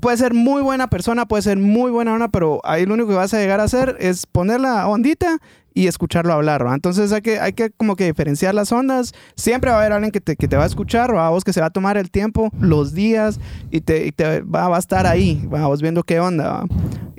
puede 0.00 0.16
ser 0.16 0.34
muy 0.34 0.62
buena 0.62 0.88
persona, 0.88 1.26
puede 1.26 1.42
ser 1.42 1.58
muy 1.58 1.90
buena 1.90 2.14
onda, 2.14 2.28
pero 2.28 2.60
ahí 2.64 2.86
lo 2.86 2.94
único 2.94 3.08
que 3.08 3.14
vas 3.14 3.34
a 3.34 3.38
llegar 3.38 3.60
a 3.60 3.64
hacer 3.64 3.96
es 4.00 4.26
poner 4.26 4.60
la 4.60 4.86
ondita 4.88 5.38
y 5.74 5.88
escucharlo 5.88 6.32
hablar, 6.32 6.64
¿va? 6.64 6.74
Entonces 6.74 7.12
hay 7.12 7.20
que, 7.20 7.40
hay 7.40 7.52
que 7.52 7.70
como 7.70 7.96
que 7.96 8.04
diferenciar 8.04 8.54
las 8.54 8.70
ondas. 8.70 9.12
Siempre 9.34 9.70
va 9.70 9.76
a 9.76 9.80
haber 9.80 9.92
alguien 9.92 10.12
que 10.12 10.20
te, 10.20 10.36
que 10.36 10.46
te 10.46 10.56
va 10.56 10.62
a 10.62 10.66
escuchar, 10.66 11.14
¿va? 11.14 11.28
Vos 11.30 11.42
que 11.42 11.52
se 11.52 11.60
va 11.60 11.66
a 11.66 11.70
tomar 11.70 11.96
el 11.96 12.10
tiempo, 12.10 12.50
los 12.60 12.94
días 12.94 13.40
y 13.72 13.80
te, 13.80 14.06
y 14.06 14.12
te 14.12 14.42
va, 14.42 14.68
va 14.68 14.76
a 14.76 14.78
estar 14.78 15.06
ahí, 15.06 15.46
¿va? 15.52 15.66
Vos 15.66 15.82
viendo 15.82 16.04
qué 16.04 16.20
onda, 16.20 16.48
¿va? 16.48 16.66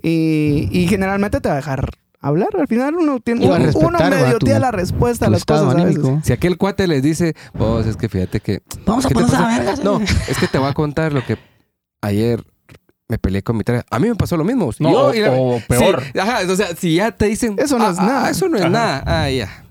Y, 0.01 0.69
y 0.71 0.87
generalmente 0.87 1.41
te 1.41 1.49
va 1.49 1.55
a 1.55 1.57
dejar 1.57 1.89
hablar. 2.27 2.49
Al 2.59 2.67
final 2.67 2.95
uno 2.95 3.19
tiene 3.19 3.45
a 3.45 3.49
uno, 3.55 3.69
uno 3.75 3.99
medio 4.09 4.39
tiene 4.39 4.59
la 4.59 4.71
respuesta 4.71 5.27
a 5.27 5.29
las 5.29 5.45
cosas, 5.45 5.73
anímico. 5.75 6.19
Si 6.23 6.33
aquel 6.33 6.57
cuate 6.57 6.87
les 6.87 7.01
dice, 7.03 7.35
vos, 7.53 7.85
es 7.85 7.95
que 7.97 8.09
fíjate 8.09 8.39
que... 8.39 8.61
Vamos 8.85 9.05
a 9.05 9.09
¿qué 9.09 9.15
te 9.15 9.21
ponernos 9.21 9.39
a 9.39 9.43
pasó?" 9.43 9.63
la 9.63 9.71
verga. 9.73 9.83
No, 9.83 10.01
es 10.01 10.37
que 10.37 10.47
te 10.47 10.57
voy 10.57 10.69
a 10.69 10.73
contar 10.73 11.13
lo 11.13 11.23
que 11.25 11.37
ayer 12.01 12.43
me 13.07 13.17
peleé 13.17 13.43
con 13.43 13.55
mi 13.57 13.63
tarea. 13.63 13.85
A 13.91 13.99
mí 13.99 14.07
me 14.07 14.15
pasó 14.15 14.35
lo 14.37 14.43
mismo. 14.43 14.71
No, 14.79 14.91
Yo- 14.91 15.05
o, 15.07 15.13
y 15.13 15.19
la- 15.21 15.31
o 15.31 15.59
peor. 15.67 16.03
Sí, 16.11 16.19
ajá, 16.19 16.39
o 16.51 16.55
sea, 16.55 16.75
si 16.75 16.95
ya 16.95 17.11
te 17.11 17.25
dicen... 17.25 17.55
Eso 17.57 17.77
no 17.77 17.85
"Ah, 17.85 17.91
es 17.91 17.99
ah, 17.99 18.05
nada". 18.05 18.29
Eso 18.29 18.49
no 18.49 18.55
es 18.57 18.63
Ajá. 18.63 18.69
nada. 18.71 19.03
Ah, 19.05 19.29
ya. 19.29 19.64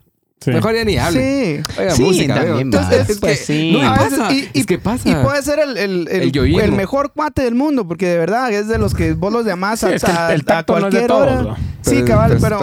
Sí. 0.45 0.51
Mejor 0.51 0.75
ya 0.75 0.85
ni 0.85 0.99
hable. 0.99 1.63
Sí. 1.67 1.81
Oiga, 1.81 1.91
Sí, 1.95 2.03
música, 2.03 2.35
también 2.35 2.59
Entonces, 2.59 3.09
es 3.11 3.19
Pues 3.19 3.39
que 3.41 3.45
sí. 3.47 3.73
no 3.73 3.79
y 3.79 3.83
A 3.83 3.93
veces- 3.93 4.19
pasa. 4.19 4.33
y- 4.35 4.49
y- 4.53 4.61
es 4.61 4.67
que 4.67 4.79
pasa. 4.79 5.09
Y 5.09 5.15
puede 5.15 5.43
ser 5.43 5.59
el, 5.59 5.77
el, 5.79 6.09
el, 6.11 6.23
El 6.23 6.33
yoísmo. 6.33 6.61
el 6.61 6.73
mejor 6.73 7.13
cuate 7.15 7.43
del 7.43 7.55
mundo, 7.55 7.89
porque 7.89 8.07
de 8.07 8.19
verdad 8.19 8.53
es 8.53 8.69
de 8.69 8.79
los 8.79 8.95
que 8.95 9.15
vos 9.15 9.33
los 9.33 9.47
llamás 9.47 9.81
Sí, 9.81 9.87
a, 9.87 9.95
es 9.95 10.05
que 10.05 10.11
el- 10.11 10.17
a- 10.17 10.29
no 10.29 10.35
es 10.59 10.65
cualquier 10.67 11.07
todos, 11.07 11.23
hora. 11.23 11.43
¿no? 11.43 11.57
Sí, 11.81 11.91
Pero- 11.95 12.05
cabal, 12.07 12.39
pero- 12.41 12.59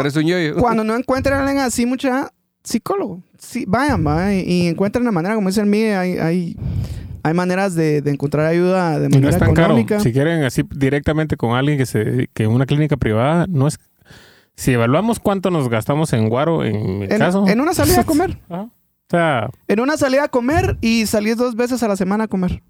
cuando 0.59 0.84
no 0.84 0.95
encuentran 0.95 1.39
a 1.39 1.43
alguien 1.47 1.63
así, 1.63 1.86
mucha 1.86 2.32
psicólogo. 2.63 3.21
Sí, 3.39 3.65
vayan, 3.67 4.05
va, 4.05 4.34
y, 4.34 4.67
encuentren 4.67 5.03
la 5.03 5.11
manera, 5.11 5.34
como 5.36 5.47
dice 5.49 5.61
el 5.61 5.65
mío, 5.67 5.97
hay, 5.99 6.17
hay, 6.19 6.55
hay 7.23 7.34
maneras 7.34 7.73
de, 7.73 8.01
de 8.01 8.11
encontrar 8.11 8.45
ayuda 8.45 8.99
de 8.99 9.05
Y 9.07 9.09
no 9.09 9.15
manera 9.15 9.29
es 9.32 9.38
tan 9.39 9.53
caro. 9.53 9.67
económica. 9.69 9.99
Si 9.99 10.11
quieren 10.11 10.43
así 10.43 10.63
directamente 10.75 11.38
con 11.38 11.55
alguien 11.55 11.77
que 11.79 11.86
se 11.88 12.29
que 12.34 12.43
en 12.43 12.51
una 12.51 12.65
clínica 12.67 12.97
privada, 12.97 13.45
no 13.49 13.67
es. 13.67 13.79
Si 14.56 14.72
evaluamos 14.74 15.20
cuánto 15.20 15.49
nos 15.52 15.70
gastamos 15.70 16.14
en 16.14 16.30
guaro, 16.30 16.64
en 16.64 16.99
mi 16.99 17.06
En, 17.06 17.18
caso. 17.18 17.47
en 17.47 17.62
una 17.62 17.74
salida 17.74 18.02
a 18.02 18.04
comer. 18.06 18.38
Ajá. 18.49 18.64
O 18.64 18.72
sea, 19.10 19.49
En 19.68 19.80
una 19.80 19.97
salida 19.97 20.26
a 20.26 20.28
comer 20.30 20.78
y 20.82 21.06
salís 21.06 21.36
dos 21.38 21.56
veces 21.56 21.84
a 21.84 21.88
la 21.88 21.95
semana 21.97 22.26
a 22.26 22.28
comer. 22.28 22.62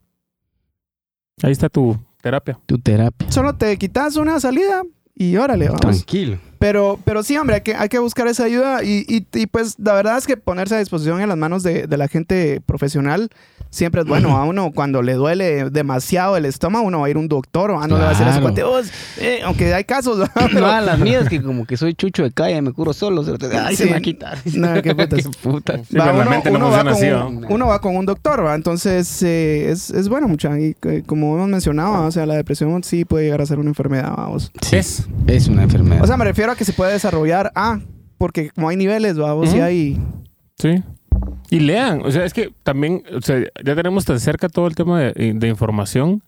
ahí 1.43 1.51
está 1.51 1.69
tu 1.69 1.97
terapia. 2.21 2.59
Tu 2.65 2.77
terapia. 2.79 3.29
Solo 3.31 3.55
te 3.55 3.77
quitas 3.77 4.15
una 4.15 4.39
salida 4.39 4.81
y 5.13 5.35
órale, 5.37 5.65
vamos. 5.65 5.81
Tranquilo. 5.81 6.39
Pero, 6.57 6.99
pero 7.03 7.21
sí, 7.23 7.37
hombre, 7.37 7.57
hay 7.57 7.61
que, 7.61 7.75
hay 7.75 7.89
que 7.89 7.99
buscar 7.99 8.27
esa 8.27 8.43
ayuda 8.45 8.83
y, 8.83 9.05
y- 9.07 9.27
y, 9.39 9.47
pues 9.47 9.75
la 9.79 9.93
verdad 9.93 10.17
es 10.17 10.25
que 10.27 10.37
ponerse 10.37 10.75
a 10.75 10.79
disposición 10.79 11.21
en 11.21 11.29
las 11.29 11.37
manos 11.37 11.61
de, 11.63 11.85
de 11.87 11.97
la 11.97 12.07
gente 12.07 12.61
profesional 12.65 13.29
siempre 13.71 14.01
es 14.01 14.07
bueno. 14.07 14.37
A 14.37 14.45
uno 14.45 14.71
cuando 14.71 15.01
le 15.01 15.13
duele 15.15 15.71
demasiado 15.71 16.37
el 16.37 16.45
estómago, 16.45 16.85
uno 16.85 16.99
va 16.99 17.07
a 17.07 17.09
ir 17.09 17.15
a 17.15 17.19
un 17.19 17.27
doctor, 17.27 17.71
o 17.71 17.79
no 17.87 17.97
le 17.97 18.03
va 18.03 18.11
a 18.11 18.15
Claro. 18.15 18.41
cuate, 18.43 18.63
"Vos", 18.63 18.91
eh, 19.19 19.39
aunque 19.43 19.73
hay 19.73 19.83
casos, 19.85 20.19
¿no? 20.19 20.25
No, 20.59 20.67
a 20.67 20.81
las 20.81 20.99
mías 20.99 21.27
que 21.27 21.41
como 21.41 21.65
que 21.65 21.75
soy 21.77 21.95
chucho 21.95 22.21
de 22.21 22.31
calle, 22.31 22.61
me 22.61 22.71
curo 22.73 22.93
solo. 22.93 23.23
se- 23.23 23.31
Ay, 23.57 23.75
se 23.75 23.85
me 23.85 23.91
va 23.91 23.97
a 23.97 24.01
quitar. 24.01 24.37
No, 24.53 24.79
qué 24.81 24.93
putas. 24.93 25.27
putas. 25.41 25.87
Sí, 25.87 25.97
mente 26.29 26.51
no 26.51 26.69
va 26.69 26.79
con 26.83 26.87
así, 26.89 27.07
un, 27.07 27.41
¿no? 27.41 27.47
uno 27.49 27.67
va 27.67 27.79
con 27.81 27.95
un 27.95 28.05
doctor, 28.05 28.45
¿va? 28.45 28.53
Entonces 28.53 29.23
eh, 29.23 29.71
es, 29.71 29.89
es 29.89 30.07
bueno, 30.09 30.27
mucha. 30.27 30.59
Y 30.59 30.75
eh, 30.83 31.03
como 31.05 31.35
hemos 31.35 31.47
mencionado, 31.49 32.05
o 32.05 32.11
sea, 32.11 32.25
la 32.25 32.35
depresión 32.35 32.83
sí 32.83 33.05
puede 33.05 33.25
llegar 33.25 33.41
a 33.41 33.45
ser 33.45 33.57
una 33.59 33.69
enfermedad, 33.69 34.13
vamos. 34.15 34.51
Sí, 34.61 34.75
Es. 34.75 35.07
es 35.27 35.47
una 35.47 35.63
enfermedad. 35.63 36.03
O 36.03 36.07
sea, 36.07 36.17
me 36.17 36.25
refiero 36.25 36.51
a 36.51 36.55
que 36.55 36.65
se 36.65 36.73
puede 36.73 36.91
desarrollar, 36.93 37.51
ah, 37.55 37.79
porque 38.17 38.49
como 38.51 38.69
hay 38.69 38.75
niveles, 38.77 39.17
vamos, 39.17 39.49
sí 39.49 39.55
Ujú. 39.55 39.65
hay. 39.65 39.99
Sí. 40.57 40.83
Y 41.49 41.59
lean, 41.59 42.01
o 42.05 42.11
sea, 42.11 42.23
es 42.25 42.33
que 42.33 42.53
también, 42.63 43.03
o 43.15 43.21
sea, 43.21 43.39
ya 43.63 43.75
tenemos 43.75 44.05
tan 44.05 44.19
cerca 44.19 44.47
todo 44.49 44.67
el 44.67 44.75
tema 44.75 44.99
de, 45.01 45.33
de 45.35 45.47
información 45.47 46.23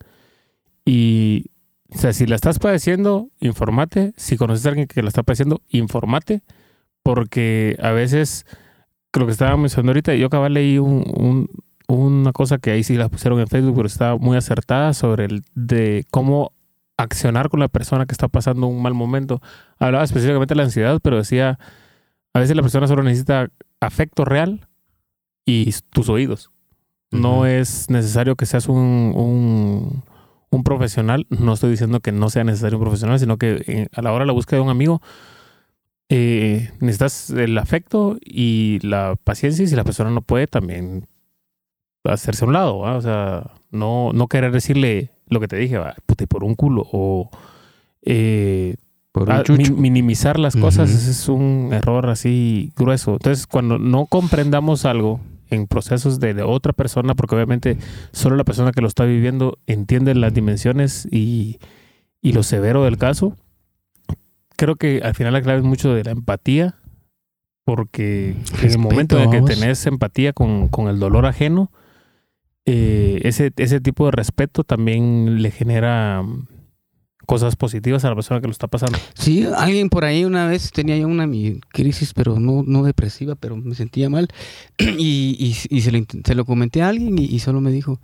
y, 0.84 1.46
o 1.94 1.98
sea, 1.98 2.12
si 2.12 2.26
la 2.26 2.34
estás 2.34 2.58
padeciendo, 2.58 3.28
informate. 3.40 4.12
Si 4.16 4.36
conoces 4.36 4.66
a 4.66 4.70
alguien 4.70 4.86
que 4.86 5.02
la 5.02 5.08
está 5.08 5.22
padeciendo, 5.22 5.62
informate, 5.70 6.42
porque 7.02 7.76
a 7.82 7.90
veces, 7.92 8.44
lo 9.14 9.26
que 9.26 9.32
estaba 9.32 9.56
mencionando 9.56 9.90
ahorita, 9.92 10.14
yo 10.14 10.26
acababa 10.26 10.48
leí 10.48 10.78
un, 10.78 11.04
un- 11.16 11.48
una 11.86 12.32
cosa 12.32 12.56
que 12.58 12.70
ahí 12.70 12.82
sí 12.82 12.96
la 12.96 13.08
pusieron 13.10 13.38
en 13.40 13.46
Facebook, 13.46 13.74
pero 13.76 13.86
estaba 13.86 14.16
muy 14.16 14.36
acertada 14.38 14.94
sobre 14.94 15.26
el 15.26 15.42
de 15.54 16.06
cómo 16.10 16.52
accionar 16.96 17.50
con 17.50 17.60
la 17.60 17.68
persona 17.68 18.06
que 18.06 18.12
está 18.12 18.28
pasando 18.28 18.66
un 18.66 18.80
mal 18.80 18.94
momento. 18.94 19.42
Hablaba 19.78 20.04
específicamente 20.04 20.54
de 20.54 20.56
la 20.56 20.62
ansiedad, 20.64 20.98
pero 21.02 21.18
decía, 21.18 21.58
a 22.32 22.38
veces 22.40 22.56
la 22.56 22.62
persona 22.62 22.86
solo 22.86 23.02
necesita 23.02 23.48
afecto 23.80 24.24
real 24.24 24.66
y 25.44 25.72
tus 25.90 26.08
oídos. 26.08 26.50
No 27.10 27.46
es 27.46 27.90
necesario 27.90 28.34
que 28.34 28.44
seas 28.46 28.68
un, 28.68 28.76
un, 29.14 30.02
un 30.50 30.64
profesional. 30.64 31.26
No 31.30 31.52
estoy 31.52 31.70
diciendo 31.70 32.00
que 32.00 32.10
no 32.10 32.28
sea 32.28 32.42
necesario 32.42 32.78
un 32.78 32.82
profesional, 32.84 33.20
sino 33.20 33.36
que 33.38 33.62
eh, 33.68 33.88
a 33.94 34.02
la 34.02 34.12
hora 34.12 34.24
de 34.24 34.26
la 34.26 34.32
búsqueda 34.32 34.58
de 34.58 34.64
un 34.64 34.70
amigo 34.70 35.00
eh, 36.08 36.70
necesitas 36.80 37.30
el 37.30 37.56
afecto 37.58 38.16
y 38.24 38.78
la 38.82 39.16
paciencia 39.22 39.64
y 39.64 39.68
si 39.68 39.76
la 39.76 39.84
persona 39.84 40.10
no 40.10 40.22
puede 40.22 40.46
también 40.46 41.06
hacerse 42.04 42.44
a 42.44 42.48
un 42.48 42.52
lado, 42.54 42.78
¿va? 42.80 42.96
o 42.96 43.00
sea, 43.00 43.50
no, 43.70 44.10
no 44.12 44.26
querer 44.28 44.52
decirle 44.52 45.10
lo 45.28 45.40
que 45.40 45.48
te 45.48 45.56
dije, 45.56 45.78
¿va? 45.78 45.94
puta, 46.04 46.24
y 46.24 46.26
por 46.26 46.44
un 46.44 46.54
culo 46.54 46.86
o 46.92 47.30
eh, 48.02 48.76
Por 49.12 49.30
Ah, 49.30 49.38
un 49.38 49.44
chucho. 49.44 49.72
mi- 49.72 49.80
minimizar 49.80 50.38
las 50.38 50.56
cosas 50.56 50.90
Ujú. 50.90 50.98
ese 50.98 51.10
es 51.12 51.28
un 51.28 51.70
error 51.72 52.10
así 52.10 52.72
grueso. 52.76 53.12
Entonces, 53.12 53.46
cuando 53.46 53.78
no 53.78 54.04
comprendamos 54.06 54.84
algo 54.84 55.20
en 55.50 55.66
procesos 55.66 56.20
de, 56.20 56.34
de 56.34 56.42
otra 56.42 56.72
persona, 56.72 57.14
porque 57.14 57.34
obviamente 57.34 57.78
solo 58.12 58.36
la 58.36 58.44
persona 58.44 58.72
que 58.72 58.80
lo 58.80 58.88
está 58.88 59.04
viviendo 59.04 59.58
entiende 59.66 60.14
las 60.14 60.34
dimensiones 60.34 61.06
y, 61.10 61.58
y 62.20 62.32
lo 62.32 62.42
severo 62.42 62.84
del 62.84 62.96
caso, 62.98 63.36
creo 64.56 64.76
que 64.76 65.00
al 65.02 65.14
final 65.14 65.32
la 65.32 65.42
clave 65.42 65.58
es 65.58 65.64
mucho 65.64 65.94
de 65.94 66.04
la 66.04 66.10
empatía, 66.10 66.76
porque 67.64 68.30
en 68.30 68.36
el 68.36 68.44
Respeto, 68.60 68.78
momento 68.78 69.18
en 69.18 69.30
que 69.30 69.40
tenés 69.42 69.86
empatía 69.86 70.32
con, 70.32 70.68
con 70.68 70.88
el 70.88 70.98
dolor 70.98 71.26
ajeno, 71.26 71.70
eh, 72.66 73.20
ese, 73.24 73.52
ese 73.56 73.80
tipo 73.80 74.06
de 74.06 74.12
respeto 74.12 74.64
también 74.64 75.42
le 75.42 75.50
genera 75.50 76.22
cosas 77.24 77.56
positivas 77.56 78.04
a 78.04 78.10
la 78.10 78.14
persona 78.14 78.40
que 78.40 78.46
lo 78.46 78.52
está 78.52 78.66
pasando. 78.66 78.98
Sí, 79.14 79.46
alguien 79.56 79.88
por 79.88 80.04
ahí 80.04 80.24
una 80.24 80.46
vez 80.46 80.70
tenía 80.70 80.96
yo 80.96 81.08
una 81.08 81.26
mi 81.26 81.60
crisis, 81.72 82.14
pero 82.14 82.38
no, 82.38 82.62
no 82.66 82.82
depresiva, 82.82 83.34
pero 83.34 83.56
me 83.56 83.74
sentía 83.74 84.08
mal. 84.08 84.28
Y, 84.78 85.36
y, 85.38 85.76
y 85.76 85.80
se, 85.80 85.92
lo, 85.92 86.04
se 86.24 86.34
lo 86.34 86.44
comenté 86.44 86.82
a 86.82 86.88
alguien 86.88 87.18
y, 87.18 87.24
y 87.24 87.38
solo 87.40 87.60
me 87.60 87.72
dijo, 87.72 88.00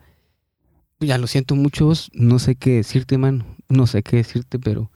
ya 1.01 1.19
lo 1.19 1.27
siento 1.27 1.57
mucho, 1.57 1.87
vos, 1.87 2.11
no 2.13 2.39
sé 2.39 2.57
qué 2.57 2.77
decirte, 2.77 3.19
mano. 3.19 3.47
No 3.69 3.87
sé 3.87 4.03
qué 4.03 4.17
decirte, 4.17 4.59
pero 4.59 4.91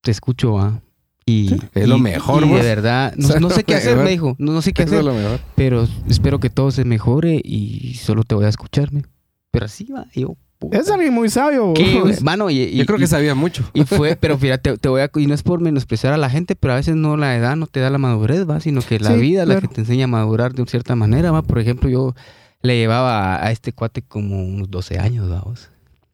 te 0.00 0.10
escucho, 0.10 0.58
ah. 0.58 0.82
Y, 1.26 1.54
es 1.74 1.86
lo 1.86 1.98
mejor, 1.98 2.44
y 2.44 2.48
de 2.48 2.62
verdad, 2.62 3.14
no, 3.16 3.26
O 3.28 3.30
sea, 3.30 3.40
no 3.40 3.50
sé 3.50 3.62
qué 3.62 3.76
hacer, 3.76 3.90
mejor. 3.92 4.04
me 4.04 4.10
dijo. 4.10 4.36
No, 4.38 4.52
no 4.52 4.62
sé 4.62 4.72
qué 4.72 4.82
Eso 4.82 4.94
hacer, 4.94 5.04
lo 5.04 5.14
mejor. 5.14 5.40
pero 5.54 5.86
espero 6.08 6.40
que 6.40 6.50
todo 6.50 6.70
se 6.72 6.84
mejore 6.84 7.40
y 7.44 7.94
solo 7.94 8.24
te 8.24 8.34
voy 8.34 8.46
a 8.46 8.48
escucharme. 8.48 9.04
Pero 9.52 9.66
así 9.66 9.84
va, 9.84 10.06
yo, 10.14 10.36
puta. 10.60 10.78
Es 10.78 10.88
alguien 10.88 11.12
muy 11.12 11.28
sabio. 11.28 11.72
¿Qué, 11.74 11.98
vos. 12.00 12.22
mano? 12.22 12.48
Y, 12.50 12.60
y- 12.60 12.76
Yo 12.76 12.86
creo 12.86 12.98
y- 12.98 13.00
que 13.00 13.06
sabía 13.08 13.34
mucho. 13.34 13.68
y 13.74 13.82
fue, 13.82 14.14
pero 14.14 14.38
fíjate, 14.38 14.78
te 14.78 14.88
voy 14.88 15.00
a, 15.00 15.10
y 15.16 15.26
no 15.26 15.34
es 15.34 15.42
por 15.42 15.60
menospreciar 15.60 16.12
a 16.12 16.16
la 16.18 16.30
gente, 16.30 16.54
pero 16.54 16.74
a 16.74 16.76
veces 16.76 16.94
no 16.94 17.16
la 17.16 17.36
edad 17.36 17.56
no 17.56 17.66
te 17.66 17.80
da 17.80 17.90
la 17.90 17.98
madurez, 17.98 18.48
va, 18.48 18.60
sino 18.60 18.80
que 18.82 19.00
la 19.00 19.14
Sí, 19.14 19.20
vida 19.20 19.42
es 19.42 19.48
la 19.48 19.54
claro. 19.54 19.68
que 19.68 19.74
te 19.74 19.80
enseña 19.80 20.04
a 20.04 20.08
madurar 20.08 20.52
de 20.52 20.64
cierta 20.66 20.94
manera, 20.94 21.32
va. 21.32 21.42
Por 21.42 21.58
ejemplo, 21.58 21.88
yo 21.90 22.14
le 22.62 22.76
llevaba 22.76 23.34
a, 23.36 23.46
a 23.46 23.50
este 23.50 23.72
cuate 23.72 24.02
como 24.02 24.44
unos 24.44 24.70
12 24.70 24.98
años, 25.00 25.28
vamos. 25.28 25.68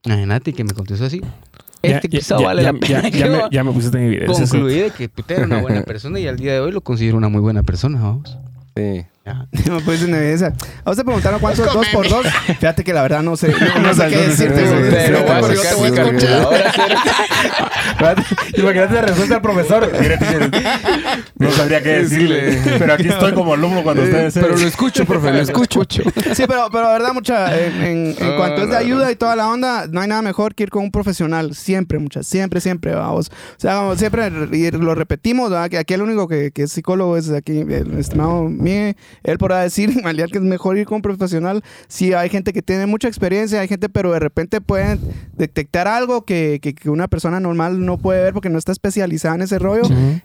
Imagínate 0.05 0.53
que 0.55 0.65
me 0.65 0.73
contestó 0.73 1.05
así. 1.05 1.21
Ya- 1.83 1.99
Este 1.99 2.09
ya- 2.09 2.37
vale 2.39 2.63
ya- 2.63 2.73
la 2.73 2.79
ya- 2.81 3.03
pena. 3.03 3.09
ya 3.11 3.27
me- 3.31 3.43
ya 3.51 3.65
me 3.65 3.73
pusiste 3.73 3.99
en 3.99 4.05
evidencia. 4.05 4.47
Concluí 4.47 4.75
de 4.75 4.91
que 4.91 5.09
puta, 5.09 5.35
era 5.35 5.45
una 5.45 5.61
buena 5.61 5.83
persona 5.85 6.19
y 6.19 6.27
al 6.27 6.37
día 6.37 6.53
de 6.55 6.61
hoy 6.61 6.73
lo 6.73 6.81
considero 6.81 7.17
una 7.17 7.29
muy 7.29 7.41
buena 7.41 7.63
persona, 7.63 8.01
vamos. 8.01 8.39
Sí. 8.77 9.05
No 9.67 9.81
puedes 9.81 10.03
en 10.03 10.15
evidencia. 10.15 10.53
Vamos 10.85 10.99
a 10.99 11.05
preguntar 11.05 11.37
cuánto 11.41 11.65
es 11.65 11.73
dos 11.73 11.87
por 11.89 12.09
dos. 12.09 12.27
Fíjate 12.61 12.85
que 12.85 12.93
la 12.93 13.03
verdad 13.03 13.23
no 13.23 13.37
sé, 13.37 13.49
no, 13.77 13.81
no 13.83 13.95
sé 13.95 14.09
qué 14.09 14.17
decirte. 14.19 14.63
Pero 14.91 15.23
voy 15.23 15.31
a 15.31 15.41
Porque 15.41 15.57
yo 15.57 15.63
sacar 15.63 15.75
te 15.75 15.91
voy 15.91 15.99
a 15.99 16.13
mi 16.13 16.19
escuchar. 16.19 16.57
Imagínate 18.57 18.95
la 18.95 19.03
respuesta 19.03 19.35
del 19.35 19.43
profesor. 19.43 19.93
No 21.39 21.51
sabría 21.51 21.83
qué 21.83 21.89
decirle. 21.99 22.61
Pero 22.79 22.93
aquí 22.95 23.09
estoy 23.09 23.33
como 23.33 23.55
alumno 23.55 23.83
cuando 23.83 24.03
ustedes. 24.03 24.35
Pero 24.35 24.57
lo 24.57 24.67
escucho, 24.67 25.05
profe, 25.05 25.33
lo 25.33 25.39
escucho. 25.41 25.83
Sí, 26.35 26.45
pero, 26.47 26.69
pero 26.71 26.85
la 26.85 26.93
verdad, 26.93 27.13
mucha, 27.13 27.57
en, 27.59 27.83
en- 27.83 28.17
en 28.19 28.37
cuanto 28.37 28.63
es 28.63 28.71
de 28.71 28.77
ayuda 28.77 29.11
y 29.11 29.17
toda 29.17 29.37
la 29.37 29.49
onda, 29.49 29.87
no 29.91 30.01
hay 30.01 30.09
nada 30.09 30.23
mejor 30.23 30.55
que 30.55 30.63
ir 30.65 30.71
con 30.71 30.85
un 30.85 30.91
profesional. 30.91 31.55
Siempre, 31.55 31.99
muchas, 31.99 32.27
siempre, 32.27 32.61
siempre, 32.61 32.95
vamos. 32.95 33.31
O 33.31 33.61
sea, 33.61 33.75
vamos, 33.77 33.99
siempre 33.99 34.31
y 34.53 34.71
lo 34.71 34.95
repetimos, 34.95 35.51
¿verdad? 35.51 35.69
que 35.71 35.79
aquí 35.79 35.95
el 35.95 36.03
único 36.03 36.29
que, 36.29 36.51
que 36.53 36.63
es 36.65 36.73
psicólogo 36.73 37.17
es 37.17 37.31
aquí, 37.31 37.61
el 37.61 37.99
estimado 37.99 38.45
Mie. 38.49 38.97
Él 39.25 39.39
podrá 39.39 39.61
decir, 39.61 39.91
Maliar, 40.03 40.29
que 40.31 40.39
es 40.39 40.45
mejor 40.45 40.77
ir 40.79 40.87
con 40.87 40.97
un 40.97 41.03
profesional. 41.03 41.63
Sí, 41.89 42.13
hay 42.13 42.29
gente 42.29 42.53
que 42.53 42.63
tiene 42.63 42.87
mucha 42.87 43.09
experiencia, 43.09 43.61
hay 43.61 43.69
gente, 43.69 43.89
pero 43.89 44.13
de 44.13 44.19
repente 44.21 44.61
pueden 44.61 45.01
detectar 45.37 45.89
algo 45.89 46.25
que, 46.25 46.59
que- 46.63 46.75
que 46.75 46.91
una 46.91 47.09
persona 47.09 47.41
normal 47.41 47.85
no 47.85 47.99
puede 47.99 48.23
ver 48.23 48.33
porque 48.33 48.49
no 48.51 48.59
está 48.59 48.73
especializada 48.73 49.35
en 49.35 49.43
ese 49.43 49.59
rollo 49.59 49.83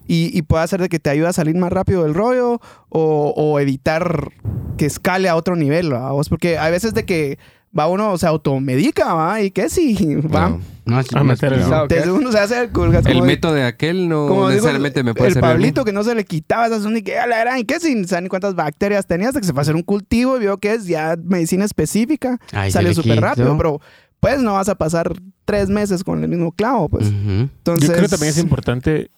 y, 0.08 0.30
y 0.38 0.42
puede 0.44 0.64
hacer 0.64 0.82
de 0.82 0.90
que 0.90 1.00
te 1.00 1.10
ayude 1.10 1.28
a 1.28 1.34
salir 1.34 1.56
más 1.56 1.72
rápido 1.72 2.04
del 2.04 2.14
rollo 2.14 2.60
o, 2.90 3.34
o 3.36 3.60
evitar 3.60 4.30
que 4.78 4.86
escale 4.86 5.30
a 5.30 5.36
otro 5.36 5.56
nivel, 5.56 5.92
Porque 6.30 6.58
hay 6.58 6.72
veces 6.72 6.94
de 6.94 7.06
que 7.06 7.38
va 7.78 7.88
uno, 7.88 8.18
se 8.18 8.28
automedica, 8.28 9.14
¿va? 9.14 9.42
¿Y 9.42 9.52
qué 9.52 9.70
si? 9.70 9.96
Va. 10.16 10.50
No. 10.50 10.60
No, 10.84 10.98
así 10.98 11.10
A 11.16 11.20
me 11.24 11.34
meter 11.34 11.54
el- 11.54 11.60
¿qué? 11.88 12.10
uno 12.10 12.32
se 12.32 12.40
hace 12.40 12.64
El 12.64 12.72
de- 13.22 13.22
método 13.22 13.54
de 13.54 13.64
aquel 13.64 14.10
no 14.10 14.28
como 14.28 14.40
digo, 14.50 14.50
necesariamente 14.50 15.04
me 15.04 15.14
puede 15.14 15.30
el. 15.32 15.40
Pablito 15.40 15.86
que 15.86 15.94
no 15.94 16.04
se 16.04 16.16
le 16.16 16.26
quitaba 16.26 16.66
esa 16.66 16.82
zona 16.82 16.98
y 16.98 17.02
que 17.04 17.14
la 17.14 17.38
gran, 17.40 17.60
¿y 17.60 17.66
qué 17.66 17.80
sin 17.80 18.08
saber 18.08 18.24
ni 18.24 18.30
cuántas 18.30 18.56
bacterias 18.56 19.06
tenía 19.06 19.28
hasta 19.28 19.40
que 19.40 19.46
se 19.46 19.54
fue 19.54 19.62
a 19.62 19.64
hacer 19.64 19.76
un 19.76 19.84
cultivo 19.84 20.38
y 20.38 20.40
vio 20.40 20.58
que 20.58 20.74
es 20.74 20.88
ya 20.88 21.16
medicina 21.24 21.66
específica. 21.66 22.40
Ay, 22.52 22.72
se 22.72 22.74
salió 22.74 22.90
le 22.90 22.96
súper 22.96 23.22
rápido, 23.22 23.56
pero 23.58 23.80
pues 24.20 24.42
no 24.42 24.54
vas 24.54 24.70
a 24.70 24.76
pasar 24.76 25.14
tres 25.46 25.70
meses 25.70 26.04
con 26.04 26.24
el 26.24 26.28
mismo 26.30 26.52
clavo, 26.52 26.90
pues. 26.90 27.08
Entonces, 27.08 27.88
Yo 27.88 27.94
creo 27.94 28.06
que 28.06 28.10
también 28.10 28.32
es 28.32 28.38
importante, 28.40 29.12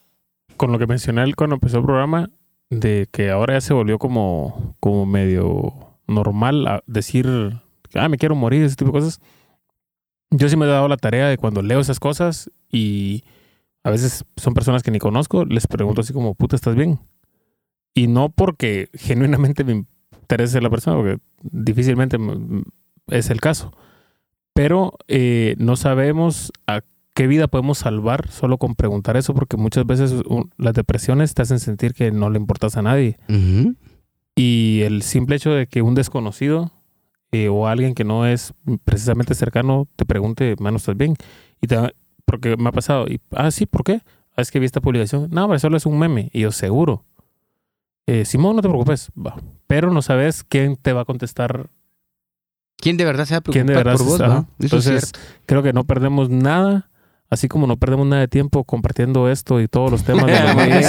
con 0.57 0.71
lo 0.73 0.79
que 0.79 0.85
mencioné 0.85 1.23
él 1.23 1.35
cuando 1.37 1.55
empezó 1.55 1.77
el 1.79 1.85
programa, 1.85 2.29
de 2.69 3.07
que 3.11 3.31
ahora 3.31 3.53
ya 3.53 3.61
se 3.61 3.73
volvió 3.73 3.99
como, 3.99 4.75
como 4.81 5.05
medio 5.05 5.73
normal 6.07 6.67
a 6.67 6.83
decir, 6.87 7.25
ah, 7.95 8.09
me 8.09 8.17
quiero 8.17 8.35
morir, 8.35 8.63
ese 8.63 8.75
tipo 8.75 8.91
de 8.91 8.99
cosas. 8.99 9.19
Yo 10.31 10.49
sí 10.49 10.57
me 10.57 10.65
he 10.65 10.69
dado 10.69 10.87
la 10.87 10.97
tarea 10.97 11.27
de 11.27 11.37
cuando 11.37 11.61
leo 11.61 11.79
esas 11.79 11.99
cosas 11.99 12.49
y 12.71 13.23
a 13.83 13.91
veces 13.91 14.25
son 14.37 14.53
personas 14.53 14.81
que 14.81 14.91
ni 14.91 14.99
conozco, 14.99 15.45
les 15.45 15.67
pregunto 15.67 16.01
así 16.01 16.13
como, 16.13 16.35
puta, 16.35 16.55
¿estás 16.55 16.75
bien? 16.75 16.99
Y 17.93 18.07
no 18.07 18.29
porque 18.29 18.89
genuinamente 18.93 19.63
me 19.63 19.85
interese 20.21 20.61
la 20.61 20.69
persona, 20.69 20.97
porque 20.97 21.19
difícilmente 21.41 22.17
es 23.07 23.29
el 23.29 23.41
caso. 23.41 23.71
Pero 24.53 24.97
eh, 25.07 25.55
no 25.57 25.75
sabemos 25.75 26.51
a 26.65 26.81
qué 27.13 27.27
vida 27.27 27.47
podemos 27.47 27.79
salvar 27.79 28.29
solo 28.29 28.57
con 28.57 28.75
preguntar 28.75 29.17
eso, 29.17 29.33
porque 29.33 29.57
muchas 29.57 29.85
veces 29.85 30.13
las 30.57 30.73
depresiones 30.73 31.33
te 31.33 31.41
hacen 31.41 31.59
sentir 31.59 31.93
que 31.93 32.11
no 32.11 32.29
le 32.29 32.39
importas 32.39 32.77
a 32.77 32.81
nadie. 32.81 33.17
Ujú. 33.29 33.75
Y 34.35 34.81
el 34.83 35.03
simple 35.03 35.35
hecho 35.35 35.51
de 35.51 35.67
que 35.67 35.81
un 35.81 35.93
desconocido 35.93 36.71
eh, 37.33 37.49
o 37.49 37.67
alguien 37.67 37.95
que 37.95 38.03
no 38.03 38.25
es 38.25 38.53
precisamente 38.85 39.35
cercano 39.35 39.87
te 39.95 40.05
pregunte, 40.05 40.55
mano, 40.59 40.77
¿estás 40.77 40.95
bien? 40.95 41.15
Y 41.61 41.67
te, 41.67 41.77
porque 42.25 42.55
me 42.55 42.69
ha 42.69 42.71
pasado, 42.71 43.07
y, 43.07 43.19
ah, 43.31 43.51
sí, 43.51 43.65
¿por 43.65 43.83
qué? 43.83 44.01
Ah, 44.37 44.41
es 44.41 44.51
que 44.51 44.59
vi 44.59 44.65
esta 44.65 44.81
publicación. 44.81 45.29
No, 45.31 45.43
hombre, 45.43 45.59
solo 45.59 45.75
es 45.75 45.85
un 45.85 45.99
meme. 45.99 46.29
Y 46.31 46.41
yo, 46.41 46.51
seguro. 46.51 47.03
Eh, 48.05 48.25
Simón, 48.25 48.55
no 48.55 48.61
te 48.61 48.69
preocupes. 48.69 49.11
Va. 49.15 49.35
Pero 49.67 49.91
no 49.91 50.01
sabes 50.01 50.43
quién 50.43 50.75
te 50.75 50.93
va 50.93 51.01
a 51.01 51.05
contestar 51.05 51.69
¿Quién 52.77 52.97
de 52.97 53.05
verdad 53.05 53.25
se 53.25 53.33
va 53.33 53.37
a 53.37 53.41
quién 53.41 53.65
de 53.65 53.75
verdad 53.75 53.95
por 53.95 54.05
vos, 54.05 54.19
es 54.19 54.65
Entonces, 54.65 55.11
creo 55.45 55.63
que 55.63 55.71
no 55.71 55.85
perdemos 55.85 56.29
nada, 56.29 56.89
así 57.33 57.47
como 57.47 57.67
no 57.67 57.75
perdemos 57.77 58.07
nada 58.07 58.21
de 58.21 58.27
tiempo 58.27 58.63
compartiendo 58.63 59.29
esto 59.29 59.59
y 59.59 59.67
todos 59.67 59.91
los 59.91 60.03
temas 60.05 60.25
de 60.27 60.33
la 60.39 60.53
maíz, 60.53 60.87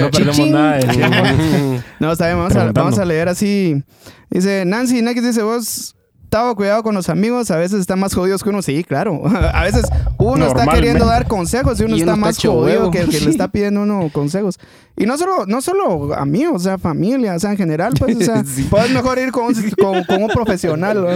no 0.00 0.10
perdemos 0.10 0.36
Chichín. 0.36 0.52
nada 0.52 0.76
de 0.76 0.86
tiempo. 0.86 1.16
No, 2.00 2.12
está 2.12 2.26
bien, 2.26 2.38
vamos 2.38 2.74
vamos 2.74 2.98
a 2.98 3.04
leer 3.04 3.28
así. 3.28 3.82
Dice, 4.30 4.64
Nancy 4.66 5.00
Nex 5.02 5.22
dice, 5.22 5.42
vos, 5.42 5.96
Tavo, 6.28 6.56
cuidado 6.56 6.82
con 6.82 6.94
los 6.96 7.08
amigos, 7.10 7.52
a 7.52 7.56
veces 7.56 7.78
están 7.78 8.00
más 8.00 8.12
jodidos 8.12 8.42
que 8.42 8.48
uno. 8.48 8.60
Sí, 8.60 8.82
claro. 8.82 9.22
A 9.54 9.62
veces 9.62 9.84
uno 10.18 10.46
está 10.48 10.66
queriendo 10.66 11.06
dar 11.06 11.28
consejos 11.28 11.78
y 11.78 11.84
uno 11.84 11.94
Y 11.96 12.00
está 12.00 12.14
uno 12.14 12.28
está 12.28 12.40
más 12.48 12.54
jodido 12.56 12.90
que 12.90 12.98
el 13.02 13.08
que 13.10 13.18
Sí. 13.18 13.24
le 13.26 13.30
está 13.30 13.46
pidiendo 13.48 13.82
uno 13.82 14.10
consejos. 14.12 14.58
Y 14.96 15.06
no 15.06 15.16
solo, 15.16 15.46
no 15.46 15.60
solo 15.62 16.12
amigos, 16.14 16.56
o 16.56 16.58
sea, 16.64 16.76
familia, 16.78 17.34
o 17.36 17.38
sea, 17.38 17.52
en 17.52 17.56
general, 17.56 17.92
pues, 17.96 18.16
o 18.16 18.20
sea, 18.20 18.42
puedes 18.68 18.90
mejor 18.90 19.18
ir 19.18 19.30
con, 19.30 19.44
un- 19.46 19.70
con- 19.80 20.02
con 20.04 20.22
un 20.24 20.28
profesional, 20.28 21.02
¿no? 21.02 21.08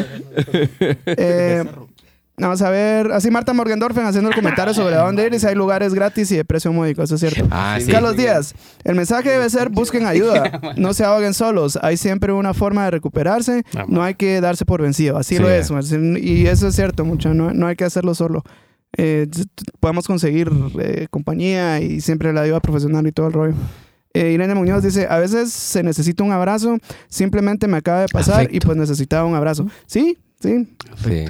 Eh, 1.06 1.64
Vamos 2.38 2.62
a 2.62 2.70
ver, 2.70 3.10
así 3.12 3.30
Marta 3.30 3.52
Morgendorfen 3.52 4.04
haciendo 4.04 4.30
el 4.30 4.34
comentario 4.36 4.72
sobre 4.74 4.94
a 4.94 5.00
dónde 5.00 5.26
ir 5.26 5.34
y 5.34 5.38
si 5.40 5.46
hay 5.46 5.54
lugares 5.54 5.92
gratis 5.94 6.30
y 6.32 6.36
de 6.36 6.44
precio 6.44 6.72
módico, 6.72 7.02
eso 7.02 7.16
es 7.16 7.20
cierto. 7.20 7.46
Ah, 7.50 7.78
sí. 7.80 7.90
Carlos 7.90 8.16
Díaz, 8.16 8.54
el 8.84 8.94
mensaje 8.94 9.30
debe 9.30 9.48
ser 9.50 9.70
busquen 9.70 10.06
ayuda, 10.06 10.60
no 10.76 10.94
se 10.94 11.04
ahoguen 11.04 11.34
solos, 11.34 11.78
hay 11.82 11.96
siempre 11.96 12.32
una 12.32 12.54
forma 12.54 12.84
de 12.84 12.92
recuperarse, 12.92 13.64
Ah, 13.76 13.84
no 13.88 14.02
hay 14.02 14.14
que 14.14 14.40
darse 14.40 14.64
por 14.64 14.82
vencido, 14.82 15.16
así 15.18 15.36
Sí. 15.36 15.42
lo 15.42 15.50
es, 15.50 15.70
y 16.22 16.46
eso 16.46 16.68
es 16.68 16.74
cierto 16.76 17.04
mucho, 17.04 17.34
no, 17.34 17.52
no 17.52 17.66
hay 17.66 17.76
que 17.76 17.84
hacerlo 17.84 18.14
solo. 18.14 18.42
Eh, 18.96 19.26
podemos 19.80 20.06
conseguir 20.06 20.50
eh, 20.80 21.06
compañía 21.10 21.80
y 21.80 22.00
siempre 22.00 22.32
la 22.32 22.40
ayuda 22.42 22.60
profesional 22.60 23.06
y 23.06 23.12
todo 23.12 23.26
el 23.26 23.32
rollo. 23.34 23.54
Eh, 24.14 24.32
Irene 24.32 24.54
Muñoz 24.54 24.82
dice, 24.82 25.06
a 25.10 25.18
veces 25.18 25.52
se 25.52 25.82
necesita 25.82 26.24
un 26.24 26.32
abrazo, 26.32 26.78
simplemente 27.08 27.68
me 27.68 27.76
acaba 27.76 28.00
de 28.00 28.08
pasar 28.08 28.48
y 28.52 28.58
pues 28.60 28.76
necesitaba 28.76 29.26
un 29.28 29.34
abrazo. 29.34 29.66
Sí, 29.86 30.16
sí, 30.40 30.74
Sí. 31.04 31.24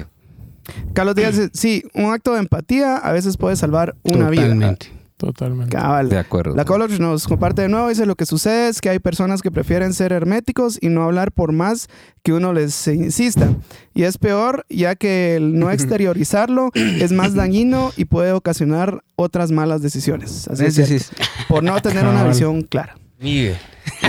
Carlos 0.93 1.15
Díaz 1.15 1.35
dice, 1.35 1.49
sí, 1.53 1.83
un 1.93 2.11
acto 2.11 2.33
de 2.33 2.39
empatía 2.39 2.97
a 2.97 3.11
veces 3.11 3.37
puede 3.37 3.55
salvar 3.55 3.95
una 4.03 4.29
vida. 4.29 4.43
Totalmente. 4.43 4.99
Totalmente. 5.19 5.75
Cabal. 5.75 6.07
De 6.07 6.17
acuerdo. 6.17 6.55
La 6.55 6.63
College 6.63 6.97
nos 6.97 7.27
comparte 7.27 7.61
de 7.63 7.67
nuevo, 7.67 7.89
dice 7.89 8.05
lo 8.05 8.15
que 8.15 8.25
sucede 8.25 8.69
es 8.69 8.79
que 8.79 8.87
hay 8.87 8.99
personas 8.99 9.41
que 9.41 9.51
prefieren 9.51 9.93
ser 9.93 10.13
herméticos 10.13 10.77
y 10.79 10.87
no 10.87 11.03
hablar 11.03 11.33
por 11.33 11.51
más 11.51 11.89
que 12.23 12.31
uno 12.31 12.53
les 12.53 12.87
insista. 12.87 13.49
Y 13.93 14.03
es 14.03 14.17
peor 14.17 14.65
ya 14.69 14.95
que 14.95 15.35
el 15.35 15.59
no 15.59 15.71
exteriorizarlo 15.71 16.71
es 16.73 17.11
más 17.11 17.33
dañino 17.35 17.91
y 17.97 18.05
puede 18.05 18.31
ocasionar 18.31 19.03
otras 19.17 19.51
malas 19.51 19.81
decisiones. 19.81 20.47
Así 20.47 20.63
es 20.63 20.75
Sí, 20.75 20.85
sí, 20.85 20.99
cierto. 20.99 21.23
Por 21.49 21.63
no 21.63 21.81
tener 21.81 22.05
una 22.05 22.23
visión 22.23 22.61
clara. 22.61 22.95
Miguel. 23.19 23.57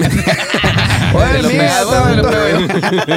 Oye, 1.12 1.48
mira, 1.48 1.84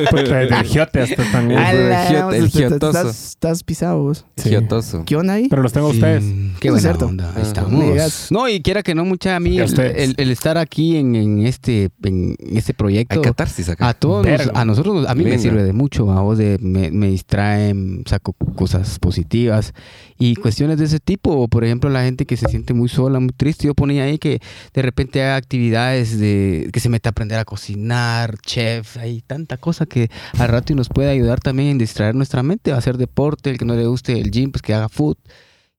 Pues, 0.09 0.29
del 0.29 0.53
giote 0.63 1.01
hasta 1.01 1.23
también. 1.31 1.59
A 1.59 1.73
la- 1.73 2.09
Giot- 2.09 2.33
el 2.33 2.45
estás- 2.45 2.51
giotoso. 2.61 2.97
estás, 2.99 3.25
estás 3.29 3.63
pisado 3.63 4.01
vos. 4.03 4.25
Sí. 4.37 4.49
Giotoso. 4.49 5.03
¿Qué 5.05 5.15
onda 5.15 5.33
ahí? 5.33 5.47
Pero 5.49 5.61
los 5.61 5.73
tengo 5.73 5.87
a 5.87 5.89
ustedes. 5.91 6.23
Qué 6.23 6.29
Eso 6.29 6.49
es 6.61 6.61
buena 6.71 6.79
cierto. 6.79 7.05
onda. 7.07 7.25
Ahí 7.25 7.31
Ajá. 7.37 7.41
estamos. 7.41 8.31
No, 8.31 8.47
y 8.49 8.61
quiera 8.61 8.83
que 8.83 8.95
no, 8.95 9.05
mucha 9.05 9.35
a 9.35 9.39
mí 9.39 9.57
el, 9.59 9.79
el- 9.79 10.15
el 10.17 10.31
estar 10.31 10.57
aquí 10.57 10.97
en, 10.97 11.15
en 11.15 11.45
este 11.45 11.89
en 12.03 12.35
este 12.55 12.71
Hay 12.71 12.75
proyecto 12.77 13.21
catarsis 13.21 13.69
acá. 13.69 13.89
a 13.89 13.93
todos 13.93 14.25
Verga. 14.25 14.51
a 14.55 14.65
nosotros 14.65 14.95
nos- 14.95 15.07
a 15.07 15.15
mí 15.15 15.23
me 15.23 15.31
Venga. 15.31 15.41
sirve 15.41 15.63
de 15.63 15.73
mucho 15.73 16.11
a 16.11 16.21
vos 16.21 16.37
de 16.37 16.57
me, 16.61 16.91
me 16.91 17.07
distraen 17.07 18.03
saco 18.07 18.33
cosas 18.55 18.99
positivas 18.99 19.73
y 20.17 20.35
cuestiones 20.35 20.77
de 20.77 20.85
ese 20.85 20.99
tipo 20.99 21.31
o 21.31 21.47
por 21.47 21.63
ejemplo 21.63 21.89
la 21.89 22.03
gente 22.03 22.25
que 22.25 22.37
se 22.37 22.47
siente 22.47 22.73
muy 22.73 22.89
sola 22.89 23.19
muy 23.19 23.31
triste 23.31 23.67
yo 23.67 23.73
ponía 23.73 24.03
ahí 24.03 24.17
que 24.17 24.39
de 24.73 24.81
repente 24.81 25.21
hay 25.21 25.37
actividades 25.37 26.19
de 26.19 26.69
que 26.71 26.79
se 26.79 26.89
mete 26.89 27.09
a 27.09 27.11
aprender 27.11 27.39
a 27.39 27.45
cocinar 27.45 28.37
chef 28.39 28.97
hay 28.97 29.21
tanta 29.21 29.57
cosa 29.57 29.85
que 29.85 30.09
al 30.37 30.49
rato 30.49 30.73
y 30.73 30.75
nos 30.75 30.89
puede 30.89 31.09
ayudar 31.09 31.39
también 31.39 31.69
en 31.69 31.77
distraer 31.77 32.15
nuestra 32.15 32.43
mente 32.43 32.71
a 32.71 32.77
hacer 32.77 32.97
deporte 32.97 33.49
el 33.49 33.57
que 33.57 33.65
no 33.65 33.75
le 33.75 33.85
guste 33.85 34.19
el 34.19 34.31
gym 34.31 34.51
pues 34.51 34.61
que 34.61 34.73
haga 34.73 34.89
food 34.89 35.17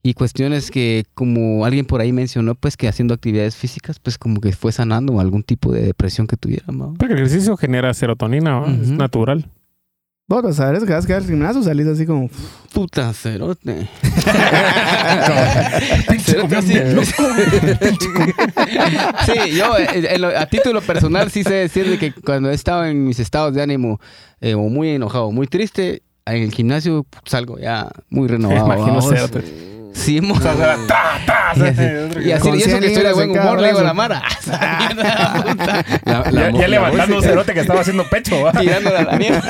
y 0.07 0.13
cuestiones 0.13 0.71
que 0.71 1.05
como 1.15 1.65
alguien 1.65 1.87
por 1.87 2.03
ahí 2.03 2.13
mencionó 2.13 2.55
pues 2.55 2.77
que 2.77 2.87
haciendo 2.89 3.15
actividades 3.15 3.57
físicas 3.57 3.99
pues 3.99 4.19
como 4.19 4.41
que 4.41 4.53
fue 4.53 4.71
sanando 4.71 5.19
algún 5.19 5.43
tipo 5.43 5.73
de 5.73 5.81
depresión 5.81 6.27
que 6.27 6.37
tuviera 6.37 6.67
¿no? 6.71 6.95
Porque 6.99 7.15
el 7.15 7.21
ejercicio 7.21 7.57
genera 7.57 7.93
serotonina, 7.95 8.65
es 8.67 8.91
natural. 8.91 9.51
Vos 10.27 10.43
vas 10.43 10.59
a 10.59 10.67
ver, 10.67 10.77
es 10.77 10.85
que 10.85 10.93
vas 10.93 11.05
a 11.05 11.07
quedar 11.07 11.21
al 11.21 11.29
gimnasio, 11.29 11.63
salís 11.63 11.87
así 11.87 12.07
como... 12.07 12.31
Puta 12.73 13.13
cerote. 13.13 13.89
sí, 19.27 19.57
yo 19.57 19.77
eh, 19.79 20.15
en 20.15 20.23
lo- 20.23 20.37
a 20.37 20.47
título 20.47 20.81
personal 20.81 21.31
sí 21.31 21.45
sé 21.45 21.55
decirle 21.55 21.99
que 21.99 22.13
cuando 22.13 22.51
he 22.51 22.55
estado 22.55 22.85
en 22.87 23.05
mis 23.05 23.21
estados 23.21 23.55
de 23.55 23.63
ánimo 23.63 24.01
eh, 24.41 24.55
o 24.55 24.61
muy 24.63 24.89
enojado, 24.91 25.31
muy 25.31 25.47
triste, 25.47 26.03
en 26.27 26.43
el 26.45 26.53
gimnasio 26.53 27.07
salgo 27.27 27.59
ya 27.59 27.91
muy 28.09 28.27
renovado. 28.29 28.65
Imagino 28.67 29.03
cerote. 29.03 29.74
Sí, 29.95 30.21
mo- 30.21 30.35
O 30.35 30.41
sea, 30.41 30.55
ta, 30.87 31.21
ta, 31.25 31.53
y 31.57 31.61
así, 31.63 31.83
y 32.29 32.33
así, 32.33 32.43
Con 32.43 32.55
y 32.59 32.63
eso 32.63 32.69
100 32.71 32.81
que 32.81 32.87
estoy 32.89 33.05
de 33.05 33.13
buen 33.15 33.31
humor, 33.31 33.61
le 33.61 33.69
digo 33.69 33.79
a 33.79 33.83
la 33.85 33.95
mara. 33.95 34.23
La, 36.05 36.31
la 36.31 36.51
Ya, 36.51 36.69
levantando 36.69 37.17
un 37.17 37.23
cerote 37.23 37.55
que 37.55 37.61
estaba 37.61 37.81
haciendo 37.81 38.05
pecho, 38.11 38.43
¿va? 38.43 38.53
Tirándola 38.53 38.99
a 39.01 39.05
la 39.05 39.17
mierda. 39.17 39.43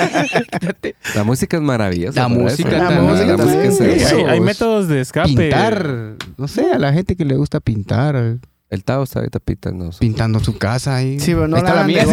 La 1.14 1.24
música 1.24 1.56
es 1.56 1.62
maravillosa. 1.62 2.20
La 2.20 2.28
música 2.28 2.68
eso. 2.68 2.78
La 2.78 2.90
música 3.00 3.26
La 3.26 3.36
música 3.36 3.36
también. 3.36 3.72
es 3.72 3.80
hermosa. 4.12 4.32
hay, 4.32 4.40
métodos 4.40 4.88
de 4.88 5.00
escape. 5.00 5.28
Pintar, 5.34 5.90
no 6.36 6.46
sé, 6.48 6.70
a 6.72 6.78
la 6.78 6.92
gente 6.92 7.16
que 7.16 7.24
le 7.24 7.36
gusta 7.36 7.60
pintar, 7.60 8.36
El 8.70 8.84
Tao 8.84 9.02
está 9.02 9.20
ahorita 9.20 9.38
pitando. 9.40 9.92
su- 9.92 9.98
pintando 10.00 10.40
su 10.40 10.56
casa 10.58 10.96
ahí. 10.96 11.18
Sí, 11.20 11.32
pero 11.34 11.48
no 11.48 11.56
Ahí 11.56 11.62
la 11.62 11.68
está 11.68 11.80
la 11.80 11.86
mía. 11.86 12.04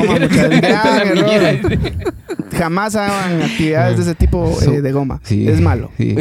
Jamás 2.58 2.96
hagan 2.96 3.42
actividades 3.42 3.98
de 3.98 4.04
ese 4.04 4.16
tipo 4.16 4.58
eh, 4.62 4.82
de 4.82 4.92
goma. 4.92 5.20
Sí, 5.24 5.48
Es 5.48 5.60
malo. 5.62 5.90
Sí. 5.98 6.16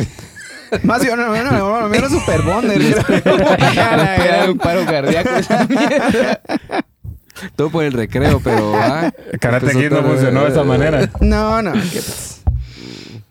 Más 0.83 1.05
yo 1.05 1.17
no, 1.17 1.29
no, 1.29 1.45
no, 1.45 1.89
no, 1.89 1.89
no, 1.89 2.09
super 2.09 2.43
bonder. 2.43 2.81
Era 2.81 4.51
un 4.51 4.59
paro 4.59 4.85
cardíaco. 4.85 5.31
esa 5.31 5.67
mierda. 5.67 6.41
Todo 7.57 7.71
por 7.71 7.85
el 7.85 7.93
recreo, 7.93 8.41
pero. 8.43 8.75
ah, 8.77 9.13
Karate 9.41 9.73
Kid 9.73 9.91
no 9.91 10.03
funcionó 10.03 10.45
de 10.45 10.51
esa 10.51 10.65
manera. 10.65 11.11
No, 11.21 11.63
no. 11.63 11.73
¿qué 11.73 11.79
pues? 11.81 12.43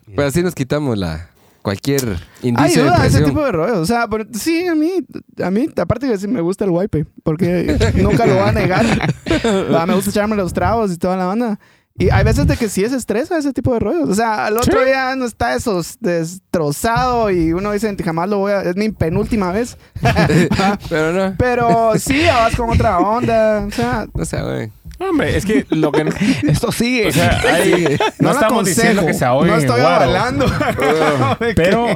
Pero 0.06 0.28
así 0.28 0.42
nos 0.42 0.54
quitamos 0.54 0.98
la 0.98 1.30
cualquier 1.62 2.18
indicio 2.42 2.84
de 2.84 2.88
Ayuda 2.90 3.02
a 3.02 3.06
ese 3.06 3.22
tipo 3.22 3.44
de 3.44 3.52
rollos. 3.52 3.78
O 3.78 3.86
sea, 3.86 4.08
pero 4.08 4.24
sí, 4.32 4.66
a 4.66 4.74
mí, 4.74 5.06
a 5.42 5.50
mí, 5.50 5.68
aparte 5.76 6.08
que 6.08 6.18
sí 6.18 6.26
me 6.26 6.40
gusta 6.40 6.64
el 6.64 6.70
wipe, 6.70 7.06
porque 7.22 7.78
nunca 7.94 8.26
lo 8.26 8.34
voy 8.34 8.48
a 8.48 8.52
negar. 8.52 8.84
Va, 9.74 9.86
me 9.86 9.94
gusta 9.94 10.10
echarme 10.10 10.36
los 10.36 10.52
tragos 10.52 10.92
y 10.92 10.98
toda 10.98 11.16
la 11.16 11.26
banda. 11.26 11.60
Y 12.00 12.10
hay 12.10 12.24
veces 12.24 12.46
de 12.46 12.56
que 12.56 12.68
sí 12.68 12.82
es 12.82 12.92
estrés 12.92 13.30
a 13.30 13.38
ese 13.38 13.52
tipo 13.52 13.72
de 13.74 13.78
rollos. 13.80 14.08
O 14.08 14.14
sea, 14.14 14.46
al 14.46 14.56
otro 14.56 14.80
Sí. 14.80 14.86
día 14.86 15.14
no 15.16 15.26
está 15.26 15.54
esos 15.54 15.98
destrozado 16.00 17.30
y 17.30 17.52
uno 17.52 17.70
dice, 17.72 17.94
jamás 18.02 18.28
lo 18.28 18.38
voy 18.38 18.52
a... 18.52 18.62
Es 18.62 18.74
mi 18.76 18.88
penúltima 18.90 19.52
vez. 19.52 19.76
Pero 20.88 21.12
no. 21.12 21.34
Pero 21.38 21.92
sí, 21.98 22.24
vas 22.26 22.56
con 22.56 22.70
otra 22.70 22.98
onda. 22.98 23.66
O 23.66 23.70
sea, 23.70 24.06
No 24.14 24.24
sé, 24.24 24.40
güey. 24.42 24.72
Hombre, 24.98 25.34
es 25.34 25.46
que 25.46 25.64
lo 25.70 25.92
que. 25.92 26.12
Esto 26.46 26.70
sigue. 26.72 27.08
O 27.08 27.12
sea, 27.12 27.40
hay- 27.40 27.96
no, 28.18 28.32
estamos 28.32 28.66
diciendo 28.66 29.06
que 29.06 29.14
se 29.14 29.24
ahoguen 29.24 29.52
No 29.52 29.56
estoy 29.56 29.80
guaro. 29.80 30.04
avalando. 30.04 30.46
Pero 31.56 31.86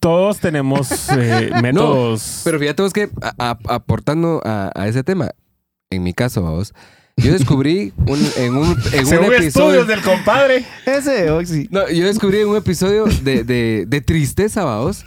todos 0.00 0.40
tenemos 0.40 0.90
eh, 1.10 1.50
métodos. 1.62 2.40
Pero 2.42 2.58
fíjate 2.58 2.82
vos 2.82 2.92
que 2.92 3.08
a- 3.22 3.50
a- 3.50 3.58
aportando 3.74 4.40
a, 4.44 4.72
a 4.74 4.88
ese 4.88 5.04
tema, 5.04 5.30
en 5.90 6.02
mi 6.02 6.12
caso, 6.12 6.42
vos, 6.42 6.74
yo 7.16 7.32
descubrí 7.32 7.92
un, 8.06 8.18
en 8.36 8.56
un, 8.56 8.76
en 8.92 9.00
un 9.00 9.06
Según 9.06 9.32
episodio. 9.34 9.80
estudios 9.80 9.86
del 9.88 10.00
compadre. 10.02 10.64
Ese, 10.86 11.30
oh, 11.30 11.44
sí. 11.44 11.68
No, 11.70 11.88
yo 11.90 12.06
descubrí 12.06 12.40
en 12.40 12.48
un 12.48 12.56
episodio 12.56 13.04
de, 13.22 13.44
de, 13.44 13.84
de 13.86 14.00
tristeza, 14.00 14.64
vos, 14.64 15.04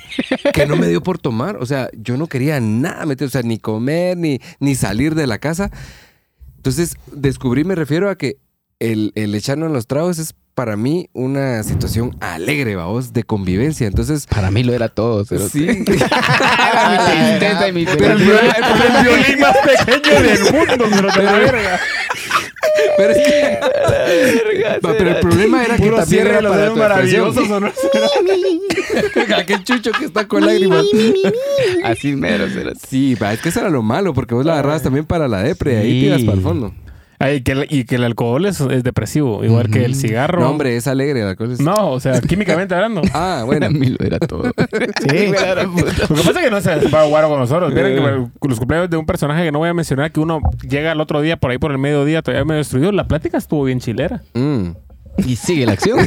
que 0.53 0.65
no 0.67 0.75
me 0.75 0.87
dio 0.87 1.01
por 1.01 1.17
tomar. 1.17 1.57
O 1.57 1.65
sea, 1.65 1.89
yo 1.93 2.17
no 2.17 2.27
quería 2.27 2.59
nada 2.59 3.05
meter, 3.05 3.27
o 3.27 3.31
sea, 3.31 3.41
ni 3.41 3.57
comer, 3.57 4.17
ni, 4.17 4.39
ni 4.59 4.75
salir 4.75 5.15
de 5.15 5.25
la 5.27 5.39
casa. 5.39 5.71
Entonces, 6.57 6.95
descubrí, 7.11 7.63
me 7.63 7.75
refiero 7.75 8.09
a 8.09 8.17
que 8.17 8.37
el, 8.79 9.11
el 9.15 9.33
echarnos 9.35 9.71
los 9.71 9.87
tragos 9.87 10.19
es 10.19 10.33
para 10.55 10.77
mí 10.77 11.09
una 11.13 11.63
situación 11.63 12.15
alegre, 12.19 12.75
vos, 12.75 13.11
de 13.11 13.23
convivencia. 13.23 13.87
Entonces, 13.87 14.27
Para 14.27 14.51
mí 14.51 14.61
lo 14.63 14.73
era 14.73 14.87
todo. 14.89 15.25
Pero 15.25 15.49
sí. 15.49 15.65
Era 15.67 16.89
mi 16.89 16.97
tristeza 17.39 17.67
y 17.67 17.71
mi 17.71 17.85
Pero 17.85 18.11
el, 18.13 18.17
violín 18.17 19.39
más 19.39 19.55
pequeño 19.57 20.21
del 20.21 20.43
mundo, 20.53 20.85
pero 20.91 21.07
te 21.11 21.23
la 21.23 21.31
verga. 21.33 21.79
pero 22.97 23.11
es 23.13 23.17
que- 23.27 23.59
pero 24.81 25.09
el 25.09 25.15
problema 25.19 25.63
era 25.63 25.75
que 25.77 25.83
también 25.89 26.05
cierre 26.07 26.29
era 26.29 26.37
de 26.37 26.41
los 26.43 26.51
para 26.51 26.61
dedos 26.63 26.73
tu 26.73 26.79
maravillosos, 26.79 27.49
¿o 27.49 27.59
no? 27.59 27.71
Aquel 29.37 29.63
chucho 29.63 29.91
que 29.91 30.05
está 30.05 30.27
con 30.27 30.45
lágrimas. 30.45 30.85
Así 31.83 32.15
mero. 32.15 32.45
pero- 32.53 32.71
Sí, 32.87 33.17
es 33.19 33.39
que 33.39 33.49
eso 33.49 33.59
era 33.61 33.69
lo 33.69 33.81
malo, 33.81 34.13
porque 34.13 34.33
vos 34.35 34.45
la 34.45 34.53
agarrabas 34.53 34.83
también 34.83 35.05
para 35.05 35.27
la 35.27 35.41
depre, 35.41 35.77
ahí 35.77 36.01
tiras 36.01 36.21
para 36.23 36.37
el 36.37 36.43
fondo. 36.43 36.73
Ay, 37.23 37.41
que 37.41 37.53
el- 37.53 37.67
y 37.69 37.85
que 37.85 37.95
el 37.95 38.03
alcohol 38.03 38.45
es, 38.45 38.59
es 38.59 38.83
depresivo, 38.83 39.43
igual 39.45 39.69
que 39.69 39.85
el 39.85 39.95
cigarro. 39.95 40.41
No, 40.41 40.49
hombre, 40.49 40.75
es 40.75 40.87
alegre 40.87 41.23
la 41.23 41.35
cosa. 41.35 41.53
es- 41.53 41.61
No, 41.61 41.91
o 41.91 41.99
sea, 41.99 42.19
químicamente 42.21 42.75
hablando. 42.75 43.01
Ah, 43.13 43.43
bueno. 43.45 43.69
mí 43.71 43.87
lo 43.97 44.05
era 44.05 44.19
todo. 44.19 44.43
Sí. 45.09 45.27
Lo 45.27 46.15
que 46.15 46.23
pasa 46.23 46.31
es 46.31 46.37
que 46.45 46.51
no 46.51 46.59
se 46.61 46.75
va 46.89 47.01
a 47.01 47.05
guaro 47.05 47.29
con 47.29 47.39
nosotros. 47.39 47.73
Miren 47.73 47.95
que 48.41 48.47
los 48.47 48.59
cumpleaños 48.59 48.89
de 48.89 48.97
un 48.97 49.05
personaje 49.05 49.43
que 49.45 49.51
no 49.51 49.59
voy 49.59 49.69
a 49.69 49.73
mencionar, 49.73 50.11
que 50.11 50.19
uno 50.19 50.41
llega 50.67 50.91
al 50.91 50.99
otro 51.01 51.21
día 51.21 51.37
por 51.37 51.51
ahí 51.51 51.57
por 51.57 51.71
el 51.71 51.77
mediodía, 51.77 52.21
todavía 52.21 52.43
medio 52.45 52.57
destruido. 52.59 52.91
La 52.91 53.07
plática 53.07 53.37
estuvo 53.37 53.63
bien 53.63 53.79
chilera. 53.79 54.21
Mm. 54.33 54.69
Y 55.25 55.35
sigue 55.35 55.65
la 55.65 55.73
acción. 55.73 55.99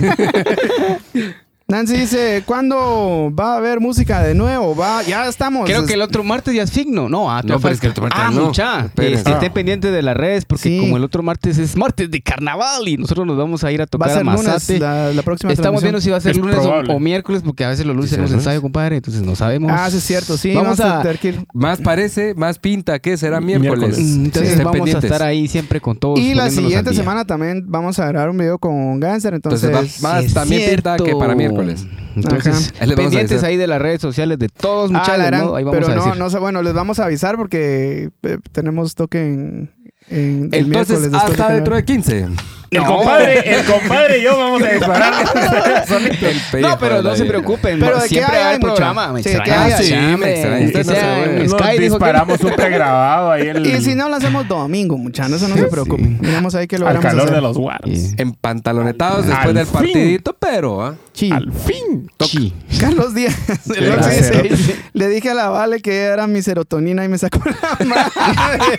Nancy 1.68 1.96
dice, 1.96 2.44
¿cuándo 2.46 3.32
va 3.36 3.54
a 3.54 3.56
haber 3.56 3.80
música 3.80 4.22
de 4.22 4.36
nuevo? 4.36 4.76
Va, 4.76 5.02
ya 5.02 5.26
estamos. 5.26 5.64
Creo 5.68 5.84
que 5.84 5.94
el 5.94 6.02
otro 6.02 6.22
martes 6.22 6.54
ya 6.54 6.62
es 6.62 6.70
signo. 6.70 7.08
No, 7.08 7.28
ah, 7.28 7.42
No, 7.44 7.58
pero 7.58 7.74
es 7.74 7.80
que 7.80 7.86
el 7.86 7.90
otro 7.90 8.04
martes 8.04 8.20
ah, 8.24 8.30
no. 8.32 8.46
mucha. 8.46 8.88
Este, 8.96 9.28
Ah. 9.28 9.32
estén 9.32 9.52
pendientes 9.52 9.92
de 9.92 10.00
las 10.00 10.16
redes 10.16 10.44
porque 10.44 10.62
Sí. 10.62 10.78
como 10.78 10.96
el 10.96 11.02
otro 11.02 11.24
martes 11.24 11.58
es 11.58 11.76
martes 11.76 12.08
de 12.08 12.22
carnaval 12.22 12.86
y 12.86 12.96
nosotros 12.96 13.26
nos 13.26 13.36
vamos 13.36 13.64
a 13.64 13.72
ir 13.72 13.80
a 13.80 13.82
Va 13.82 13.86
tocar 13.88 14.10
a 14.10 14.14
ser 14.14 14.24
lunes 14.24 14.44
Mazate. 14.44 14.78
la, 14.78 15.12
la 15.12 15.22
próxima 15.22 15.52
Estamos 15.52 15.82
viendo 15.82 16.00
si 16.00 16.08
va 16.08 16.18
a 16.18 16.20
ser 16.20 16.30
Es 16.32 16.36
lunes 16.38 16.56
o, 16.88 17.00
miércoles 17.00 17.42
porque 17.44 17.64
a 17.64 17.70
veces 17.70 17.84
los 17.84 17.96
lunes 17.96 18.10
Sí, 18.10 18.14
tenemos 18.14 18.30
¿sí? 18.30 18.36
ensayo, 18.36 18.62
compadre. 18.62 18.94
Entonces 18.98 19.22
no 19.22 19.34
sabemos. 19.34 19.72
Ah, 19.74 19.90
sí 19.90 19.96
es 19.96 20.04
cierto, 20.04 20.36
sí. 20.36 20.54
Vamos 20.54 20.78
Vamos, 20.78 20.94
a- 20.94 21.00
a 21.00 21.02
tener 21.02 21.18
que 21.18 21.28
ir. 21.30 21.46
Más 21.52 21.80
parece, 21.80 22.34
más 22.36 22.60
pinta 22.60 23.00
que 23.00 23.16
será 23.16 23.40
miércoles. 23.40 23.98
Miércoles. 23.98 23.98
Mm, 23.98 24.24
Entonces 24.26 24.58
vamos 24.58 24.72
pendientes. 24.72 25.02
a 25.10 25.14
estar 25.14 25.26
ahí 25.26 25.48
siempre 25.48 25.80
con 25.80 25.96
todos. 25.98 26.20
Y 26.20 26.32
la 26.34 26.48
siguiente 26.48 26.94
semana 26.94 27.24
también 27.24 27.64
vamos 27.66 27.98
a 27.98 28.06
grabar 28.06 28.30
un 28.30 28.38
video 28.38 28.56
con 28.60 29.00
Gánster, 29.00 29.34
entonces... 29.34 29.64
Entonces 29.64 30.04
va- 30.04 30.20
más 30.22 30.32
también 30.32 30.70
pinta 30.70 30.96
que 30.96 31.16
para 31.16 31.34
miércoles. 31.34 31.55
Entonces, 31.62 32.72
Ajá. 32.74 32.84
Ahí 32.84 32.96
pendientes 32.96 33.42
ahí 33.42 33.56
de 33.56 33.66
las 33.66 33.80
redes 33.80 34.00
sociales 34.00 34.38
de 34.38 34.48
todos, 34.48 34.90
Ah, 34.94 34.98
muchachos. 34.98 35.26
gran- 35.26 35.44
¿no? 35.46 35.56
Ahí 35.56 35.64
vamos 35.64 35.78
pero 35.78 35.92
a 35.92 35.94
no, 35.96 36.04
decir. 36.04 36.18
no 36.18 36.30
sé, 36.30 36.38
bueno, 36.38 36.62
les 36.62 36.72
vamos 36.74 36.98
a 36.98 37.04
avisar 37.04 37.36
porque 37.36 38.10
eh, 38.22 38.38
tenemos 38.52 38.94
toque 38.94 39.18
en, 39.26 39.70
en 40.08 40.48
el 40.52 40.66
Entonces, 40.66 40.68
miércoles 40.68 41.02
después 41.02 41.12
de 41.12 41.32
hasta 41.32 41.46
que- 41.48 41.54
dentro 41.54 41.76
de 41.76 41.84
15. 41.84 42.26
El 42.68 42.82
No. 42.82 42.96
compadre, 42.96 43.58
el 43.60 43.64
compadre 43.64 44.18
y 44.18 44.22
yo 44.24 44.36
vamos 44.36 44.60
a 44.62 44.68
disparar. 44.72 45.12
No, 46.60 46.78
pero 46.78 47.02
no 47.02 47.14
se 47.14 47.24
preocupen. 47.24 47.78
Pero 47.78 48.00
de 48.00 48.08
siempre 48.08 48.36
hay 48.38 48.58
programa. 48.58 49.12
Me 49.12 49.22
Sí, 49.22 49.28
extraña, 49.30 49.54
que 49.54 49.74
haya. 49.74 49.78
sí, 49.78 49.84
Sí, 49.84 49.94
me 49.94 50.16
no 50.16 50.18
se 50.18 50.84
sea 50.84 51.24
en 51.24 51.48
Sky, 51.48 51.56
dijo 51.58 51.76
que- 51.76 51.80
disparamos 51.82 52.40
un 52.40 52.50
pregrabado 52.52 53.30
ahí 53.30 53.46
el, 53.48 53.66
Y 53.66 53.80
si 53.82 53.94
no 53.94 54.08
lo 54.08 54.16
hacemos 54.16 54.48
domingo, 54.48 54.98
muchachos, 54.98 55.34
eso 55.42 55.48
no 55.48 55.56
se 55.56 55.64
preocupen. 55.66 56.18
Miramos 56.20 56.54
ahí 56.56 56.66
que 56.66 56.78
lo 56.78 56.88
al 56.88 56.98
calor 57.00 57.22
hacer. 57.26 57.34
de 57.36 57.40
los 57.40 57.56
guaros. 57.56 57.88
Sí. 57.90 58.14
Empantalonetados 58.16 59.26
Al 59.26 59.30
después 59.30 59.54
del 59.54 59.66
fin. 59.66 59.72
partidito, 59.74 60.36
pero... 60.38 60.84
¿ah? 60.84 60.94
Al 61.32 61.50
fin. 61.52 62.10
Sí. 62.20 62.52
Carlos 62.80 63.14
Díaz. 63.14 63.34
el 63.48 63.74
Qué 63.74 63.90
Oxy 63.90 64.08
gracioso. 64.10 64.42
dice, 64.42 64.76
le 64.92 65.08
dije 65.08 65.30
a 65.30 65.34
la 65.34 65.48
Vale 65.48 65.80
que 65.80 66.02
era 66.02 66.26
mi 66.26 66.42
serotonina 66.42 67.04
y 67.04 67.08
me 67.08 67.16
sacó 67.18 67.40
la 67.44 67.78
madre. 68.34 68.76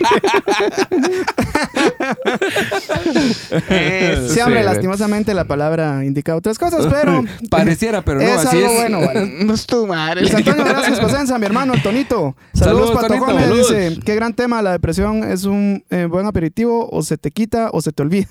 sí, 4.28 4.40
hombre, 4.40 4.60
Sí, 4.60 4.64
lastimosamente 4.64 5.34
la 5.34 5.44
palabra 5.44 6.04
indica 6.04 6.36
otras 6.36 6.58
cosas, 6.58 6.86
pero 6.90 7.24
Pareciera, 7.50 8.02
pero 8.02 8.20
no, 8.20 8.26
es 8.26 8.44
así 8.46 8.56
algo 8.58 8.68
es. 8.70 8.76
bueno, 8.76 9.00
Vale. 9.06 9.44
No 9.44 9.54
es 9.54 9.66
tu 9.66 9.86
madre. 9.86 10.20
Luis 10.22 10.34
Antonio 10.34 10.64
Velázquez 10.64 11.00
Pasenza, 11.00 11.38
mi 11.38 11.46
hermano, 11.46 11.74
el 11.74 11.82
Tonito. 11.82 12.36
Saludos, 12.54 12.90
Saludos, 12.90 13.08
Pato. 13.08 13.18
Gómez. 13.18 13.50
Dice, 13.56 13.98
qué 14.04 14.14
gran 14.14 14.34
tema, 14.34 14.62
la 14.62 14.72
depresión 14.72 15.24
es 15.24 15.44
un 15.44 15.84
eh, 15.90 16.06
buen 16.06 16.26
aperitivo, 16.26 16.88
o 16.90 17.02
se 17.02 17.16
te 17.18 17.30
quita 17.30 17.70
o 17.72 17.80
se 17.80 17.92
te 17.92 18.02
olvida. 18.02 18.28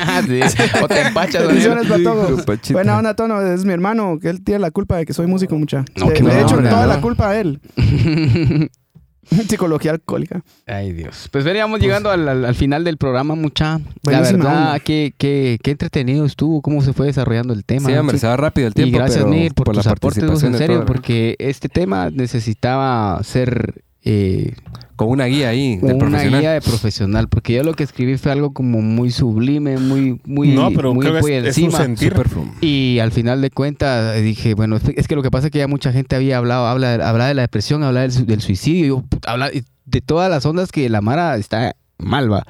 Ah, 0.00 0.22
sí. 0.26 0.40
O 0.82 0.88
te 0.88 1.00
empachas. 1.00 1.46
Bendiciones. 1.46 1.86
Buena 2.70 2.98
onda, 2.98 3.14
Tono, 3.18 3.42
es 3.42 3.64
mi 3.64 3.72
hermano, 3.72 4.18
que 4.22 4.28
él 4.28 4.44
tiene 4.44 4.60
la 4.60 4.70
culpa 4.70 4.96
de 4.96 5.04
que 5.04 5.12
soy 5.12 5.26
músico, 5.26 5.58
mucha. 5.58 5.84
No, 5.96 6.06
de 6.08 6.22
buena 6.22 6.40
hecho, 6.40 6.56
toda 6.56 6.82
¿no? 6.82 6.86
la 6.86 7.00
culpa 7.00 7.30
a 7.30 7.40
él. 7.40 7.60
Psicología 9.48 9.90
alcohólica. 9.90 10.40
Ay, 10.66 10.92
Dios. 10.92 11.28
Pues 11.30 11.44
veníamos 11.44 11.80
llegando 11.80 12.10
al, 12.10 12.26
al- 12.28 12.44
al 12.46 12.54
final 12.54 12.84
del 12.84 12.96
programa, 12.96 13.34
mucha. 13.34 13.80
La 14.04 14.20
verdad, 14.20 14.80
qué, 14.82 15.12
qué, 15.18 15.58
qué 15.62 15.72
entretenido 15.72 16.24
estuvo, 16.24 16.62
cómo 16.62 16.80
se 16.80 16.92
fue 16.94 17.06
desarrollando 17.06 17.52
el 17.52 17.64
tema. 17.64 17.90
Sí, 17.90 17.94
hombre, 17.96 18.18
se 18.18 18.26
va 18.26 18.36
rápido 18.38 18.68
el 18.68 18.74
tiempo, 18.74 18.96
y 18.96 18.98
gracias, 18.98 19.24
pero 19.24 19.28
Mir, 19.36 19.52
por, 19.52 19.66
tus 19.74 19.84
la 19.84 19.92
aportes, 19.92 20.24
vos, 20.24 20.42
en 20.44 20.56
serio, 20.56 20.86
porque 20.86 21.34
este 21.40 21.68
tema 21.68 22.08
necesitaba 22.10 23.20
ser 23.22 23.82
eh, 24.04 24.54
Con 24.96 25.08
una 25.10 25.26
guía 25.26 25.48
ahí 25.50 25.76
de 25.76 25.84
una 25.94 25.98
profesional. 25.98 26.40
guía 26.40 26.52
de 26.52 26.60
profesional, 26.60 27.28
porque 27.28 27.54
yo 27.54 27.62
lo 27.62 27.74
que 27.74 27.82
escribí 27.84 28.16
fue 28.16 28.32
algo 28.32 28.52
como 28.52 28.80
muy 28.80 29.10
sublime, 29.10 29.76
muy, 29.78 30.20
muy, 30.24 30.48
no, 30.48 30.70
pero 30.70 30.94
muy 30.94 31.06
es, 31.06 31.12
un 31.22 31.46
encima. 31.46 31.78
Y 32.60 32.98
al 33.00 33.12
final 33.12 33.40
de 33.40 33.50
cuentas 33.50 34.20
dije, 34.22 34.54
bueno, 34.54 34.76
es 34.96 35.08
que 35.08 35.14
lo 35.14 35.22
que 35.22 35.30
pasa 35.30 35.46
es 35.46 35.52
que 35.52 35.58
ya 35.58 35.68
mucha 35.68 35.92
gente 35.92 36.16
había 36.16 36.38
hablado, 36.38 36.66
habla, 36.66 36.94
habla 36.94 37.26
de 37.28 37.34
la 37.34 37.42
depresión, 37.42 37.82
habla 37.82 38.00
del, 38.02 38.12
su- 38.12 38.26
del 38.26 38.40
suicidio, 38.40 38.86
yo, 38.86 39.04
habla 39.26 39.50
de 39.50 40.00
todas 40.00 40.30
las 40.30 40.44
ondas 40.46 40.70
que 40.72 40.88
la 40.88 41.00
Mara 41.00 41.36
está 41.36 41.74
mal, 41.98 42.32
va. 42.32 42.46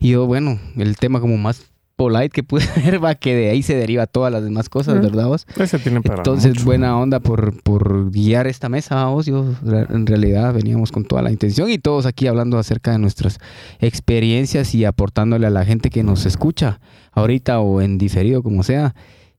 Y 0.00 0.10
yo, 0.10 0.26
bueno, 0.26 0.58
el 0.76 0.96
tema 0.96 1.20
como 1.20 1.36
más 1.36 1.62
polite 1.96 2.30
que 2.30 2.42
pude 2.42 2.64
ver, 2.76 3.02
va, 3.04 3.14
que 3.14 3.34
de 3.34 3.50
ahí 3.50 3.62
se 3.62 3.74
deriva 3.74 4.06
todas 4.06 4.32
las 4.32 4.42
demás 4.42 4.68
cosas. 4.68 5.00
¿verdad 5.00 5.26
vos? 5.26 5.46
Ese 5.58 5.78
tiene 5.78 6.00
para 6.00 6.16
Entonces, 6.18 6.54
mucho. 6.54 6.64
buena 6.64 6.98
onda 6.98 7.20
por, 7.20 7.62
por 7.62 8.10
guiar 8.10 8.46
esta 8.46 8.68
mesa, 8.68 9.06
vos. 9.06 9.26
Yo, 9.26 9.44
en 9.64 10.06
realidad, 10.06 10.52
veníamos 10.54 10.92
con 10.92 11.04
toda 11.04 11.22
la 11.22 11.30
intención 11.30 11.70
y 11.70 11.78
todos 11.78 12.06
aquí 12.06 12.26
hablando 12.26 12.58
acerca 12.58 12.92
de 12.92 12.98
nuestras 12.98 13.38
experiencias 13.80 14.74
y 14.74 14.84
aportándole 14.84 15.46
a 15.46 15.50
la 15.50 15.64
gente 15.64 15.90
que 15.90 16.02
nos 16.02 16.26
escucha, 16.26 16.80
ahorita 17.12 17.60
o 17.60 17.80
en 17.80 17.98
diferido, 17.98 18.42
como 18.42 18.62
sea. 18.62 18.94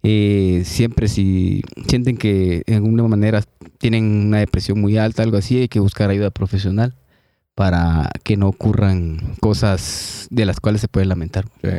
Eh, 0.06 0.64
siempre 0.66 1.08
si 1.08 1.62
sienten 1.88 2.18
que 2.18 2.64
de 2.68 2.76
alguna 2.76 3.08
manera 3.08 3.42
tienen 3.78 4.28
una 4.28 4.40
depresión 4.40 4.82
muy 4.82 4.98
alta, 4.98 5.24
algo 5.24 5.38
así, 5.38 5.58
hay 5.60 5.68
que 5.70 5.80
buscar 5.80 6.10
ayuda 6.10 6.30
profesional 6.30 6.94
para 7.56 8.10
que 8.24 8.36
no 8.36 8.48
ocurran 8.48 9.36
cosas 9.40 10.28
de 10.30 10.46
las 10.46 10.60
cuales 10.60 10.82
se 10.82 10.88
puede 10.88 11.06
lamentar. 11.06 11.46
Sí. 11.62 11.70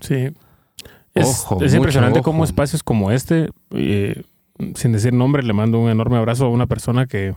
Sí. 0.00 0.30
Es, 1.14 1.26
Ojo, 1.26 1.62
es 1.64 1.74
impresionante 1.74 2.22
cómo 2.22 2.44
espacios 2.44 2.82
como 2.82 3.10
este, 3.10 3.50
eh, 3.72 4.22
sin 4.76 4.92
decir 4.92 5.12
nombre, 5.12 5.42
le 5.42 5.52
mando 5.52 5.78
un 5.80 5.90
enorme 5.90 6.16
abrazo 6.16 6.46
a 6.46 6.48
una 6.50 6.66
persona 6.66 7.06
que, 7.06 7.34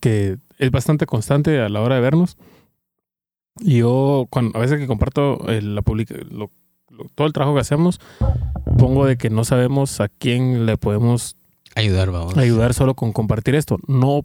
que 0.00 0.38
es 0.58 0.70
bastante 0.70 1.06
constante 1.06 1.60
a 1.60 1.68
la 1.68 1.80
hora 1.80 1.96
de 1.96 2.00
vernos. 2.00 2.36
Y 3.60 3.78
yo, 3.78 4.26
cuando, 4.30 4.56
a 4.56 4.60
veces 4.62 4.78
que 4.78 4.86
comparto 4.86 5.48
eh, 5.48 5.60
la 5.62 5.82
publica, 5.82 6.14
lo- 6.30 6.50
lo- 6.90 7.06
todo 7.14 7.26
el 7.26 7.32
trabajo 7.32 7.54
que 7.56 7.60
hacemos, 7.60 8.00
pongo 8.78 9.04
de 9.04 9.16
que 9.16 9.30
no 9.30 9.44
sabemos 9.44 10.00
a 10.00 10.08
quién 10.08 10.64
le 10.64 10.76
podemos 10.76 11.36
Ayudar, 11.74 12.10
vamos. 12.10 12.36
ayudar 12.36 12.72
solo 12.74 12.94
con 12.94 13.12
compartir 13.12 13.54
esto. 13.56 13.78
No 13.88 14.24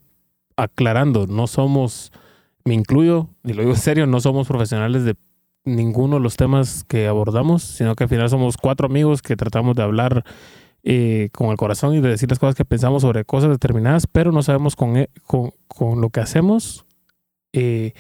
aclarando, 0.56 1.26
no 1.26 1.48
somos, 1.48 2.12
me 2.64 2.76
incluyo, 2.76 3.28
y 3.44 3.54
lo 3.54 3.62
digo 3.64 3.74
en 3.74 3.80
serio, 3.80 4.06
no 4.06 4.20
somos 4.22 4.48
profesionales 4.48 5.04
de 5.04 5.16
ninguno 5.66 6.16
de 6.16 6.22
los 6.22 6.36
temas 6.36 6.84
que 6.88 7.08
abordamos, 7.08 7.64
sino 7.64 7.96
que 7.96 8.04
al 8.04 8.10
final 8.10 8.30
somos 8.30 8.58
cuatro 8.58 8.88
amigos 8.88 9.22
que 9.22 9.36
tratamos 9.36 9.76
de 9.76 9.84
hablar 9.84 10.24
eh, 10.84 11.30
con 11.32 11.50
el 11.52 11.58
corazón 11.58 11.96
y 11.96 12.02
de 12.02 12.10
decir 12.10 12.30
las 12.30 12.40
cosas 12.40 12.56
que 12.56 12.66
pensamos 12.66 13.04
sobre 13.04 13.24
cosas 13.24 13.50
determinadas, 13.50 14.06
pero 14.08 14.32
no 14.32 14.44
sabemos 14.44 14.76
con, 14.76 14.98
e- 14.98 15.10
con, 15.26 15.52
con 15.68 16.02
lo 16.02 16.10
que 16.10 16.20
hacemos. 16.20 16.86
eh, 17.54 17.94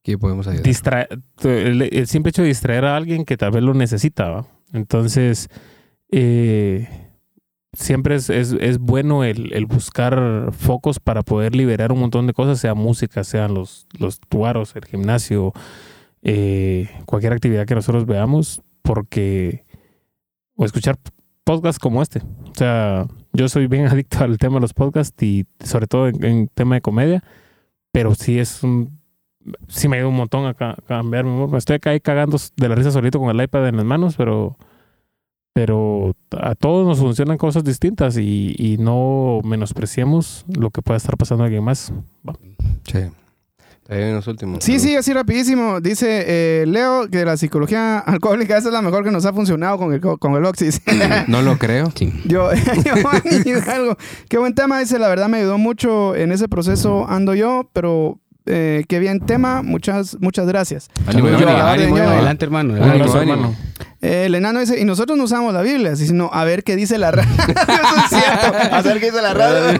Aquí 0.00 0.16
podemos 0.16 0.46
ayudar. 0.48 0.64
distra- 0.64 1.08
el, 1.44 1.82
el 1.82 2.06
simple 2.06 2.30
hecho 2.30 2.42
de 2.42 2.48
distraer 2.48 2.84
a 2.84 2.96
alguien 2.96 3.24
que 3.24 3.36
tal 3.36 3.50
vez 3.52 3.62
lo 3.62 3.74
necesita. 3.74 4.28
¿va? 4.28 4.46
Entonces, 4.72 5.48
eh, 6.10 6.88
siempre 7.72 8.14
es, 8.16 8.30
es, 8.30 8.52
es 8.60 8.78
bueno 8.78 9.24
el, 9.24 9.52
el 9.52 9.66
buscar 9.66 10.50
focos 10.52 10.98
para 11.00 11.22
poder 11.22 11.54
liberar 11.54 11.92
un 11.92 12.00
montón 12.00 12.26
de 12.26 12.32
cosas, 12.32 12.58
sea 12.60 12.74
música, 12.74 13.22
sean 13.24 13.54
los, 13.54 13.86
los 13.98 14.18
tuaros, 14.20 14.74
el 14.76 14.84
gimnasio, 14.84 15.52
eh, 16.28 16.88
cualquier 17.04 17.32
actividad 17.32 17.66
que 17.66 17.74
nosotros 17.76 18.04
veamos, 18.04 18.60
porque 18.82 19.64
o 20.56 20.64
escuchar 20.64 20.96
podcasts 21.44 21.78
como 21.78 22.02
este. 22.02 22.18
O 22.20 22.54
sea, 22.54 23.06
yo 23.32 23.48
soy 23.48 23.68
bien 23.68 23.86
adicto 23.92 24.24
al 24.24 24.36
tema 24.38 24.56
de 24.56 24.62
los 24.62 24.74
podcasts 24.74 25.22
y 25.22 25.46
sobre 25.62 25.86
todo 25.86 26.08
en, 26.08 26.48
tema 26.48 26.74
de 26.74 26.80
comedia, 26.80 27.22
pero 27.92 28.14
sí 28.16 28.38
es 28.40 28.62
un 28.64 28.98
sí 29.68 29.86
me 29.86 29.96
ayuda 29.98 30.08
un 30.08 30.16
montón 30.16 30.44
a, 30.46 30.54
ca- 30.54 30.76
cambiar 30.88 31.24
mi 31.24 31.30
humor. 31.30 31.56
Estoy 31.56 31.76
acá 31.76 31.90
ahí 31.90 32.00
cagando 32.00 32.36
de 32.56 32.68
la 32.68 32.74
risa 32.74 32.90
solito 32.90 33.20
con 33.20 33.30
el 33.30 33.40
iPad 33.40 33.68
en 33.68 33.76
las 33.76 33.84
manos, 33.84 34.16
pero 34.16 34.56
pero 35.52 36.14
a 36.32 36.54
todos 36.54 36.86
nos 36.86 36.98
funcionan 36.98 37.38
cosas 37.38 37.62
distintas 37.64 38.18
y, 38.18 38.54
y 38.58 38.76
no 38.78 39.40
menospreciemos 39.44 40.44
lo 40.54 40.70
que 40.70 40.82
pueda 40.82 40.98
estar 40.98 41.16
pasando 41.16 41.44
a 41.44 41.46
alguien 41.46 41.62
más. 41.64 41.92
Sí. 42.84 42.98
Ahí 43.88 43.98
vienen 43.98 44.16
los 44.16 44.26
últimos. 44.26 44.64
Sí, 44.64 44.80
sí, 44.80 44.96
así 44.96 45.12
rapidísimo. 45.12 45.80
Dice 45.80 46.24
eh, 46.26 46.64
Leo 46.66 47.08
que 47.08 47.24
la 47.24 47.36
psicología 47.36 47.98
alcohólica 48.06 48.56
esa 48.58 48.68
es 48.68 48.72
la 48.74 48.82
mejor 48.82 49.04
que 49.04 49.10
nos 49.12 49.24
ha 49.26 49.32
funcionado 49.32 49.78
con 49.78 49.92
el, 49.92 50.00
co- 50.00 50.18
con 50.18 50.34
el 50.34 50.44
Oxys. 50.44 50.80
No 51.28 51.40
lo 51.42 51.56
creo. 51.58 51.92
Sí. 51.94 52.12
Yo, 52.24 52.50
Hidalgo, 53.44 53.96
qué 54.28 54.38
buen 54.38 54.54
tema, 54.54 54.80
dice, 54.80 54.98
la 54.98 55.08
verdad 55.08 55.28
me 55.28 55.38
ayudó 55.38 55.56
mucho 55.58 56.14
en 56.16 56.32
ese 56.32 56.48
proceso, 56.48 57.06
ando 57.08 57.34
yo, 57.34 57.68
pero 57.72 58.18
eh, 58.46 58.84
qué 58.88 58.98
bien 58.98 59.20
tema, 59.20 59.62
muchas, 59.62 60.16
muchas 60.20 60.46
gracias. 60.46 60.88
Ánimo, 61.06 61.28
Ánimo, 61.28 61.40
Yo, 61.40 61.48
ánimo. 61.48 61.64
ánimo, 61.66 61.94
ánimo, 61.94 61.96
yo. 61.98 62.10
adelante, 62.10 62.44
hermano. 62.44 62.74
Adelante. 62.74 63.18
hermano. 63.18 63.56
Eh, 64.02 64.24
el 64.26 64.34
enano 64.34 64.60
dice, 64.60 64.78
y 64.80 64.84
nosotros 64.84 65.16
no 65.18 65.24
usamos 65.24 65.52
la 65.54 65.62
Biblia, 65.62 65.96
sino 65.96 66.30
a 66.32 66.44
ver 66.44 66.62
qué 66.64 66.76
dice 66.76 66.98
la 66.98 67.10
radio. 67.12 67.30
Eso 67.30 67.96
es 68.04 68.08
cierto, 68.20 68.74
a 68.74 68.82
ver 68.82 69.00
qué 69.00 69.06
dice 69.10 69.22
la 69.22 69.34
radio. 69.34 69.78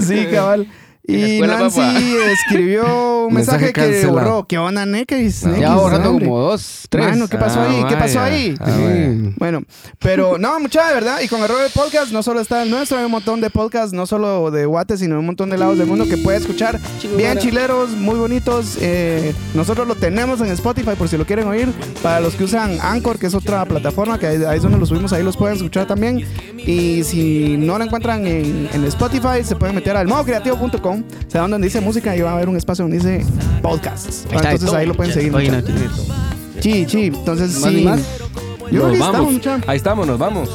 sí, 0.00 0.26
cabal. 0.32 0.66
Y 1.06 1.22
escuela, 1.34 1.58
Nancy 1.58 1.80
papá. 1.80 1.98
escribió 2.32 3.26
un 3.26 3.34
mensaje, 3.34 3.66
Mensaje 3.66 4.00
que 4.00 4.06
borró. 4.06 4.46
¿Qué 4.46 4.56
onda, 4.56 4.86
Nekis? 4.86 5.44
No. 5.44 5.50
Nekis, 5.50 5.62
Ya 5.62 5.74
borrando 5.74 6.10
hombre. 6.10 6.24
como 6.24 6.40
dos, 6.40 6.86
tres. 6.88 7.08
Mano, 7.08 7.28
¿qué 7.28 7.36
pasó 7.36 7.60
ahí? 7.60 7.84
¿Qué 7.88 7.96
pasó 7.96 8.20
ahí? 8.20 8.54
Ah. 8.58 8.72
Bueno, 9.36 9.62
pero 9.98 10.38
no, 10.38 10.58
mucha 10.60 10.88
de 10.88 10.94
verdad. 10.94 11.20
Y 11.20 11.28
con 11.28 11.42
Error 11.42 11.62
de 11.62 11.68
Podcast 11.68 12.10
no 12.10 12.22
solo 12.22 12.40
está 12.40 12.62
el 12.62 12.70
nuestro, 12.70 12.96
hay 12.98 13.04
un 13.04 13.10
montón 13.10 13.42
de 13.42 13.50
podcasts, 13.50 13.92
no 13.92 14.06
solo 14.06 14.50
de 14.50 14.64
Guate, 14.64 14.96
sino 14.96 15.16
de 15.16 15.20
un 15.20 15.26
montón 15.26 15.50
de 15.50 15.58
lados 15.58 15.76
del 15.76 15.86
mundo 15.86 16.06
que 16.06 16.16
puede 16.16 16.38
escuchar. 16.38 16.80
Bien 17.18 17.36
chileros, 17.36 17.90
muy 17.90 18.18
bonitos. 18.18 18.78
Eh, 18.80 19.34
nosotros 19.52 19.86
lo 19.86 19.96
tenemos 19.96 20.40
en 20.40 20.46
Spotify 20.48 20.92
por 20.96 21.08
si 21.08 21.18
lo 21.18 21.26
quieren 21.26 21.46
oír. 21.46 21.70
Para 22.02 22.20
los 22.20 22.34
que 22.34 22.44
usan 22.44 22.78
Anchor, 22.80 23.18
que 23.18 23.26
es 23.26 23.34
otra 23.34 23.66
plataforma, 23.66 24.18
que 24.18 24.26
ahí, 24.26 24.56
es 24.56 24.62
donde 24.62 24.78
lo 24.78 24.86
subimos, 24.86 25.12
ahí 25.12 25.22
los 25.22 25.36
pueden 25.36 25.56
escuchar 25.56 25.86
también. 25.86 26.26
Y 26.56 27.04
si 27.04 27.58
no 27.58 27.76
lo 27.76 27.84
encuentran 27.84 28.26
en, 28.26 28.70
en 28.72 28.84
Spotify, 28.84 29.44
se 29.44 29.54
pueden 29.54 29.74
meter 29.74 29.96
al 29.98 30.06
se 31.28 31.38
van 31.38 31.50
donde 31.50 31.66
dice 31.66 31.80
música 31.80 32.16
y 32.16 32.20
va 32.20 32.30
a 32.30 32.34
haber 32.34 32.48
un 32.48 32.56
espacio 32.56 32.84
donde 32.84 32.98
dice 32.98 33.24
podcasts. 33.62 34.24
Está 34.24 34.36
Entonces 34.52 34.60
todo. 34.66 34.76
ahí 34.76 34.86
lo 34.86 34.94
pueden 34.94 35.12
seguir. 35.12 35.32
Sí, 36.60 36.86
sí. 36.88 37.06
Entonces 37.06 37.58
¿Más 37.60 37.70
sí. 37.70 37.76
ni 37.76 37.82
más? 37.84 38.00
Yo 38.70 38.80
creo 38.82 38.88
Nos 38.88 38.98
vamos. 38.98 39.32
estamos. 39.34 39.68
Ahí 39.68 39.76
estamos, 39.76 40.06
nos 40.06 40.18
vamos. 40.18 40.50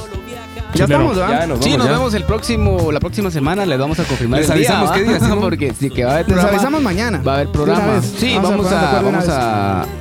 Ya 0.76 0.84
estamos, 0.86 1.16
¿verdad? 1.18 1.30
Ya 1.42 1.48
nos 1.48 1.60
vamos. 1.60 1.66
Sí, 1.66 1.78
nos 1.78 1.86
ya. 1.88 1.92
vemos 1.94 2.14
el 2.14 2.24
próximo, 2.26 2.92
la 2.92 3.00
próxima 3.00 3.32
semana. 3.32 3.66
Les 3.66 3.80
vamos 3.80 4.00
a 4.00 4.04
confirmar 4.04 4.40
Les 4.40 4.50
el 4.50 4.56
avisamos 4.58 4.92
qué 4.92 5.04
día. 5.04 5.20
Porque 5.42 5.74
sí 5.74 5.90
que 5.90 6.04
va 6.06 6.12
a 6.12 6.14
haber 6.16 6.28
Les 6.28 6.34
programa. 6.36 6.56
avisamos 6.58 6.82
mañana. 6.84 7.22
Va 7.28 7.32
a 7.32 7.36
haber 7.36 7.48
programa. 7.50 8.02
Sí, 8.02 8.34
Vamos 8.36 8.52
a 8.52 8.56
vamos, 8.56 8.72
a, 8.72 9.02
vamos 9.02 9.28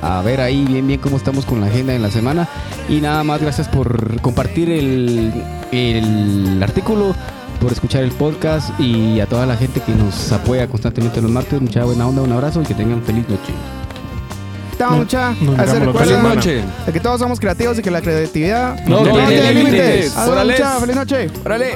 a, 0.01 0.17
a 0.19 0.21
ver 0.21 0.41
ahí 0.41 0.65
bien 0.65 0.85
bien 0.87 0.99
cómo 0.99 1.17
estamos 1.17 1.45
con 1.45 1.59
la 1.61 1.67
agenda 1.67 1.93
en 1.93 2.01
la 2.01 2.11
semana. 2.11 2.47
Y 2.87 3.01
nada 3.01 3.23
más, 3.23 3.41
gracias 3.41 3.67
por 3.67 4.21
compartir 4.21 4.69
el, 4.69 5.33
el 5.71 6.61
artículo, 6.61 7.15
por 7.59 7.71
escuchar 7.71 8.03
el 8.03 8.11
podcast 8.11 8.77
y 8.79 9.19
a 9.19 9.25
toda 9.25 9.45
la 9.45 9.55
gente 9.57 9.81
que 9.81 9.93
nos 9.93 10.31
apoya 10.31 10.67
constantemente 10.67 11.21
los 11.21 11.29
martes. 11.31 11.61
Mucha 11.61 11.83
buena 11.83 12.07
onda, 12.07 12.21
un 12.21 12.31
abrazo 12.31 12.61
y 12.61 12.65
que 12.65 12.73
tengan 12.73 13.01
feliz 13.03 13.27
noche. 13.29 13.53
Estamos, 14.71 14.99
mucha. 14.99 15.33
Se 15.35 15.45
Feliz 16.05 16.23
noche. 16.23 16.63
de 16.85 16.93
que 16.93 16.99
todos 17.01 17.19
somos 17.19 17.37
creativos 17.39 17.77
y 17.77 17.81
que 17.81 17.91
la 17.91 17.99
creatividad 18.01 18.79
No 18.85 19.03
tiene 19.03 19.27
tiene 19.27 19.53
límites. 19.53 19.73
límites. 19.73 20.17
Adiós, 20.17 20.31
Órale. 20.31 20.53
mucha. 20.53 20.79
Feliz 20.79 20.95
noche. 20.95 21.29
Órale. 21.45 21.75